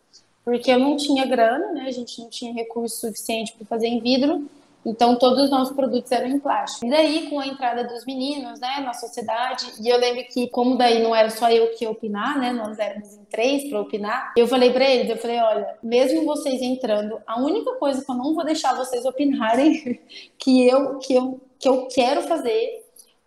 porque 0.44 0.70
eu 0.70 0.78
não 0.78 0.96
tinha 0.96 1.26
grana, 1.26 1.72
né? 1.72 1.84
A 1.86 1.90
gente 1.90 2.20
não 2.20 2.30
tinha 2.30 2.52
recurso 2.52 3.00
suficiente 3.00 3.52
para 3.52 3.66
fazer 3.66 3.88
em 3.88 4.00
vidro. 4.00 4.48
Então, 4.86 5.16
todos 5.16 5.44
os 5.44 5.50
nossos 5.50 5.74
produtos 5.74 6.10
eram 6.12 6.28
em 6.28 6.38
plástico. 6.38 6.86
E 6.86 6.88
daí, 6.88 7.28
com 7.28 7.40
a 7.40 7.46
entrada 7.46 7.84
dos 7.84 8.06
meninos, 8.06 8.60
né, 8.60 8.80
na 8.80 8.94
sociedade, 8.94 9.66
e 9.80 9.88
eu 9.88 9.98
lembro 9.98 10.24
que, 10.32 10.48
como 10.48 10.78
daí 10.78 11.02
não 11.02 11.14
era 11.14 11.28
só 11.30 11.50
eu 11.50 11.72
que 11.72 11.84
ia 11.84 11.90
opinar, 11.90 12.38
né, 12.38 12.52
nós 12.52 12.78
éramos 12.78 13.12
em 13.12 13.24
três 13.24 13.68
para 13.68 13.80
opinar, 13.80 14.32
eu 14.36 14.46
falei 14.46 14.72
para 14.72 14.88
eles, 14.88 15.10
eu 15.10 15.18
falei, 15.18 15.40
olha, 15.40 15.76
mesmo 15.82 16.24
vocês 16.24 16.62
entrando, 16.62 17.20
a 17.26 17.38
única 17.40 17.74
coisa 17.74 18.02
que 18.02 18.10
eu 18.10 18.14
não 18.14 18.34
vou 18.34 18.44
deixar 18.44 18.74
vocês 18.74 19.04
opinarem, 19.04 20.00
que 20.38 20.66
eu, 20.66 20.98
que 21.00 21.12
eu 21.12 21.40
que 21.58 21.68
eu 21.68 21.88
quero 21.88 22.22
fazer 22.22 22.84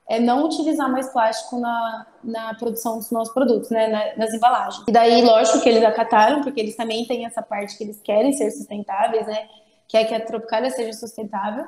é 0.10 0.20
não 0.20 0.46
utilizar 0.46 0.92
mais 0.92 1.10
plástico 1.10 1.58
na, 1.58 2.06
na 2.24 2.54
produção 2.56 2.98
dos 2.98 3.12
nossos 3.12 3.34
produtos, 3.34 3.70
né, 3.70 3.88
na, 3.88 4.18
nas 4.18 4.34
embalagens. 4.34 4.84
E 4.88 4.92
daí, 4.92 5.22
lógico 5.22 5.62
que 5.62 5.70
eles 5.70 5.84
acataram, 5.84 6.42
porque 6.42 6.60
eles 6.60 6.76
também 6.76 7.06
têm 7.06 7.26
essa 7.26 7.42
parte 7.42 7.78
que 7.78 7.84
eles 7.84 8.02
querem 8.02 8.34
ser 8.34 8.52
sustentáveis, 8.52 9.26
né, 9.26 9.48
que 9.88 9.96
é 9.96 10.04
que 10.04 10.14
a 10.14 10.20
Tropicália 10.26 10.70
seja 10.70 10.94
sustentável. 10.94 11.66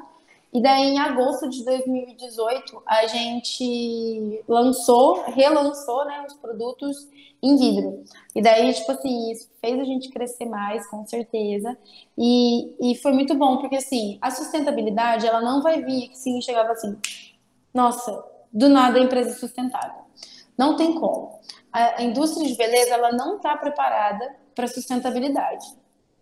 E 0.54 0.62
daí, 0.62 0.90
em 0.90 1.00
agosto 1.00 1.50
de 1.50 1.66
2018, 1.66 2.84
a 2.86 3.08
gente 3.08 4.44
lançou, 4.48 5.24
relançou, 5.24 6.06
né, 6.06 6.24
os 6.28 6.36
produtos 6.36 7.10
em 7.42 7.58
vidro. 7.58 8.04
E 8.36 8.42
daí, 8.42 8.72
tipo 8.72 8.92
assim, 8.92 9.32
isso 9.32 9.50
fez 9.60 9.80
a 9.80 9.84
gente 9.84 10.10
crescer 10.10 10.46
mais, 10.46 10.86
com 10.88 11.06
certeza. 11.08 11.76
E, 12.18 12.92
e 12.92 12.96
foi 12.98 13.14
muito 13.14 13.34
bom, 13.34 13.58
porque 13.58 13.78
assim, 13.78 14.20
a 14.22 14.30
sustentabilidade, 14.30 15.26
ela 15.26 15.42
não 15.42 15.62
vai 15.62 15.82
vir 15.82 16.12
assim, 16.12 16.40
chegava 16.40 16.72
assim, 16.72 16.96
nossa, 17.74 18.24
do 18.52 18.70
nada 18.70 19.00
a 19.00 19.04
empresa 19.04 19.32
é 19.32 19.34
sustentável. 19.34 20.04
Não 20.56 20.76
tem 20.76 20.94
como. 20.94 21.40
A, 21.72 22.00
a 22.00 22.04
indústria 22.04 22.48
de 22.48 22.56
beleza, 22.56 22.94
ela 22.94 23.12
não 23.12 23.38
está 23.38 23.58
preparada 23.58 24.36
para 24.54 24.68
sustentabilidade. 24.68 25.66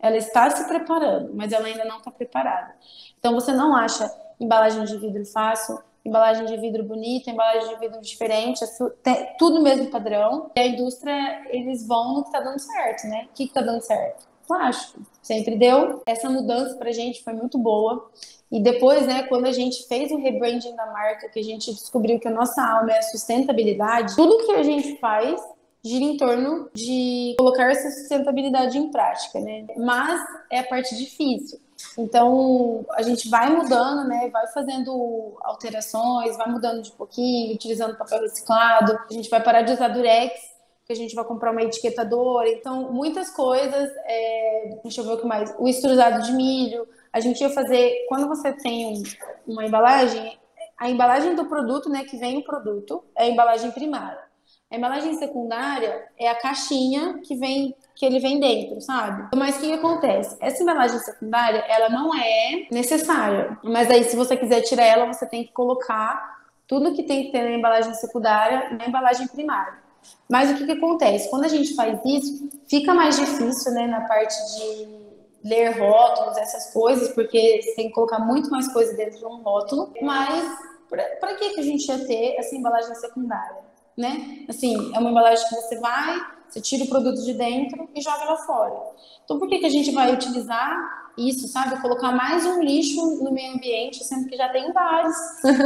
Ela 0.02 0.18
está 0.18 0.50
se 0.50 0.68
preparando, 0.68 1.32
mas 1.34 1.52
ela 1.52 1.68
ainda 1.68 1.86
não 1.86 1.98
está 1.98 2.10
preparada. 2.10 2.74
Então, 3.20 3.34
você 3.34 3.54
não 3.54 3.76
acha 3.76 4.12
embalagem 4.40 4.84
de 4.84 4.98
vidro 4.98 5.24
fácil, 5.26 5.80
embalagem 6.04 6.46
de 6.46 6.58
vidro 6.58 6.84
bonita, 6.84 7.30
embalagem 7.30 7.70
de 7.70 7.80
vidro 7.80 8.02
diferente, 8.02 8.64
é 9.06 9.24
tudo 9.38 9.62
mesmo 9.62 9.92
padrão. 9.92 10.50
E 10.56 10.60
a 10.60 10.68
indústria, 10.68 11.44
eles 11.50 11.88
vão 11.88 12.16
no 12.16 12.24
que 12.24 12.32
tá 12.32 12.40
dando 12.40 12.60
certo, 12.60 13.08
né? 13.08 13.28
O 13.32 13.36
que, 13.36 13.48
que 13.48 13.54
tá 13.54 13.62
dando 13.62 13.82
certo? 13.82 14.28
Plástico. 14.48 15.02
Sempre 15.22 15.56
deu. 15.56 16.02
Essa 16.06 16.30
mudança 16.30 16.76
pra 16.76 16.92
gente 16.92 17.24
foi 17.24 17.34
muito 17.34 17.58
boa. 17.58 18.10
E 18.52 18.62
depois, 18.62 19.06
né, 19.06 19.24
quando 19.24 19.46
a 19.46 19.52
gente 19.52 19.88
fez 19.88 20.12
o 20.12 20.18
rebranding 20.18 20.76
da 20.76 20.88
marca, 20.88 21.30
que 21.30 21.40
a 21.40 21.44
gente 21.44 21.72
descobriu 21.72 22.20
que 22.20 22.28
a 22.28 22.32
nossa 22.32 22.62
alma 22.62 22.92
é 22.92 22.98
a 22.98 23.04
sustentabilidade, 23.04 24.16
tudo 24.16 24.46
que 24.46 24.52
a 24.52 24.64
gente 24.64 24.98
faz 24.98 25.40
gira 25.84 26.04
em 26.04 26.18
torno 26.18 26.70
de 26.74 27.36
colocar 27.38 27.72
essa 27.72 27.90
sustentabilidade 27.90 28.78
em 28.78 28.92
prática, 28.92 29.40
né? 29.40 29.66
Mas 29.78 30.22
é 30.50 30.60
a 30.60 30.64
parte 30.64 30.96
difícil. 30.96 31.60
Então, 31.98 32.86
a 32.92 33.02
gente 33.02 33.28
vai 33.30 33.50
mudando, 33.50 34.08
né? 34.08 34.30
Vai 34.32 34.48
fazendo 34.48 35.38
alterações, 35.42 36.38
vai 36.38 36.50
mudando 36.50 36.82
de 36.84 36.92
pouquinho, 36.92 37.56
utilizando 37.56 37.98
papel 37.98 38.22
reciclado. 38.22 38.98
A 39.10 39.14
gente 39.14 39.30
vai 39.30 39.42
parar 39.42 39.64
de 39.64 39.74
usar 39.74 39.88
durex, 39.88 40.34
que 40.86 40.94
a 40.94 40.96
gente 40.96 41.16
vai 41.16 41.26
comprar 41.26 41.52
uma 41.52 41.64
etiquetadora. 41.64 42.48
Então, 42.50 42.92
muitas 42.92 43.32
coisas. 43.32 43.90
É... 44.06 44.78
Deixa 44.84 45.02
eu 45.02 45.06
ver 45.06 45.14
o 45.14 45.18
que 45.18 45.26
mais. 45.26 45.54
O 45.58 45.68
extrusado 45.68 46.22
de 46.22 46.32
milho. 46.34 46.88
A 47.12 47.20
gente 47.20 47.42
ia 47.42 47.50
fazer. 47.50 48.06
Quando 48.08 48.28
você 48.28 48.54
tem 48.54 49.02
uma 49.48 49.66
embalagem, 49.66 50.38
a 50.78 50.90
embalagem 50.90 51.36
do 51.36 51.46
produto, 51.46 51.90
né? 51.90 52.04
Que 52.04 52.18
vem 52.18 52.38
o 52.38 52.44
produto, 52.44 53.04
é 53.16 53.24
a 53.24 53.30
embalagem 53.30 53.72
primária. 53.72 54.31
A 54.72 54.78
embalagem 54.78 55.14
secundária 55.16 56.08
é 56.18 56.30
a 56.30 56.36
caixinha 56.36 57.20
que 57.24 57.36
vem 57.36 57.76
que 57.94 58.06
ele 58.06 58.20
vem 58.20 58.40
dentro, 58.40 58.82
sabe? 58.82 59.30
Mas 59.36 59.58
o 59.58 59.60
que, 59.60 59.74
acontece? 59.74 60.36
Essa 60.40 60.64
embalagem 60.64 60.98
secundária, 61.00 61.60
ela 61.68 61.90
não 61.90 62.16
é 62.16 62.66
necessária. 62.72 63.60
Mas 63.64 63.92
aí, 63.92 64.04
se 64.06 64.16
você 64.16 64.36
quiser 64.36 64.62
tirar 64.62 64.86
ela, 64.86 65.14
você 65.14 65.28
tem 65.28 65.44
que 65.44 65.52
colocar 65.52 66.40
tudo 66.66 66.96
que 66.96 67.04
tem 67.04 67.26
que 67.26 67.32
ter 67.32 67.44
na 67.44 67.52
embalagem 67.52 67.94
secundária 67.94 68.76
na 68.76 68.88
embalagem 68.88 69.28
primária. 69.28 69.74
Mas 70.28 70.50
o 70.50 70.56
que, 70.56 70.66
que 70.66 70.72
acontece? 70.72 71.30
Quando 71.30 71.44
a 71.44 71.50
gente 71.50 71.76
faz 71.76 72.00
isso, 72.06 72.50
fica 72.68 72.94
mais 72.94 73.18
difícil, 73.20 73.74
né, 73.74 73.86
na 73.86 74.02
parte 74.02 74.36
de 74.56 74.88
ler 75.44 75.78
rótulos, 75.78 76.38
essas 76.38 76.74
coisas, 76.74 77.10
porque 77.10 77.62
você 77.62 77.76
tem 77.76 77.88
que 77.90 77.94
colocar 77.94 78.20
muito 78.20 78.50
mais 78.50 78.72
coisa 78.72 78.96
dentro 78.96 79.20
de 79.20 79.26
um 79.26 79.42
rótulo, 79.42 79.94
mas 80.02 80.58
para 80.90 81.36
que, 81.36 81.50
que 81.52 81.60
a 81.60 81.64
gente 81.64 81.86
ia 81.88 82.06
ter 82.06 82.36
essa 82.38 82.56
embalagem 82.56 82.96
secundária, 82.96 83.71
né? 83.98 84.46
Assim, 84.50 84.76
é 84.94 85.00
uma 85.00 85.10
embalagem 85.10 85.48
que 85.48 85.56
você 85.56 85.80
vai, 85.80 86.20
você 86.48 86.62
tira 86.62 86.84
o 86.84 86.88
produto 86.88 87.24
de 87.24 87.34
dentro 87.34 87.90
e 87.96 88.02
joga 88.02 88.26
lá 88.26 88.38
fora. 88.38 88.74
Então, 89.24 89.40
por 89.40 89.48
que, 89.48 89.60
que 89.60 89.66
a 89.66 89.70
gente 89.70 89.92
vai 89.92 90.14
utilizar 90.14 91.02
isso, 91.18 91.48
sabe? 91.48 91.82
Colocar 91.82 92.12
mais 92.12 92.46
um 92.46 92.62
lixo 92.62 93.24
no 93.24 93.32
meio 93.32 93.54
ambiente, 93.54 94.04
sendo 94.04 94.28
que 94.28 94.36
já 94.36 94.50
tem 94.50 94.72
vários. 94.72 95.16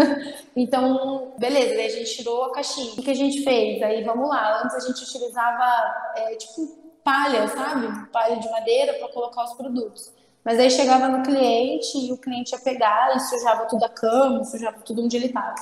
então, 0.55 1.33
beleza, 1.37 1.75
daí 1.75 1.85
a 1.85 1.89
gente 1.89 2.15
tirou 2.15 2.45
a 2.45 2.51
caixinha. 2.51 2.93
O 2.93 3.01
que 3.03 3.11
a 3.11 3.15
gente 3.15 3.43
fez? 3.43 3.81
Aí, 3.81 4.03
vamos 4.03 4.29
lá. 4.29 4.63
Antes 4.63 4.75
a 4.75 4.87
gente 4.87 5.03
utilizava, 5.03 6.13
é, 6.15 6.35
tipo, 6.35 6.67
palha, 7.03 7.47
sabe? 7.47 8.09
Palha 8.11 8.37
de 8.37 8.49
madeira 8.49 8.93
para 8.93 9.07
colocar 9.09 9.43
os 9.43 9.53
produtos. 9.53 10.11
Mas 10.43 10.59
aí 10.59 10.69
chegava 10.69 11.07
no 11.07 11.23
cliente 11.23 11.97
e 11.97 12.11
o 12.11 12.17
cliente 12.17 12.53
ia 12.53 12.59
pegar 12.59 13.15
e 13.15 13.19
sujava 13.19 13.65
tudo 13.65 13.83
a 13.83 13.89
cama, 13.89 14.43
sujava 14.43 14.77
tudo 14.81 15.03
onde 15.03 15.17
ele 15.17 15.27
estava. 15.27 15.55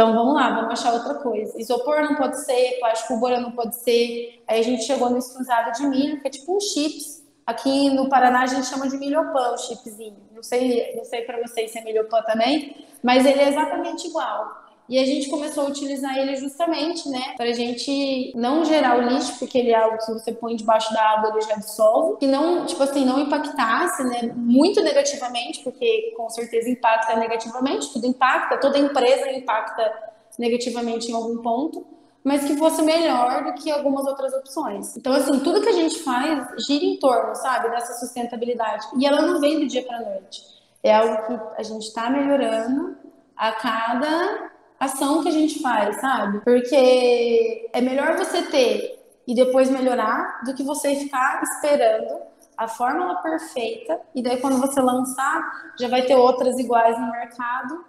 Então 0.00 0.14
vamos 0.14 0.32
lá, 0.32 0.54
vamos 0.54 0.80
achar 0.80 0.94
outra 0.94 1.16
coisa. 1.16 1.60
Isopor 1.60 2.00
não 2.00 2.14
pode 2.14 2.42
ser, 2.42 2.78
plástico 2.80 3.18
bolha 3.18 3.38
não 3.38 3.52
pode 3.52 3.76
ser. 3.76 4.42
Aí 4.48 4.58
a 4.58 4.62
gente 4.62 4.84
chegou 4.84 5.10
no 5.10 5.18
escusado 5.18 5.72
de 5.72 5.86
milho, 5.86 6.18
que 6.22 6.26
é 6.26 6.30
tipo 6.30 6.56
um 6.56 6.58
chips. 6.58 7.22
Aqui 7.46 7.90
no 7.90 8.08
Paraná 8.08 8.44
a 8.44 8.46
gente 8.46 8.66
chama 8.66 8.88
de 8.88 8.96
milhopã, 8.96 9.52
o 9.52 9.58
chipzinho. 9.58 10.16
Não 10.34 10.42
sei, 10.42 10.96
não 10.96 11.04
sei 11.04 11.20
para 11.20 11.46
vocês 11.46 11.70
se 11.70 11.78
é 11.78 11.84
milhopã 11.84 12.22
também, 12.22 12.82
mas 13.02 13.26
ele 13.26 13.40
é 13.40 13.50
exatamente 13.50 14.08
igual. 14.08 14.69
E 14.90 14.98
a 14.98 15.06
gente 15.06 15.30
começou 15.30 15.66
a 15.66 15.68
utilizar 15.68 16.18
ele 16.18 16.34
justamente, 16.34 17.08
né, 17.08 17.34
para 17.36 17.46
a 17.46 17.52
gente 17.52 18.32
não 18.34 18.64
gerar 18.64 18.98
o 18.98 19.02
lixo, 19.02 19.38
porque 19.38 19.56
ele 19.56 19.70
é 19.70 19.76
algo 19.76 19.96
que 19.98 20.12
você 20.12 20.32
põe 20.32 20.56
debaixo 20.56 20.92
da 20.92 21.00
água 21.10 21.30
ele 21.30 21.42
já 21.42 21.54
dissolve, 21.54 22.18
que 22.18 22.26
não, 22.26 22.66
tipo 22.66 22.82
assim, 22.82 23.04
não 23.04 23.20
impactasse, 23.20 24.02
né, 24.02 24.32
muito 24.34 24.82
negativamente, 24.82 25.62
porque 25.62 26.12
com 26.16 26.28
certeza 26.28 26.68
impacta 26.68 27.14
negativamente, 27.14 27.92
tudo 27.92 28.04
impacta, 28.04 28.58
toda 28.58 28.78
empresa 28.78 29.30
impacta 29.30 29.92
negativamente 30.36 31.08
em 31.08 31.14
algum 31.14 31.38
ponto, 31.38 31.86
mas 32.24 32.44
que 32.44 32.56
fosse 32.56 32.82
melhor 32.82 33.44
do 33.44 33.54
que 33.54 33.70
algumas 33.70 34.04
outras 34.08 34.34
opções. 34.34 34.96
Então, 34.96 35.12
assim, 35.12 35.38
tudo 35.38 35.62
que 35.62 35.68
a 35.68 35.72
gente 35.72 36.00
faz 36.00 36.48
gira 36.66 36.84
em 36.84 36.98
torno, 36.98 37.32
sabe, 37.36 37.70
dessa 37.70 37.94
sustentabilidade. 37.94 38.88
E 38.98 39.06
ela 39.06 39.22
não 39.22 39.40
vem 39.40 39.60
do 39.60 39.68
dia 39.68 39.84
para 39.84 40.00
noite. 40.00 40.42
É 40.82 40.92
algo 40.92 41.26
que 41.28 41.60
a 41.60 41.62
gente 41.62 41.86
está 41.86 42.10
melhorando 42.10 42.96
a 43.36 43.52
cada 43.52 44.50
ação 44.80 45.22
que 45.22 45.28
a 45.28 45.32
gente 45.32 45.60
faz, 45.60 46.00
sabe? 46.00 46.40
Porque 46.40 47.68
é 47.72 47.80
melhor 47.82 48.16
você 48.16 48.42
ter 48.42 48.98
e 49.26 49.34
depois 49.34 49.70
melhorar 49.70 50.40
do 50.44 50.54
que 50.54 50.62
você 50.62 50.96
ficar 50.96 51.42
esperando 51.42 52.22
a 52.56 52.66
fórmula 52.66 53.16
perfeita 53.22 54.00
e 54.14 54.22
daí 54.22 54.40
quando 54.40 54.58
você 54.58 54.80
lançar 54.80 55.72
já 55.78 55.88
vai 55.88 56.02
ter 56.02 56.16
outras 56.16 56.58
iguais 56.58 56.98
no 56.98 57.10
mercado 57.10 57.84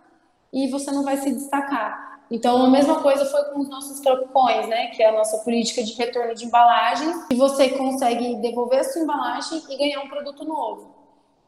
e 0.51 0.69
você 0.69 0.91
não 0.91 1.03
vai 1.03 1.17
se 1.17 1.31
destacar. 1.31 2.11
Então, 2.29 2.65
a 2.65 2.69
mesma 2.69 3.01
coisa 3.01 3.25
foi 3.25 3.43
com 3.45 3.59
os 3.59 3.69
nossos 3.69 3.99
tropicões, 3.99 4.65
né? 4.69 4.87
Que 4.87 5.03
é 5.03 5.09
a 5.09 5.11
nossa 5.11 5.39
política 5.39 5.83
de 5.83 5.93
retorno 5.95 6.33
de 6.33 6.45
embalagem, 6.45 7.13
e 7.29 7.35
você 7.35 7.69
consegue 7.69 8.35
devolver 8.37 8.79
a 8.79 8.83
sua 8.85 9.01
embalagem 9.01 9.61
e 9.69 9.77
ganhar 9.77 9.99
um 9.99 10.07
produto 10.07 10.45
novo. 10.45 11.00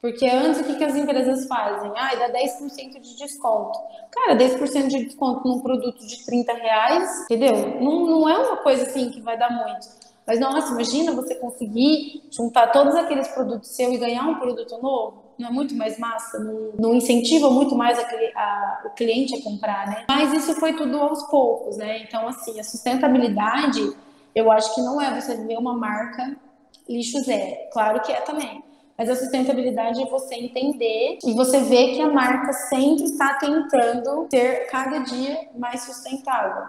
Porque 0.03 0.27
antes 0.27 0.59
o 0.59 0.65
que, 0.65 0.75
que 0.75 0.83
as 0.83 0.97
empresas 0.97 1.47
fazem? 1.47 1.89
Ah, 1.95 2.13
dá 2.13 2.29
10% 2.29 2.99
de 2.99 3.15
desconto. 3.15 3.79
Cara, 4.11 4.35
10% 4.35 4.87
de 4.87 5.05
desconto 5.05 5.47
num 5.47 5.61
produto 5.61 6.05
de 6.05 6.25
30 6.25 6.53
reais, 6.55 7.21
entendeu? 7.21 7.79
Não, 7.79 8.05
não 8.05 8.27
é 8.27 8.37
uma 8.37 8.57
coisa 8.57 8.83
assim 8.83 9.09
que 9.11 9.21
vai 9.21 9.37
dar 9.37 9.49
muito. 9.49 9.87
Mas 10.27 10.41
nossa, 10.41 10.73
imagina 10.73 11.13
você 11.13 11.35
conseguir 11.35 12.21
juntar 12.29 12.67
todos 12.73 12.95
aqueles 12.95 13.29
produtos 13.29 13.69
seus 13.69 13.93
e 13.93 13.97
ganhar 13.97 14.27
um 14.27 14.35
produto 14.35 14.77
novo. 14.81 15.23
Não 15.39 15.47
é 15.47 15.51
muito 15.53 15.73
mais 15.73 15.97
massa? 15.97 16.37
Não, 16.37 16.73
não 16.77 16.95
incentiva 16.95 17.49
muito 17.49 17.73
mais 17.73 17.97
a, 17.97 18.03
a, 18.03 18.81
o 18.87 18.89
cliente 18.95 19.33
a 19.33 19.41
comprar, 19.41 19.87
né? 19.87 20.03
Mas 20.09 20.33
isso 20.33 20.53
foi 20.55 20.73
tudo 20.73 20.99
aos 20.99 21.23
poucos, 21.29 21.77
né? 21.77 21.99
Então, 21.99 22.27
assim, 22.27 22.59
a 22.59 22.63
sustentabilidade, 22.65 23.95
eu 24.35 24.51
acho 24.51 24.75
que 24.75 24.81
não 24.81 25.01
é 25.01 25.21
você 25.21 25.37
ver 25.37 25.57
uma 25.57 25.73
marca 25.73 26.35
lixo 26.89 27.21
zero. 27.21 27.55
Claro 27.71 28.01
que 28.01 28.11
é 28.11 28.19
também. 28.19 28.61
Mas 29.03 29.09
a 29.09 29.15
sustentabilidade 29.17 30.01
é 30.01 30.05
você 30.05 30.35
entender 30.35 31.17
e 31.25 31.33
você 31.33 31.59
ver 31.59 31.93
que 31.93 32.01
a 32.01 32.07
marca 32.07 32.53
sempre 32.53 33.03
está 33.03 33.33
tentando 33.33 34.29
ser 34.31 34.65
cada 34.67 34.99
dia 34.99 35.49
mais 35.57 35.81
sustentável. 35.81 36.63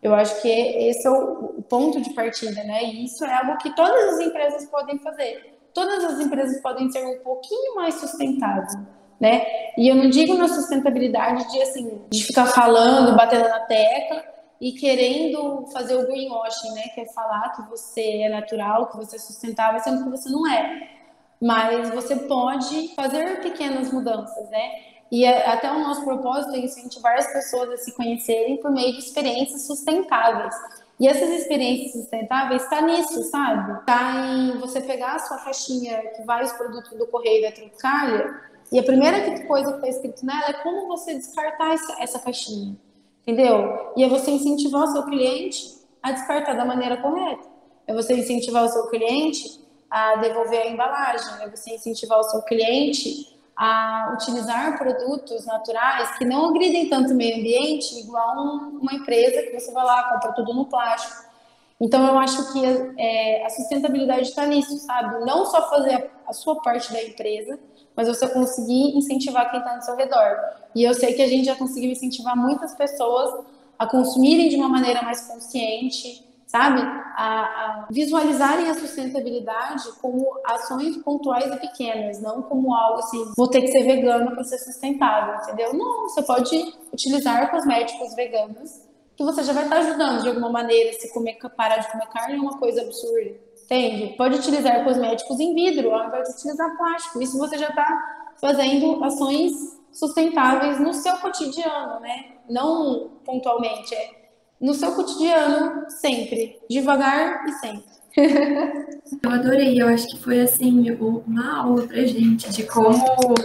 Eu 0.00 0.14
acho 0.14 0.40
que 0.40 0.48
esse 0.48 1.04
é 1.04 1.10
o 1.10 1.60
ponto 1.68 2.00
de 2.00 2.10
partida, 2.10 2.62
né? 2.62 2.84
E 2.84 3.04
isso 3.04 3.24
é 3.24 3.34
algo 3.34 3.58
que 3.58 3.74
todas 3.74 4.14
as 4.14 4.20
empresas 4.20 4.64
podem 4.66 4.96
fazer. 5.00 5.58
Todas 5.74 6.04
as 6.04 6.20
empresas 6.20 6.62
podem 6.62 6.88
ser 6.92 7.04
um 7.04 7.18
pouquinho 7.18 7.74
mais 7.74 7.94
sustentáveis, 7.94 8.78
né? 9.20 9.44
E 9.76 9.88
eu 9.88 9.96
não 9.96 10.08
digo 10.08 10.34
na 10.34 10.46
sustentabilidade 10.46 11.50
de 11.50 11.62
assim, 11.62 12.00
de 12.12 12.22
ficar 12.22 12.46
falando, 12.46 13.16
batendo 13.16 13.48
na 13.48 13.58
tecla 13.58 14.22
e 14.60 14.70
querendo 14.70 15.66
fazer 15.72 15.96
o 15.96 16.06
greenwashing, 16.06 16.74
né? 16.74 16.82
Que 16.94 17.00
é 17.00 17.06
falar 17.06 17.48
que 17.56 17.68
você 17.68 18.22
é 18.22 18.28
natural, 18.28 18.86
que 18.86 18.96
você 18.98 19.16
é 19.16 19.18
sustentável, 19.18 19.80
sendo 19.80 20.04
que 20.04 20.10
você 20.10 20.30
não 20.30 20.46
é 20.46 21.01
mas 21.42 21.90
você 21.90 22.14
pode 22.14 22.94
fazer 22.94 23.40
pequenas 23.40 23.92
mudanças, 23.92 24.48
né? 24.48 24.92
E 25.10 25.24
é, 25.24 25.50
até 25.50 25.70
o 25.72 25.80
nosso 25.80 26.04
propósito 26.04 26.54
é 26.54 26.60
incentivar 26.60 27.18
as 27.18 27.30
pessoas 27.32 27.68
a 27.70 27.76
se 27.78 27.92
conhecerem 27.96 28.58
por 28.58 28.70
meio 28.70 28.92
de 28.92 29.00
experiências 29.00 29.66
sustentáveis. 29.66 30.54
E 31.00 31.08
essas 31.08 31.28
experiências 31.30 31.92
sustentáveis 31.92 32.62
está 32.62 32.80
nisso, 32.80 33.24
sabe? 33.24 33.80
Está 33.80 34.24
em 34.28 34.58
você 34.58 34.80
pegar 34.80 35.16
a 35.16 35.18
sua 35.18 35.38
caixinha 35.38 36.00
que 36.14 36.22
vai 36.22 36.44
os 36.44 36.52
produtos 36.52 36.96
do 36.96 37.08
correio 37.08 37.42
da 37.42 37.50
Tropicália 37.50 38.40
e 38.70 38.78
a 38.78 38.82
primeira 38.84 39.44
coisa 39.46 39.70
que 39.72 39.76
está 39.78 39.88
escrito 39.88 40.24
nela 40.24 40.48
é 40.48 40.52
como 40.62 40.86
você 40.86 41.14
descartar 41.14 41.74
essa 41.98 42.20
caixinha, 42.20 42.76
entendeu? 43.22 43.92
E 43.96 44.04
é 44.04 44.08
você 44.08 44.30
incentivar 44.30 44.84
o 44.84 44.92
seu 44.92 45.02
cliente 45.02 45.76
a 46.00 46.12
descartar 46.12 46.54
da 46.54 46.64
maneira 46.64 46.98
correta. 46.98 47.50
É 47.86 47.92
você 47.92 48.14
incentivar 48.14 48.64
o 48.64 48.68
seu 48.68 48.86
cliente 48.86 49.60
a 49.92 50.16
devolver 50.16 50.62
a 50.62 50.70
embalagem, 50.70 51.42
é 51.42 51.48
você 51.50 51.74
incentivar 51.74 52.18
o 52.18 52.22
seu 52.22 52.40
cliente 52.40 53.30
a 53.54 54.14
utilizar 54.14 54.78
produtos 54.78 55.44
naturais 55.44 56.16
que 56.16 56.24
não 56.24 56.48
agridem 56.48 56.88
tanto 56.88 57.12
o 57.12 57.14
meio 57.14 57.36
ambiente, 57.36 58.00
igual 58.00 58.34
um, 58.38 58.78
uma 58.80 58.94
empresa 58.94 59.42
que 59.42 59.52
você 59.52 59.70
vai 59.70 59.84
lá, 59.84 60.14
compra 60.14 60.32
tudo 60.32 60.54
no 60.54 60.64
plástico. 60.64 61.30
Então, 61.78 62.06
eu 62.06 62.18
acho 62.18 62.54
que 62.54 62.64
é, 62.96 63.44
a 63.44 63.50
sustentabilidade 63.50 64.22
está 64.22 64.46
nisso, 64.46 64.78
sabe? 64.78 65.22
Não 65.26 65.44
só 65.44 65.68
fazer 65.68 66.10
a 66.26 66.32
sua 66.32 66.56
parte 66.62 66.90
da 66.90 67.02
empresa, 67.02 67.58
mas 67.94 68.08
você 68.08 68.26
conseguir 68.28 68.96
incentivar 68.96 69.50
quem 69.50 69.60
está 69.60 69.76
no 69.76 69.82
seu 69.82 69.94
redor. 69.94 70.38
E 70.74 70.84
eu 70.84 70.94
sei 70.94 71.12
que 71.12 71.20
a 71.20 71.28
gente 71.28 71.44
já 71.44 71.54
conseguiu 71.54 71.90
incentivar 71.90 72.34
muitas 72.34 72.74
pessoas 72.74 73.44
a 73.78 73.86
consumirem 73.86 74.48
de 74.48 74.56
uma 74.56 74.70
maneira 74.70 75.02
mais 75.02 75.26
consciente, 75.26 76.24
sabe? 76.52 76.82
A, 76.82 77.24
a, 77.24 77.86
visualizarem 77.90 78.68
a 78.68 78.74
sustentabilidade 78.74 79.90
como 80.02 80.38
ações 80.44 80.98
pontuais 80.98 81.46
e 81.46 81.56
pequenas, 81.56 82.20
não 82.20 82.42
como 82.42 82.74
algo 82.74 82.98
assim, 82.98 83.32
vou 83.34 83.48
ter 83.48 83.62
que 83.62 83.68
ser 83.68 83.82
vegano 83.84 84.32
para 84.32 84.44
ser 84.44 84.58
sustentável, 84.58 85.34
entendeu? 85.36 85.72
Não, 85.72 86.02
você 86.02 86.22
pode 86.22 86.54
utilizar 86.92 87.50
cosméticos 87.50 88.14
veganos 88.14 88.82
que 89.16 89.24
você 89.24 89.42
já 89.42 89.54
vai 89.54 89.64
estar 89.64 89.78
ajudando 89.78 90.22
de 90.22 90.28
alguma 90.28 90.50
maneira. 90.50 90.92
Se 90.92 91.10
comer, 91.14 91.38
parar 91.56 91.78
de 91.78 91.90
comer 91.90 92.06
carne 92.08 92.36
é 92.36 92.40
uma 92.40 92.58
coisa 92.58 92.82
absurda, 92.82 93.34
entende? 93.64 94.14
Pode 94.16 94.36
utilizar 94.36 94.84
cosméticos 94.84 95.40
em 95.40 95.54
vidro 95.54 95.90
ao 95.90 96.06
invés 96.06 96.28
de 96.28 96.34
utilizar 96.34 96.76
plástico. 96.76 97.22
Isso 97.22 97.38
você 97.38 97.56
já 97.56 97.68
está 97.68 98.34
fazendo 98.38 99.02
ações 99.02 99.52
sustentáveis 99.90 100.78
no 100.80 100.92
seu 100.92 101.16
cotidiano, 101.16 102.00
né? 102.00 102.32
Não 102.48 103.10
pontualmente, 103.24 103.94
é 103.94 104.21
no 104.62 104.72
seu 104.72 104.92
cotidiano, 104.92 105.90
sempre. 105.90 106.56
Devagar 106.70 107.44
e 107.48 107.52
sempre. 107.52 107.92
eu 109.22 109.30
adorei, 109.30 109.80
eu 109.80 109.88
acho 109.88 110.06
que 110.06 110.22
foi 110.22 110.40
assim 110.42 110.90
uma 110.90 111.56
aula 111.56 111.86
pra 111.86 112.04
gente 112.04 112.50
de 112.50 112.62
como 112.64 112.94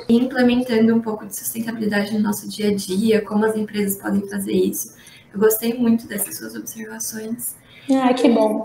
implementando 0.09 0.93
um 0.93 1.01
pouco 1.01 1.25
de 1.25 1.35
sustentabilidade 1.35 2.13
no 2.13 2.19
nosso 2.19 2.47
dia 2.47 2.69
a 2.69 2.75
dia, 2.75 3.21
como 3.21 3.45
as 3.45 3.55
empresas 3.55 3.99
podem 3.99 4.27
fazer 4.29 4.51
isso. 4.51 4.93
Eu 5.33 5.39
gostei 5.39 5.73
muito 5.73 6.05
dessas 6.05 6.37
suas 6.37 6.53
observações. 6.53 7.55
Ah, 7.91 8.13
que 8.13 8.29
bom. 8.29 8.61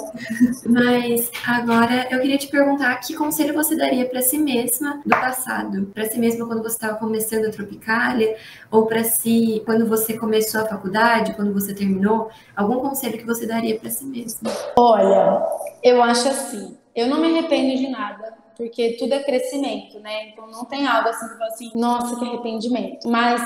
Mas 0.67 1.31
agora 1.47 2.09
eu 2.11 2.21
queria 2.21 2.39
te 2.39 2.49
perguntar 2.49 2.97
que 2.97 3.15
conselho 3.15 3.55
você 3.55 3.77
daria 3.77 4.07
para 4.07 4.21
si 4.21 4.39
mesma 4.39 5.01
do 5.05 5.11
passado? 5.11 5.87
Para 5.95 6.07
si 6.07 6.19
mesma 6.19 6.47
quando 6.47 6.63
você 6.63 6.75
estava 6.75 6.99
começando 6.99 7.47
a 7.47 7.51
Tropicália? 7.51 8.37
Ou 8.71 8.87
para 8.87 9.05
si 9.05 9.63
quando 9.65 9.87
você 9.87 10.19
começou 10.19 10.61
a 10.63 10.67
faculdade, 10.67 11.35
quando 11.35 11.53
você 11.53 11.75
terminou? 11.75 12.31
Algum 12.57 12.81
conselho 12.81 13.19
que 13.19 13.27
você 13.27 13.47
daria 13.47 13.79
para 13.79 13.91
si 13.91 14.05
mesma? 14.05 14.51
Olha, 14.77 15.43
eu 15.83 16.03
acho 16.03 16.29
assim. 16.29 16.77
Eu 16.95 17.07
não 17.07 17.21
me 17.21 17.29
arrependo 17.29 17.77
de 17.77 17.89
nada, 17.89 18.35
porque 18.57 18.97
tudo 18.99 19.15
é 19.15 19.23
crescimento, 19.23 19.99
né? 20.01 20.29
Então 20.29 20.47
não 20.47 20.65
tem 20.65 20.87
algo 20.87 21.09
assim 21.09 21.27
que 21.37 21.43
assim, 21.45 21.73
nossa, 21.75 22.17
que 22.17 22.25
arrependimento. 22.25 23.09
Mas 23.09 23.41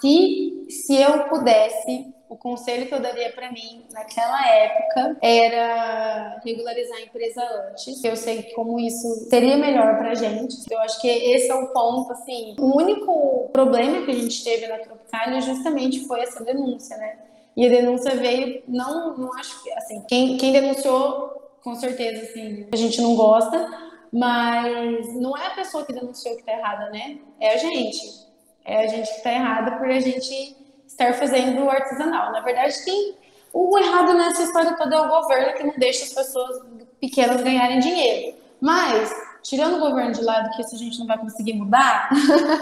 se, 0.00 0.66
se 0.68 0.96
eu 0.96 1.20
pudesse 1.24 2.12
o 2.30 2.36
conselho 2.36 2.86
que 2.86 2.94
eu 2.94 3.00
daria 3.00 3.32
para 3.32 3.50
mim 3.50 3.84
naquela 3.90 4.46
época 4.46 5.16
era 5.20 6.40
regularizar 6.44 6.98
a 6.98 7.02
empresa 7.02 7.42
antes. 7.68 8.04
Eu 8.04 8.16
sei 8.16 8.44
como 8.54 8.78
isso 8.78 9.28
seria 9.28 9.56
melhor 9.56 9.98
pra 9.98 10.14
gente. 10.14 10.56
Eu 10.70 10.78
acho 10.78 11.00
que 11.00 11.08
esse 11.08 11.50
é 11.50 11.54
o 11.56 11.72
ponto, 11.72 12.12
assim. 12.12 12.54
O 12.56 12.76
único 12.76 13.50
problema 13.52 14.04
que 14.04 14.12
a 14.12 14.14
gente 14.14 14.44
teve 14.44 14.68
na 14.68 14.78
Tropicália 14.78 15.40
justamente 15.40 16.06
foi 16.06 16.20
essa 16.20 16.44
denúncia, 16.44 16.96
né? 16.96 17.18
E 17.56 17.66
a 17.66 17.68
denúncia 17.68 18.14
veio, 18.14 18.62
não, 18.68 19.18
não 19.18 19.34
acho 19.34 19.60
que, 19.64 19.72
assim, 19.72 20.00
quem, 20.08 20.36
quem 20.36 20.52
denunciou, 20.52 21.50
com 21.64 21.74
certeza, 21.74 22.22
assim, 22.22 22.68
a 22.72 22.76
gente 22.76 23.02
não 23.02 23.16
gosta, 23.16 23.68
mas 24.12 25.14
não 25.16 25.36
é 25.36 25.48
a 25.48 25.54
pessoa 25.56 25.84
que 25.84 25.92
denunciou 25.92 26.36
que 26.36 26.44
tá 26.44 26.52
errada, 26.52 26.90
né? 26.90 27.18
É 27.40 27.54
a 27.54 27.56
gente. 27.56 28.30
É 28.64 28.84
a 28.84 28.86
gente 28.86 29.12
que 29.16 29.22
tá 29.22 29.32
errada 29.32 29.78
por 29.78 29.90
a 29.90 29.98
gente 29.98 30.59
estar 30.90 31.14
fazendo 31.14 31.68
artesanal. 31.70 32.32
Na 32.32 32.40
verdade, 32.40 32.74
quem 32.84 33.16
o 33.52 33.78
errado 33.78 34.14
nessa 34.14 34.42
história 34.42 34.76
toda 34.76 34.96
é 34.96 35.00
o 35.00 35.08
governo 35.08 35.56
que 35.56 35.64
não 35.64 35.74
deixa 35.76 36.04
as 36.04 36.12
pessoas 36.12 36.60
pequenas 37.00 37.42
ganharem 37.42 37.80
dinheiro. 37.80 38.36
Mas, 38.60 39.10
tirando 39.42 39.76
o 39.76 39.80
governo 39.80 40.12
de 40.12 40.22
lado, 40.22 40.50
que 40.54 40.62
isso 40.62 40.74
a 40.74 40.78
gente 40.78 40.98
não 40.98 41.06
vai 41.06 41.18
conseguir 41.18 41.54
mudar, 41.54 42.10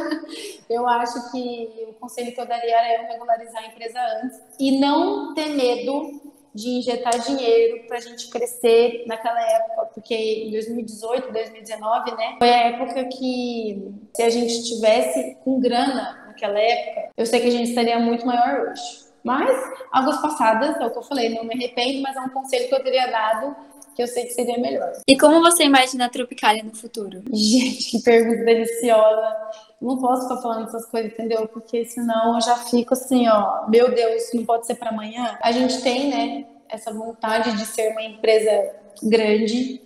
eu 0.70 0.86
acho 0.86 1.30
que 1.30 1.86
o 1.88 1.92
conselho 1.94 2.32
que 2.32 2.40
eu 2.40 2.46
daria 2.46 2.76
era 2.76 3.08
regularizar 3.08 3.64
a 3.64 3.66
empresa 3.66 3.98
antes 4.22 4.40
e 4.58 4.78
não 4.78 5.34
ter 5.34 5.48
medo 5.48 6.20
de 6.54 6.70
injetar 6.70 7.18
dinheiro 7.20 7.86
para 7.86 7.98
a 7.98 8.00
gente 8.00 8.28
crescer 8.30 9.04
naquela 9.06 9.40
época, 9.40 9.90
porque 9.94 10.14
em 10.14 10.50
2018, 10.50 11.32
2019, 11.32 12.10
né, 12.12 12.36
foi 12.38 12.48
a 12.48 12.68
época 12.68 13.04
que 13.04 13.92
se 14.14 14.22
a 14.22 14.30
gente 14.30 14.64
tivesse 14.64 15.36
com 15.44 15.60
grana 15.60 16.27
naquela 16.38 16.58
época, 16.58 17.10
eu 17.16 17.26
sei 17.26 17.40
que 17.40 17.48
a 17.48 17.50
gente 17.50 17.70
estaria 17.70 17.98
muito 17.98 18.24
maior 18.24 18.68
hoje. 18.68 19.08
Mas, 19.24 19.50
águas 19.92 20.22
passadas, 20.22 20.80
é 20.80 20.86
o 20.86 20.90
que 20.90 20.98
eu 20.98 21.02
falei, 21.02 21.34
não 21.34 21.44
me 21.44 21.54
arrependo, 21.54 22.00
mas 22.00 22.16
é 22.16 22.20
um 22.20 22.28
conselho 22.28 22.68
que 22.68 22.74
eu 22.74 22.82
teria 22.82 23.10
dado 23.10 23.56
que 23.94 24.02
eu 24.02 24.06
sei 24.06 24.26
que 24.26 24.30
seria 24.30 24.56
melhor. 24.58 24.92
E 25.08 25.18
como 25.18 25.40
você 25.40 25.64
imagina 25.64 26.06
a 26.06 26.08
Tropicália 26.08 26.62
no 26.62 26.72
futuro? 26.72 27.20
Gente, 27.32 27.90
que 27.90 27.98
pergunta 28.00 28.44
deliciosa. 28.44 29.36
Não 29.82 29.98
posso 29.98 30.22
ficar 30.22 30.40
falando 30.40 30.68
essas 30.68 30.86
coisas, 30.86 31.12
entendeu? 31.12 31.48
Porque 31.48 31.84
senão 31.84 32.36
eu 32.36 32.40
já 32.40 32.54
fico 32.58 32.94
assim, 32.94 33.26
ó, 33.26 33.66
meu 33.68 33.92
Deus, 33.92 34.22
não 34.32 34.44
pode 34.44 34.66
ser 34.68 34.76
para 34.76 34.90
amanhã. 34.90 35.36
A 35.42 35.50
gente 35.50 35.82
tem, 35.82 36.10
né, 36.10 36.46
essa 36.68 36.92
vontade 36.92 37.56
de 37.56 37.66
ser 37.66 37.90
uma 37.90 38.04
empresa 38.04 38.70
grande, 39.02 39.82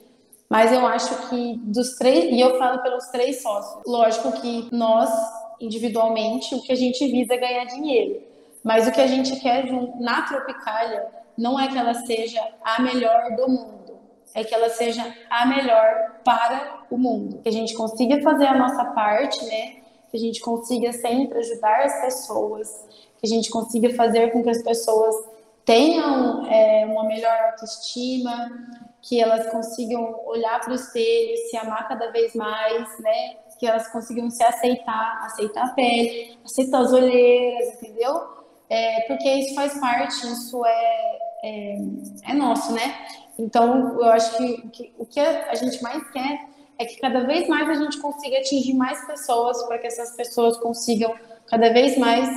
mas 0.47 0.71
eu 0.71 0.87
acho 0.87 1.31
que 1.31 1.59
dos 1.65 1.97
três, 1.97 2.25
e 2.27 2.39
eu 2.39 2.59
falo 2.59 2.83
pelos 2.83 3.07
três 3.07 3.41
sócios. 3.41 3.83
Lógico 3.87 4.33
que 4.43 4.69
nós 4.71 5.09
individualmente, 5.65 6.55
o 6.55 6.63
que 6.63 6.73
a 6.73 6.77
gente 6.77 7.07
visa 7.07 7.35
é 7.35 7.39
ganhar 7.39 7.65
dinheiro. 7.65 8.23
Mas 8.63 8.87
o 8.87 8.93
que 8.93 9.01
a 9.01 9.07
gente 9.07 9.39
quer 9.41 9.65
na 10.01 10.23
Tropicália 10.23 11.07
não 11.37 11.59
é 11.59 11.69
que 11.69 11.79
ela 11.79 11.95
seja 11.95 12.41
a 12.63 12.81
melhor 12.83 13.35
do 13.37 13.49
mundo, 13.49 13.99
é 14.35 14.45
que 14.45 14.55
ela 14.55 14.69
seja 14.69 15.05
a 15.31 15.47
melhor 15.47 16.21
para 16.25 16.85
o 16.91 16.99
mundo. 16.99 17.39
Que 17.43 17.49
a 17.49 17.53
gente 17.53 17.75
consiga 17.75 18.21
fazer 18.23 18.47
a 18.47 18.57
nossa 18.57 18.85
parte, 18.87 19.45
né? 19.45 19.77
Que 20.11 20.17
a 20.17 20.21
gente 20.21 20.41
consiga 20.41 20.93
sempre 20.93 21.39
ajudar 21.39 21.85
as 21.85 22.01
pessoas, 22.03 22.85
que 23.19 23.27
a 23.27 23.29
gente 23.29 23.51
consiga 23.51 23.95
fazer 23.95 24.31
com 24.31 24.43
que 24.43 24.51
as 24.51 24.63
pessoas 24.63 25.15
tenham 25.65 26.47
é, 26.47 26.85
uma 26.87 27.05
melhor 27.05 27.37
autoestima, 27.51 28.51
que 29.01 29.21
elas 29.21 29.51
consigam 29.51 30.21
olhar 30.27 30.61
para 30.61 30.73
o 30.73 30.75
espelho, 30.75 31.37
se 31.49 31.57
amar 31.57 31.89
cada 31.89 32.11
vez 32.11 32.35
mais, 32.35 32.99
né? 33.01 33.37
Que 33.63 33.67
elas 33.69 33.87
conseguiam 33.87 34.29
se 34.29 34.43
aceitar, 34.43 35.25
aceitar 35.25 35.67
a 35.67 35.69
pele, 35.69 36.37
aceitar 36.45 36.81
as 36.81 36.93
olheiras, 36.93 37.75
entendeu? 37.75 38.27
É, 38.69 39.03
porque 39.03 39.33
isso 39.35 39.55
faz 39.55 39.79
parte, 39.79 40.27
isso 40.27 40.67
é, 40.67 41.19
é, 41.45 41.77
é, 42.25 42.35
nosso, 42.35 42.73
né? 42.73 43.07
Então, 43.39 44.01
eu 44.01 44.07
acho 44.07 44.37
que, 44.37 44.69
que 44.71 44.95
o 44.99 45.07
que 45.07 45.21
a 45.21 45.55
gente 45.55 45.81
mais 45.81 46.03
quer 46.11 46.45
é 46.77 46.85
que 46.85 46.99
cada 46.99 47.21
vez 47.21 47.47
mais 47.47 47.69
a 47.69 47.75
gente 47.75 48.01
consiga 48.01 48.39
atingir 48.39 48.75
mais 48.75 49.07
pessoas 49.07 49.63
para 49.69 49.79
que 49.79 49.87
essas 49.87 50.17
pessoas 50.17 50.57
consigam 50.57 51.15
cada 51.47 51.73
vez 51.73 51.97
mais 51.97 52.29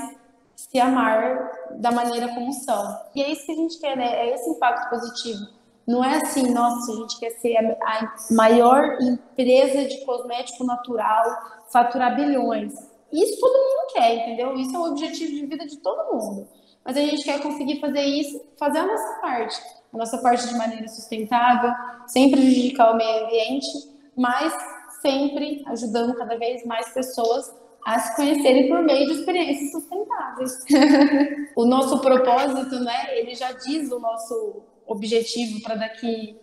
se 0.56 0.80
amar 0.80 1.52
da 1.72 1.92
maneira 1.92 2.28
como 2.36 2.54
são. 2.54 3.00
E 3.16 3.24
é 3.24 3.32
isso 3.32 3.48
que 3.48 3.52
a 3.52 3.56
gente 3.56 3.80
quer, 3.80 3.98
né? 3.98 4.28
É 4.28 4.36
esse 4.36 4.48
impacto 4.48 4.92
positivo. 4.92 5.48
Não 5.88 6.04
é 6.04 6.18
assim, 6.18 6.52
nossa, 6.52 6.92
a 6.92 6.96
gente 6.96 7.20
quer 7.20 7.30
ser 7.32 7.58
a 7.58 8.16
maior 8.32 8.98
empresa 9.00 9.86
de 9.86 10.04
cosmético 10.04 10.64
natural, 10.64 11.26
faturar 11.72 12.16
bilhões. 12.16 12.74
Isso 13.12 13.40
todo 13.40 13.54
mundo 13.54 13.94
quer, 13.94 14.16
entendeu? 14.16 14.56
Isso 14.56 14.76
é 14.76 14.80
o 14.80 14.92
objetivo 14.92 15.32
de 15.32 15.46
vida 15.46 15.66
de 15.66 15.78
todo 15.78 16.14
mundo. 16.14 16.48
Mas 16.84 16.98
a 16.98 17.02
gente 17.02 17.24
quer 17.24 17.42
conseguir 17.42 17.80
fazer 17.80 18.02
isso, 18.02 18.42
fazer 18.58 18.80
a 18.80 18.88
nossa 18.88 19.22
parte. 19.22 19.56
A 19.94 19.98
nossa 19.98 20.18
parte 20.18 20.48
de 20.48 20.56
maneira 20.56 20.88
sustentável, 20.88 21.72
sem 22.08 22.32
prejudicar 22.32 22.94
o 22.94 22.98
meio 22.98 23.26
ambiente, 23.26 23.68
mas 24.18 24.54
sempre 25.02 25.64
ajudando 25.68 26.16
cada 26.16 26.38
vez 26.38 26.66
mais 26.66 26.90
pessoas 26.94 27.54
a 27.86 28.00
se 28.00 28.16
conhecerem 28.16 28.68
por 28.68 28.82
meio 28.82 29.06
de 29.06 29.20
experiências 29.20 29.72
sustentáveis. 29.72 30.52
o 31.56 31.66
nosso 31.66 32.00
propósito, 32.00 32.80
né, 32.80 33.18
ele 33.18 33.36
já 33.36 33.52
diz 33.52 33.92
o 33.92 34.00
nosso 34.00 34.64
objetivo 34.88 35.62
para 35.62 35.76
daqui 35.76 36.38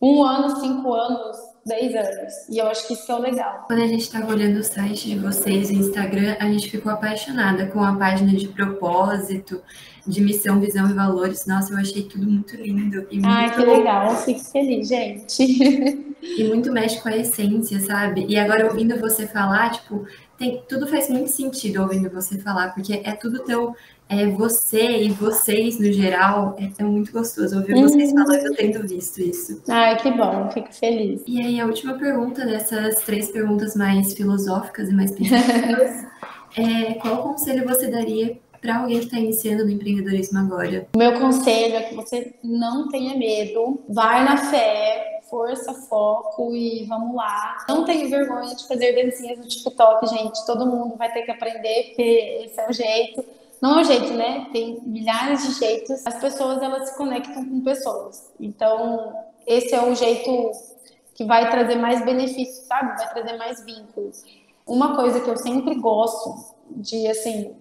um 0.00 0.22
ano, 0.22 0.60
cinco 0.60 0.94
anos, 0.94 1.36
dez 1.66 1.94
anos. 1.94 2.48
E 2.48 2.58
eu 2.58 2.66
acho 2.68 2.86
que 2.86 2.94
isso 2.94 3.10
é 3.10 3.14
o 3.14 3.18
legal. 3.18 3.64
Quando 3.66 3.82
a 3.82 3.86
gente 3.86 4.02
estava 4.02 4.32
olhando 4.32 4.58
o 4.58 4.62
site 4.62 5.08
de 5.08 5.18
vocês, 5.18 5.70
o 5.70 5.72
Instagram, 5.72 6.36
a 6.38 6.46
gente 6.46 6.70
ficou 6.70 6.92
apaixonada 6.92 7.66
com 7.66 7.82
a 7.82 7.94
página 7.96 8.32
de 8.32 8.48
propósito, 8.48 9.60
de 10.06 10.20
missão, 10.20 10.60
visão 10.60 10.88
e 10.88 10.92
valores. 10.92 11.46
Nossa, 11.46 11.72
eu 11.72 11.78
achei 11.78 12.04
tudo 12.04 12.26
muito 12.26 12.56
lindo. 12.56 13.06
E 13.10 13.14
muito... 13.14 13.26
Ai, 13.26 13.54
que 13.54 13.64
legal. 13.64 14.16
Fico 14.16 14.40
feliz, 14.40 14.88
gente. 14.88 15.42
e 16.22 16.44
muito 16.44 16.72
mexe 16.72 17.00
com 17.00 17.08
a 17.08 17.16
essência, 17.16 17.80
sabe? 17.80 18.24
E 18.28 18.38
agora, 18.38 18.66
ouvindo 18.66 18.98
você 19.00 19.26
falar, 19.26 19.70
tipo, 19.72 20.06
tem, 20.38 20.62
tudo 20.68 20.86
faz 20.86 21.10
muito 21.10 21.30
sentido 21.30 21.82
ouvindo 21.82 22.08
você 22.08 22.38
falar, 22.38 22.72
porque 22.72 23.02
é 23.04 23.12
tudo 23.12 23.44
teu 23.44 23.74
é, 24.08 24.26
você 24.26 25.02
e 25.02 25.10
vocês 25.10 25.78
no 25.78 25.92
geral, 25.92 26.56
é, 26.58 26.70
é 26.78 26.84
muito 26.84 27.12
gostoso 27.12 27.56
ouvir 27.56 27.74
uhum. 27.74 27.82
vocês 27.82 28.10
falando, 28.12 28.54
tendo 28.56 28.88
visto 28.88 29.20
isso. 29.20 29.62
Ai, 29.68 29.96
que 29.98 30.10
bom, 30.10 30.50
fico 30.50 30.72
feliz. 30.72 31.22
E 31.26 31.40
aí, 31.40 31.60
a 31.60 31.66
última 31.66 31.94
pergunta 31.94 32.44
dessas 32.46 33.02
três 33.02 33.30
perguntas 33.30 33.76
mais 33.76 34.14
filosóficas 34.14 34.88
e 34.88 34.94
mais 34.94 35.10
pensativas 35.12 36.06
é 36.56 36.94
qual 36.94 37.22
conselho 37.22 37.68
você 37.68 37.88
daria 37.88 38.38
para 38.62 38.78
alguém 38.78 38.98
que 38.98 39.04
está 39.04 39.18
iniciando 39.18 39.64
no 39.64 39.70
empreendedorismo 39.70 40.38
agora? 40.38 40.88
O 40.94 40.98
meu 40.98 41.12
conselho 41.20 41.76
é 41.76 41.82
que 41.82 41.94
você 41.94 42.34
não 42.42 42.88
tenha 42.88 43.14
medo, 43.14 43.82
vai 43.90 44.24
na 44.24 44.38
fé, 44.38 45.20
força, 45.28 45.74
foco 45.74 46.54
e 46.54 46.86
vamos 46.86 47.14
lá. 47.14 47.58
Não 47.68 47.84
tenha 47.84 48.08
vergonha 48.08 48.54
de 48.54 48.66
fazer 48.66 49.04
dancinhas 49.04 49.38
no 49.38 49.46
TikTok, 49.46 50.06
gente. 50.06 50.46
Todo 50.46 50.66
mundo 50.66 50.96
vai 50.96 51.12
ter 51.12 51.22
que 51.22 51.30
aprender, 51.30 51.88
porque 51.88 52.46
esse 52.46 52.58
é 52.58 52.68
o 52.68 52.72
jeito 52.72 53.37
não 53.60 53.78
é 53.78 53.82
o 53.82 53.84
jeito, 53.84 54.12
né? 54.14 54.48
Tem 54.52 54.80
milhares 54.84 55.46
de 55.46 55.54
jeitos. 55.54 56.06
As 56.06 56.20
pessoas 56.20 56.62
elas 56.62 56.90
se 56.90 56.96
conectam 56.96 57.44
com 57.44 57.60
pessoas. 57.60 58.32
Então, 58.38 59.12
esse 59.46 59.74
é 59.74 59.82
o 59.82 59.94
jeito 59.94 60.50
que 61.14 61.24
vai 61.24 61.50
trazer 61.50 61.76
mais 61.76 62.04
benefícios, 62.04 62.66
sabe? 62.66 62.96
Vai 62.96 63.12
trazer 63.12 63.36
mais 63.36 63.64
vínculos. 63.64 64.22
Uma 64.66 64.94
coisa 64.94 65.20
que 65.20 65.28
eu 65.28 65.36
sempre 65.36 65.74
gosto 65.76 66.54
de 66.70 67.08
assim 67.08 67.56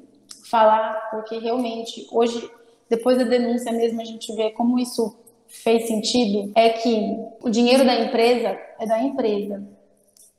falar, 0.49 1.09
porque 1.09 1.39
realmente 1.39 2.07
hoje, 2.11 2.49
depois 2.89 3.17
da 3.17 3.23
denúncia 3.23 3.71
mesmo, 3.71 4.01
a 4.01 4.05
gente 4.05 4.33
vê 4.35 4.51
como 4.51 4.77
isso 4.77 5.17
fez 5.47 5.87
sentido, 5.87 6.51
é 6.55 6.69
que 6.69 7.17
o 7.41 7.49
dinheiro 7.49 7.85
da 7.85 7.95
empresa 7.99 8.59
é 8.79 8.85
da 8.85 9.01
empresa. 9.01 9.63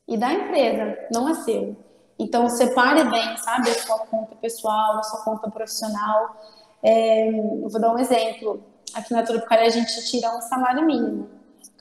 E 0.06 0.16
da 0.16 0.32
empresa, 0.32 0.96
não 1.12 1.28
é 1.28 1.34
seu. 1.34 1.76
Então, 2.18 2.48
separe 2.48 3.04
bem, 3.04 3.36
sabe, 3.36 3.70
a 3.70 3.74
sua 3.74 3.98
conta 4.00 4.34
pessoal, 4.36 4.98
a 4.98 5.02
sua 5.02 5.20
conta 5.22 5.50
profissional. 5.50 6.36
É, 6.82 7.30
vou 7.62 7.80
dar 7.80 7.94
um 7.94 7.98
exemplo. 7.98 8.62
Aqui 8.94 9.12
na 9.12 9.22
Tropicália 9.22 9.66
a 9.66 9.70
gente 9.70 10.04
tira 10.10 10.36
um 10.36 10.40
salário 10.40 10.84
mínimo, 10.84 11.28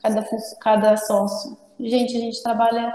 cada, 0.02 0.24
cada 0.60 0.96
sócio. 0.96 1.56
Gente, 1.80 2.16
a 2.16 2.20
gente 2.20 2.42
trabalha 2.42 2.94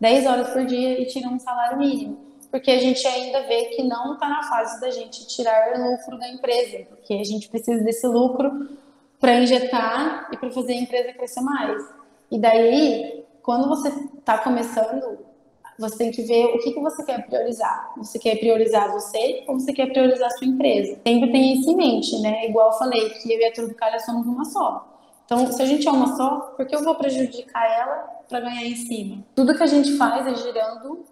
10 0.00 0.26
horas 0.26 0.50
por 0.50 0.64
dia 0.64 1.00
e 1.00 1.06
tira 1.06 1.28
um 1.28 1.38
salário 1.38 1.78
mínimo. 1.78 2.18
Porque 2.50 2.70
a 2.70 2.78
gente 2.78 3.04
ainda 3.06 3.42
vê 3.42 3.64
que 3.66 3.82
não 3.82 4.14
está 4.14 4.28
na 4.28 4.42
fase 4.44 4.80
da 4.80 4.90
gente 4.90 5.26
tirar 5.26 5.76
lucro 5.76 6.16
da 6.18 6.28
empresa, 6.28 6.84
porque 6.88 7.14
a 7.14 7.24
gente 7.24 7.48
precisa 7.48 7.82
desse 7.82 8.06
lucro 8.06 8.68
para 9.18 9.34
injetar 9.40 10.28
e 10.32 10.36
para 10.36 10.50
fazer 10.50 10.74
a 10.74 10.76
empresa 10.76 11.12
crescer 11.14 11.40
mais. 11.40 11.82
E 12.30 12.38
daí, 12.38 13.24
quando 13.42 13.68
você 13.68 13.88
está 13.88 14.38
começando, 14.38 15.18
você 15.78 15.98
tem 15.98 16.10
que 16.10 16.22
ver 16.22 16.46
o 16.46 16.58
que, 16.58 16.72
que 16.72 16.80
você 16.80 17.04
quer 17.04 17.26
priorizar. 17.26 17.92
Você 17.96 18.18
quer 18.18 18.36
priorizar 18.36 18.92
você 18.92 19.44
ou 19.48 19.58
você 19.58 19.72
quer 19.72 19.86
priorizar 19.86 20.30
sua 20.32 20.46
empresa? 20.46 20.98
Sempre 21.06 21.32
tem 21.32 21.54
isso 21.54 21.70
em 21.70 21.76
mente, 21.76 22.18
né? 22.20 22.48
Igual 22.48 22.72
eu 22.72 22.78
falei, 22.78 23.10
que 23.10 23.32
eu 23.32 23.40
e 23.40 23.44
a 23.44 23.52
Tropicália 23.52 23.98
somos 24.00 24.26
uma 24.26 24.44
só. 24.44 24.90
Então, 25.24 25.50
se 25.50 25.62
a 25.62 25.66
gente 25.66 25.88
é 25.88 25.90
uma 25.90 26.16
só, 26.16 26.52
por 26.56 26.66
que 26.66 26.76
eu 26.76 26.84
vou 26.84 26.94
prejudicar 26.94 27.64
ela 27.64 27.96
para 28.28 28.40
ganhar 28.40 28.64
em 28.64 28.76
cima? 28.76 29.24
Tudo 29.34 29.56
que 29.56 29.62
a 29.62 29.66
gente 29.66 29.96
faz 29.96 30.26
é 30.26 30.34
girando 30.34 31.04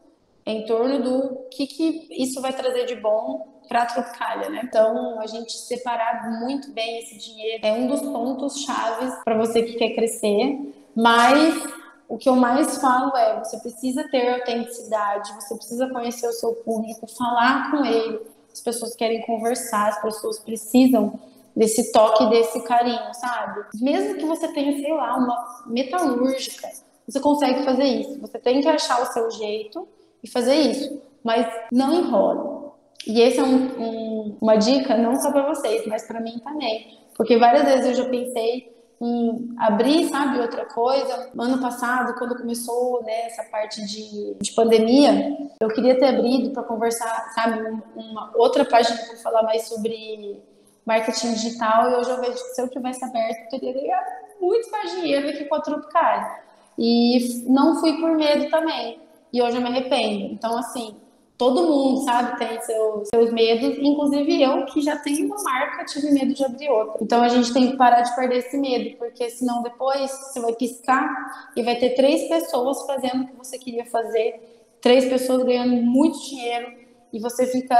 em 0.44 0.64
torno 0.66 1.02
do 1.02 1.46
que, 1.50 1.66
que 1.66 2.08
isso 2.10 2.40
vai 2.40 2.52
trazer 2.52 2.84
de 2.84 2.96
bom 2.96 3.48
para 3.68 3.82
a 3.82 3.86
Tropicália, 3.86 4.50
né? 4.50 4.60
Então, 4.64 5.18
a 5.20 5.26
gente 5.26 5.52
separar 5.52 6.40
muito 6.40 6.70
bem 6.72 6.98
esse 6.98 7.16
dinheiro 7.16 7.64
é 7.64 7.72
um 7.72 7.86
dos 7.86 8.00
pontos 8.00 8.62
chaves 8.62 9.14
para 9.24 9.36
você 9.36 9.62
que 9.62 9.74
quer 9.74 9.94
crescer, 9.94 10.58
mas 10.94 11.81
o 12.08 12.18
que 12.18 12.28
eu 12.28 12.36
mais 12.36 12.78
falo 12.78 13.16
é: 13.16 13.38
você 13.38 13.58
precisa 13.58 14.08
ter 14.08 14.34
autenticidade, 14.34 15.32
você 15.34 15.54
precisa 15.54 15.88
conhecer 15.88 16.26
o 16.26 16.32
seu 16.32 16.54
público, 16.54 17.06
falar 17.06 17.70
com 17.70 17.84
ele. 17.84 18.20
As 18.52 18.60
pessoas 18.60 18.94
querem 18.94 19.22
conversar, 19.22 19.88
as 19.88 20.02
pessoas 20.02 20.38
precisam 20.38 21.18
desse 21.56 21.92
toque, 21.92 22.26
desse 22.26 22.60
carinho, 22.62 23.14
sabe? 23.14 23.64
Mesmo 23.80 24.16
que 24.16 24.26
você 24.26 24.48
tenha, 24.48 24.72
sei 24.78 24.92
lá, 24.92 25.16
uma 25.16 25.64
metalúrgica, 25.66 26.68
você 27.06 27.20
consegue 27.20 27.64
fazer 27.64 27.84
isso. 27.84 28.20
Você 28.20 28.38
tem 28.38 28.60
que 28.60 28.68
achar 28.68 29.02
o 29.02 29.06
seu 29.06 29.30
jeito 29.30 29.88
e 30.22 30.30
fazer 30.30 30.54
isso, 30.54 31.00
mas 31.22 31.46
não 31.70 31.92
enrole. 31.92 32.62
E 33.06 33.20
esse 33.20 33.38
é 33.38 33.42
um, 33.42 33.80
um, 33.80 34.38
uma 34.40 34.56
dica 34.56 34.96
não 34.96 35.16
só 35.16 35.32
para 35.32 35.48
vocês, 35.48 35.86
mas 35.86 36.06
para 36.06 36.20
mim 36.20 36.38
também, 36.38 36.98
porque 37.16 37.36
várias 37.36 37.64
vezes 37.64 37.86
eu 37.86 38.04
já 38.04 38.10
pensei 38.10 38.72
em 39.02 39.52
abrir, 39.58 40.08
sabe, 40.08 40.40
outra 40.40 40.64
coisa. 40.64 41.30
Ano 41.36 41.60
passado, 41.60 42.16
quando 42.16 42.36
começou 42.36 43.02
né, 43.02 43.26
essa 43.26 43.42
parte 43.44 43.84
de, 43.84 44.36
de 44.40 44.52
pandemia, 44.52 45.36
eu 45.60 45.68
queria 45.68 45.98
ter 45.98 46.06
abrido 46.06 46.50
para 46.50 46.62
conversar, 46.62 47.32
sabe, 47.34 47.60
uma 47.96 48.30
outra 48.36 48.64
página 48.64 48.96
para 48.96 49.16
falar 49.16 49.42
mais 49.42 49.66
sobre 49.66 50.40
marketing 50.86 51.32
digital. 51.32 51.90
E 51.90 51.94
hoje 51.96 52.10
eu 52.10 52.20
vejo 52.20 52.32
que 52.34 52.54
se 52.54 52.62
eu 52.62 52.68
tivesse 52.68 53.04
aberto, 53.04 53.38
eu 53.42 53.58
teria 53.58 53.72
ganhado 53.72 54.06
muito 54.40 54.70
mais 54.70 54.92
dinheiro 54.92 55.26
do 55.26 55.36
que 55.36 55.44
com 55.46 55.56
a 55.56 55.60
Tropical. 55.60 56.42
E 56.78 57.44
não 57.48 57.80
fui 57.80 58.00
por 58.00 58.14
medo 58.14 58.48
também. 58.50 59.00
E 59.32 59.42
hoje 59.42 59.56
eu 59.56 59.62
me 59.62 59.68
arrependo. 59.68 60.26
Então, 60.26 60.56
assim, 60.56 60.94
todo 61.42 61.66
mundo, 61.66 62.04
sabe, 62.04 62.38
tem 62.38 62.60
seus, 62.60 63.08
seus 63.12 63.32
medos, 63.32 63.76
inclusive 63.78 64.40
eu, 64.40 64.64
que 64.66 64.80
já 64.80 64.96
tenho 64.96 65.26
uma 65.26 65.42
marca, 65.42 65.84
tive 65.84 66.12
medo 66.12 66.32
de 66.32 66.44
abrir 66.44 66.70
outra. 66.70 67.02
Então 67.02 67.20
a 67.20 67.26
gente 67.26 67.52
tem 67.52 67.72
que 67.72 67.76
parar 67.76 68.02
de 68.02 68.14
perder 68.14 68.36
esse 68.36 68.56
medo, 68.56 68.96
porque 68.96 69.28
senão 69.28 69.60
depois 69.60 70.08
você 70.08 70.38
vai 70.38 70.52
piscar 70.52 71.50
e 71.56 71.62
vai 71.64 71.74
ter 71.74 71.96
três 71.96 72.28
pessoas 72.28 72.86
fazendo 72.86 73.24
o 73.24 73.26
que 73.26 73.36
você 73.36 73.58
queria 73.58 73.84
fazer, 73.86 74.40
três 74.80 75.06
pessoas 75.06 75.42
ganhando 75.42 75.82
muito 75.82 76.22
dinheiro 76.22 76.74
e 77.12 77.18
você 77.18 77.44
fica 77.48 77.76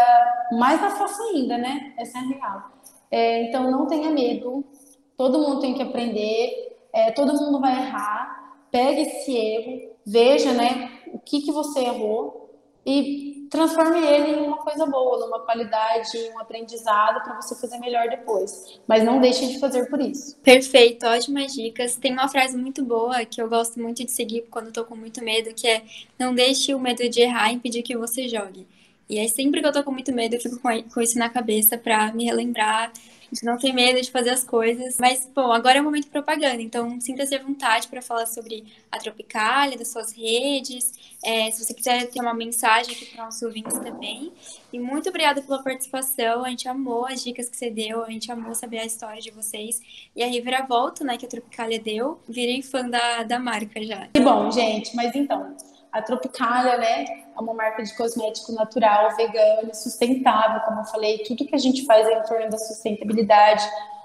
mais 0.58 0.80
na 0.80 0.90
ainda, 1.32 1.56
né? 1.56 1.94
Essa 1.96 2.18
é 2.18 2.20
a 2.20 2.24
real. 2.24 2.72
É, 3.12 3.42
então 3.44 3.70
não 3.70 3.86
tenha 3.86 4.10
medo, 4.10 4.64
todo 5.16 5.38
mundo 5.38 5.60
tem 5.60 5.72
que 5.72 5.82
aprender, 5.82 6.78
é, 6.92 7.12
todo 7.12 7.32
mundo 7.32 7.60
vai 7.60 7.78
errar, 7.78 8.58
pegue 8.72 9.02
esse 9.02 9.36
erro, 9.36 9.92
veja, 10.04 10.52
né, 10.52 10.90
o 11.14 11.20
que, 11.20 11.42
que 11.42 11.52
você 11.52 11.78
errou 11.78 12.42
e 12.84 13.31
transforme 13.52 14.00
ele 14.00 14.30
em 14.30 14.46
uma 14.46 14.56
coisa 14.56 14.86
boa, 14.86 15.18
numa 15.18 15.40
qualidade, 15.40 16.16
um 16.34 16.38
aprendizado 16.38 17.22
para 17.22 17.38
você 17.38 17.54
fazer 17.54 17.78
melhor 17.78 18.08
depois. 18.08 18.80
Mas 18.88 19.04
não 19.04 19.20
deixe 19.20 19.46
de 19.46 19.60
fazer 19.60 19.90
por 19.90 20.00
isso. 20.00 20.36
Perfeito, 20.38 21.06
ótimas 21.06 21.52
dicas. 21.52 21.94
Tem 21.96 22.12
uma 22.12 22.28
frase 22.28 22.56
muito 22.56 22.82
boa 22.82 23.26
que 23.26 23.42
eu 23.42 23.50
gosto 23.50 23.78
muito 23.78 24.02
de 24.04 24.10
seguir 24.10 24.46
quando 24.50 24.68
estou 24.68 24.86
com 24.86 24.96
muito 24.96 25.22
medo, 25.22 25.54
que 25.54 25.68
é 25.68 25.82
não 26.18 26.34
deixe 26.34 26.74
o 26.74 26.80
medo 26.80 27.06
de 27.06 27.20
errar 27.20 27.52
impedir 27.52 27.82
que 27.82 27.94
você 27.94 28.26
jogue. 28.26 28.66
E 29.06 29.18
aí 29.18 29.28
sempre 29.28 29.60
que 29.60 29.66
eu 29.66 29.72
tô 29.72 29.84
com 29.84 29.92
muito 29.92 30.12
medo, 30.12 30.34
eu 30.34 30.40
fico 30.40 30.58
com 30.58 31.00
isso 31.02 31.18
na 31.18 31.28
cabeça 31.28 31.76
para 31.76 32.10
me 32.12 32.24
relembrar 32.24 32.90
de 33.32 33.44
não 33.44 33.56
ter 33.56 33.72
medo 33.72 34.00
de 34.00 34.10
fazer 34.10 34.30
as 34.30 34.44
coisas. 34.44 34.98
Mas, 34.98 35.28
bom, 35.34 35.50
agora 35.50 35.78
é 35.78 35.80
o 35.80 35.84
momento 35.84 36.04
de 36.04 36.10
propaganda, 36.10 36.60
então 36.60 37.00
sinta-se 37.00 37.34
à 37.34 37.42
vontade 37.42 37.88
para 37.88 38.02
falar 38.02 38.26
sobre 38.26 38.64
a 38.90 38.98
Tropicália, 38.98 39.78
das 39.78 39.88
suas 39.88 40.12
redes, 40.12 40.92
é, 41.24 41.50
se 41.50 41.64
você 41.64 41.72
quiser 41.72 42.10
ter 42.10 42.20
uma 42.20 42.34
mensagem 42.34 42.94
aqui 42.94 43.06
para 43.06 43.24
nossos 43.24 43.40
ouvintes 43.42 43.78
também. 43.78 44.32
E 44.72 44.78
muito 44.78 45.08
obrigada 45.08 45.40
pela 45.40 45.62
participação, 45.62 46.44
a 46.44 46.50
gente 46.50 46.68
amou 46.68 47.06
as 47.06 47.24
dicas 47.24 47.48
que 47.48 47.56
você 47.56 47.70
deu, 47.70 48.04
a 48.04 48.10
gente 48.10 48.30
amou 48.30 48.54
saber 48.54 48.78
a 48.78 48.84
história 48.84 49.20
de 49.20 49.30
vocês. 49.30 49.80
E 50.14 50.22
a 50.22 50.26
reviravolta, 50.26 51.02
né, 51.02 51.16
que 51.16 51.24
a 51.24 51.28
Tropicália 51.28 51.80
deu, 51.80 52.20
virei 52.28 52.60
fã 52.62 52.88
da, 52.88 53.22
da 53.22 53.38
marca 53.38 53.82
já. 53.82 54.08
Que 54.08 54.20
bom, 54.20 54.50
gente, 54.50 54.94
mas 54.94 55.14
então... 55.14 55.56
A 55.92 56.00
Tropicália, 56.00 56.78
né, 56.78 57.04
é 57.36 57.40
uma 57.40 57.52
marca 57.52 57.82
de 57.82 57.94
cosmético 57.94 58.52
natural, 58.52 59.14
vegano, 59.14 59.74
sustentável, 59.74 60.62
como 60.62 60.80
eu 60.80 60.84
falei, 60.86 61.18
tudo 61.18 61.44
que 61.44 61.54
a 61.54 61.58
gente 61.58 61.84
faz 61.84 62.06
é 62.06 62.18
em 62.18 62.22
torno 62.22 62.48
da 62.48 62.56
sustentabilidade. 62.56 63.62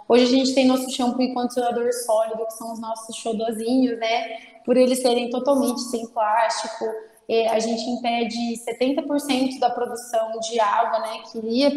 Hoje 0.10 0.26
a 0.26 0.28
gente 0.28 0.54
tem 0.54 0.68
nosso 0.68 0.90
shampoo 0.92 1.22
e 1.22 1.34
condicionador 1.34 1.92
sólido, 1.94 2.46
que 2.46 2.54
são 2.54 2.74
os 2.74 2.80
nossos 2.80 3.16
xodozinhos, 3.16 3.98
né, 4.00 4.38
por 4.66 4.76
eles 4.76 5.02
serem 5.02 5.30
totalmente 5.30 5.80
sem 5.84 6.06
plástico, 6.08 6.86
a 7.52 7.60
gente 7.60 7.84
impede 7.90 8.38
70% 8.66 9.60
da 9.60 9.70
produção 9.70 10.40
de 10.40 10.60
água, 10.60 11.00
né, 11.00 11.20
que 11.32 11.38
iria 11.38 11.72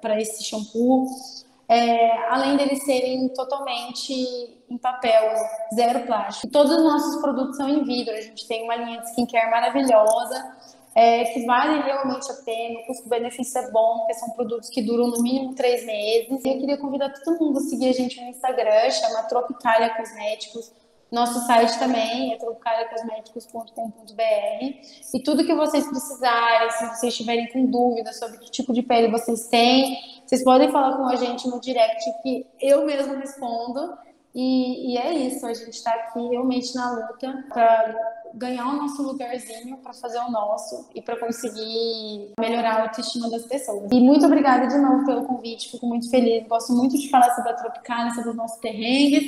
para 0.00 0.20
esse 0.20 0.44
shampoo 0.44 1.06
é, 1.70 2.26
além 2.28 2.56
deles 2.56 2.82
serem 2.82 3.28
totalmente 3.28 4.12
em 4.68 4.76
papel, 4.76 5.32
zero 5.72 6.00
plástico. 6.00 6.52
Todos 6.52 6.72
os 6.72 6.82
nossos 6.82 7.20
produtos 7.20 7.56
são 7.56 7.68
em 7.68 7.84
vidro, 7.84 8.12
a 8.12 8.20
gente 8.20 8.48
tem 8.48 8.64
uma 8.64 8.74
linha 8.74 9.00
de 9.00 9.08
skincare 9.10 9.48
maravilhosa, 9.48 10.56
é, 10.96 11.22
que 11.26 11.46
vale 11.46 11.80
realmente 11.82 12.28
a 12.28 12.34
pena, 12.44 12.80
o 12.80 12.86
custo-benefício 12.86 13.60
é 13.60 13.70
bom, 13.70 13.98
porque 13.98 14.14
são 14.14 14.30
produtos 14.30 14.68
que 14.68 14.82
duram 14.82 15.06
no 15.06 15.22
mínimo 15.22 15.54
três 15.54 15.86
meses. 15.86 16.44
E 16.44 16.48
eu 16.48 16.58
queria 16.58 16.76
convidar 16.76 17.10
todo 17.10 17.38
mundo 17.38 17.60
a 17.60 17.62
seguir 17.62 17.90
a 17.90 17.92
gente 17.92 18.20
no 18.20 18.30
Instagram, 18.30 18.90
chama 18.90 19.22
Tropicalia 19.28 19.90
Cosméticos. 19.90 20.72
Nosso 21.10 21.40
site 21.46 21.78
também 21.78 22.32
é 22.32 22.36
tropicaliacosméticos.com.br. 22.36 24.64
E 25.14 25.22
tudo 25.24 25.44
que 25.44 25.54
vocês 25.54 25.88
precisarem, 25.88 26.70
se 26.70 26.88
vocês 26.88 27.16
tiverem 27.16 27.48
com 27.52 27.66
dúvidas 27.66 28.18
sobre 28.18 28.38
que 28.38 28.50
tipo 28.50 28.72
de 28.72 28.82
pele 28.82 29.10
vocês 29.10 29.46
têm, 29.48 30.19
vocês 30.30 30.44
podem 30.44 30.70
falar 30.70 30.96
com 30.96 31.08
a 31.08 31.16
gente 31.16 31.48
no 31.48 31.60
direct 31.60 32.04
que 32.22 32.46
eu 32.60 32.86
mesmo 32.86 33.16
respondo. 33.16 33.98
E, 34.32 34.92
e 34.92 34.96
é 34.96 35.12
isso, 35.12 35.44
a 35.44 35.52
gente 35.52 35.70
está 35.70 35.90
aqui 35.90 36.20
realmente 36.28 36.72
na 36.76 36.92
luta 36.92 37.44
para 37.48 37.96
ganhar 38.34 38.68
o 38.68 38.76
nosso 38.76 39.02
lugarzinho, 39.02 39.76
para 39.78 39.92
fazer 39.92 40.20
o 40.20 40.30
nosso 40.30 40.88
e 40.94 41.02
para 41.02 41.18
conseguir 41.18 42.32
melhorar 42.38 42.76
a 42.76 42.82
autoestima 42.82 43.28
das 43.28 43.42
pessoas. 43.46 43.90
E 43.90 43.98
muito 43.98 44.24
obrigada 44.24 44.68
de 44.68 44.78
novo 44.78 45.04
pelo 45.04 45.24
convite, 45.24 45.72
fico 45.72 45.84
muito 45.84 46.08
feliz. 46.08 46.46
Gosto 46.46 46.74
muito 46.74 46.96
de 46.96 47.10
falar 47.10 47.34
sobre 47.34 47.50
a 47.50 47.54
Tropicália, 47.54 48.14
sobre 48.14 48.30
os 48.30 48.36
nossos 48.36 48.60
terrengues, 48.60 49.24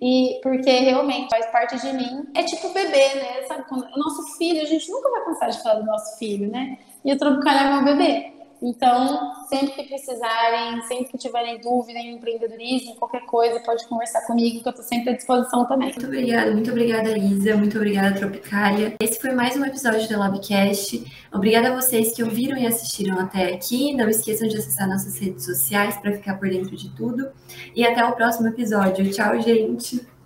e 0.00 0.40
porque 0.42 0.70
realmente 0.70 1.28
faz 1.28 1.44
parte 1.50 1.78
de 1.78 1.92
mim. 1.92 2.26
É 2.34 2.42
tipo 2.44 2.70
bebê, 2.70 3.14
né? 3.16 3.42
Sabe, 3.46 3.64
quando, 3.68 3.84
o 3.84 3.98
nosso 3.98 4.38
filho, 4.38 4.62
a 4.62 4.64
gente 4.64 4.90
nunca 4.90 5.10
vai 5.10 5.22
cansar 5.22 5.50
de 5.50 5.62
falar 5.62 5.80
do 5.80 5.84
nosso 5.84 6.16
filho, 6.18 6.50
né? 6.50 6.78
E 7.04 7.10
a 7.10 7.18
Tropicália 7.18 7.60
é 7.60 7.74
meu 7.74 7.84
bebê. 7.84 8.35
Então, 8.62 9.32
sempre 9.48 9.72
que 9.72 9.82
precisarem, 9.84 10.82
sempre 10.82 11.06
que 11.06 11.18
tiverem 11.18 11.60
dúvida 11.60 11.98
em 11.98 12.14
empreendedorismo, 12.14 12.96
qualquer 12.96 13.24
coisa, 13.26 13.60
pode 13.60 13.86
conversar 13.86 14.22
comigo, 14.26 14.62
que 14.62 14.68
eu 14.68 14.70
estou 14.70 14.84
sempre 14.84 15.10
à 15.10 15.16
disposição 15.16 15.66
também. 15.66 15.90
Muito 15.90 16.06
obrigada, 16.06 16.50
muito 16.52 16.70
obrigada, 16.70 17.18
Isa. 17.18 17.56
Muito 17.56 17.76
obrigada, 17.76 18.16
Tropicália. 18.16 18.94
Esse 19.00 19.20
foi 19.20 19.32
mais 19.32 19.56
um 19.56 19.64
episódio 19.64 20.08
do 20.08 20.18
Labcast. 20.18 21.04
Obrigada 21.32 21.68
a 21.68 21.74
vocês 21.74 22.14
que 22.14 22.22
ouviram 22.22 22.56
e 22.56 22.66
assistiram 22.66 23.18
até 23.18 23.52
aqui. 23.52 23.94
Não 23.94 24.08
esqueçam 24.08 24.48
de 24.48 24.56
acessar 24.56 24.88
nossas 24.88 25.18
redes 25.18 25.44
sociais 25.44 25.96
para 25.96 26.12
ficar 26.12 26.38
por 26.38 26.48
dentro 26.48 26.74
de 26.76 26.88
tudo. 26.90 27.28
E 27.74 27.84
até 27.84 28.04
o 28.04 28.12
próximo 28.12 28.48
episódio. 28.48 29.10
Tchau, 29.12 29.40
gente! 29.40 30.06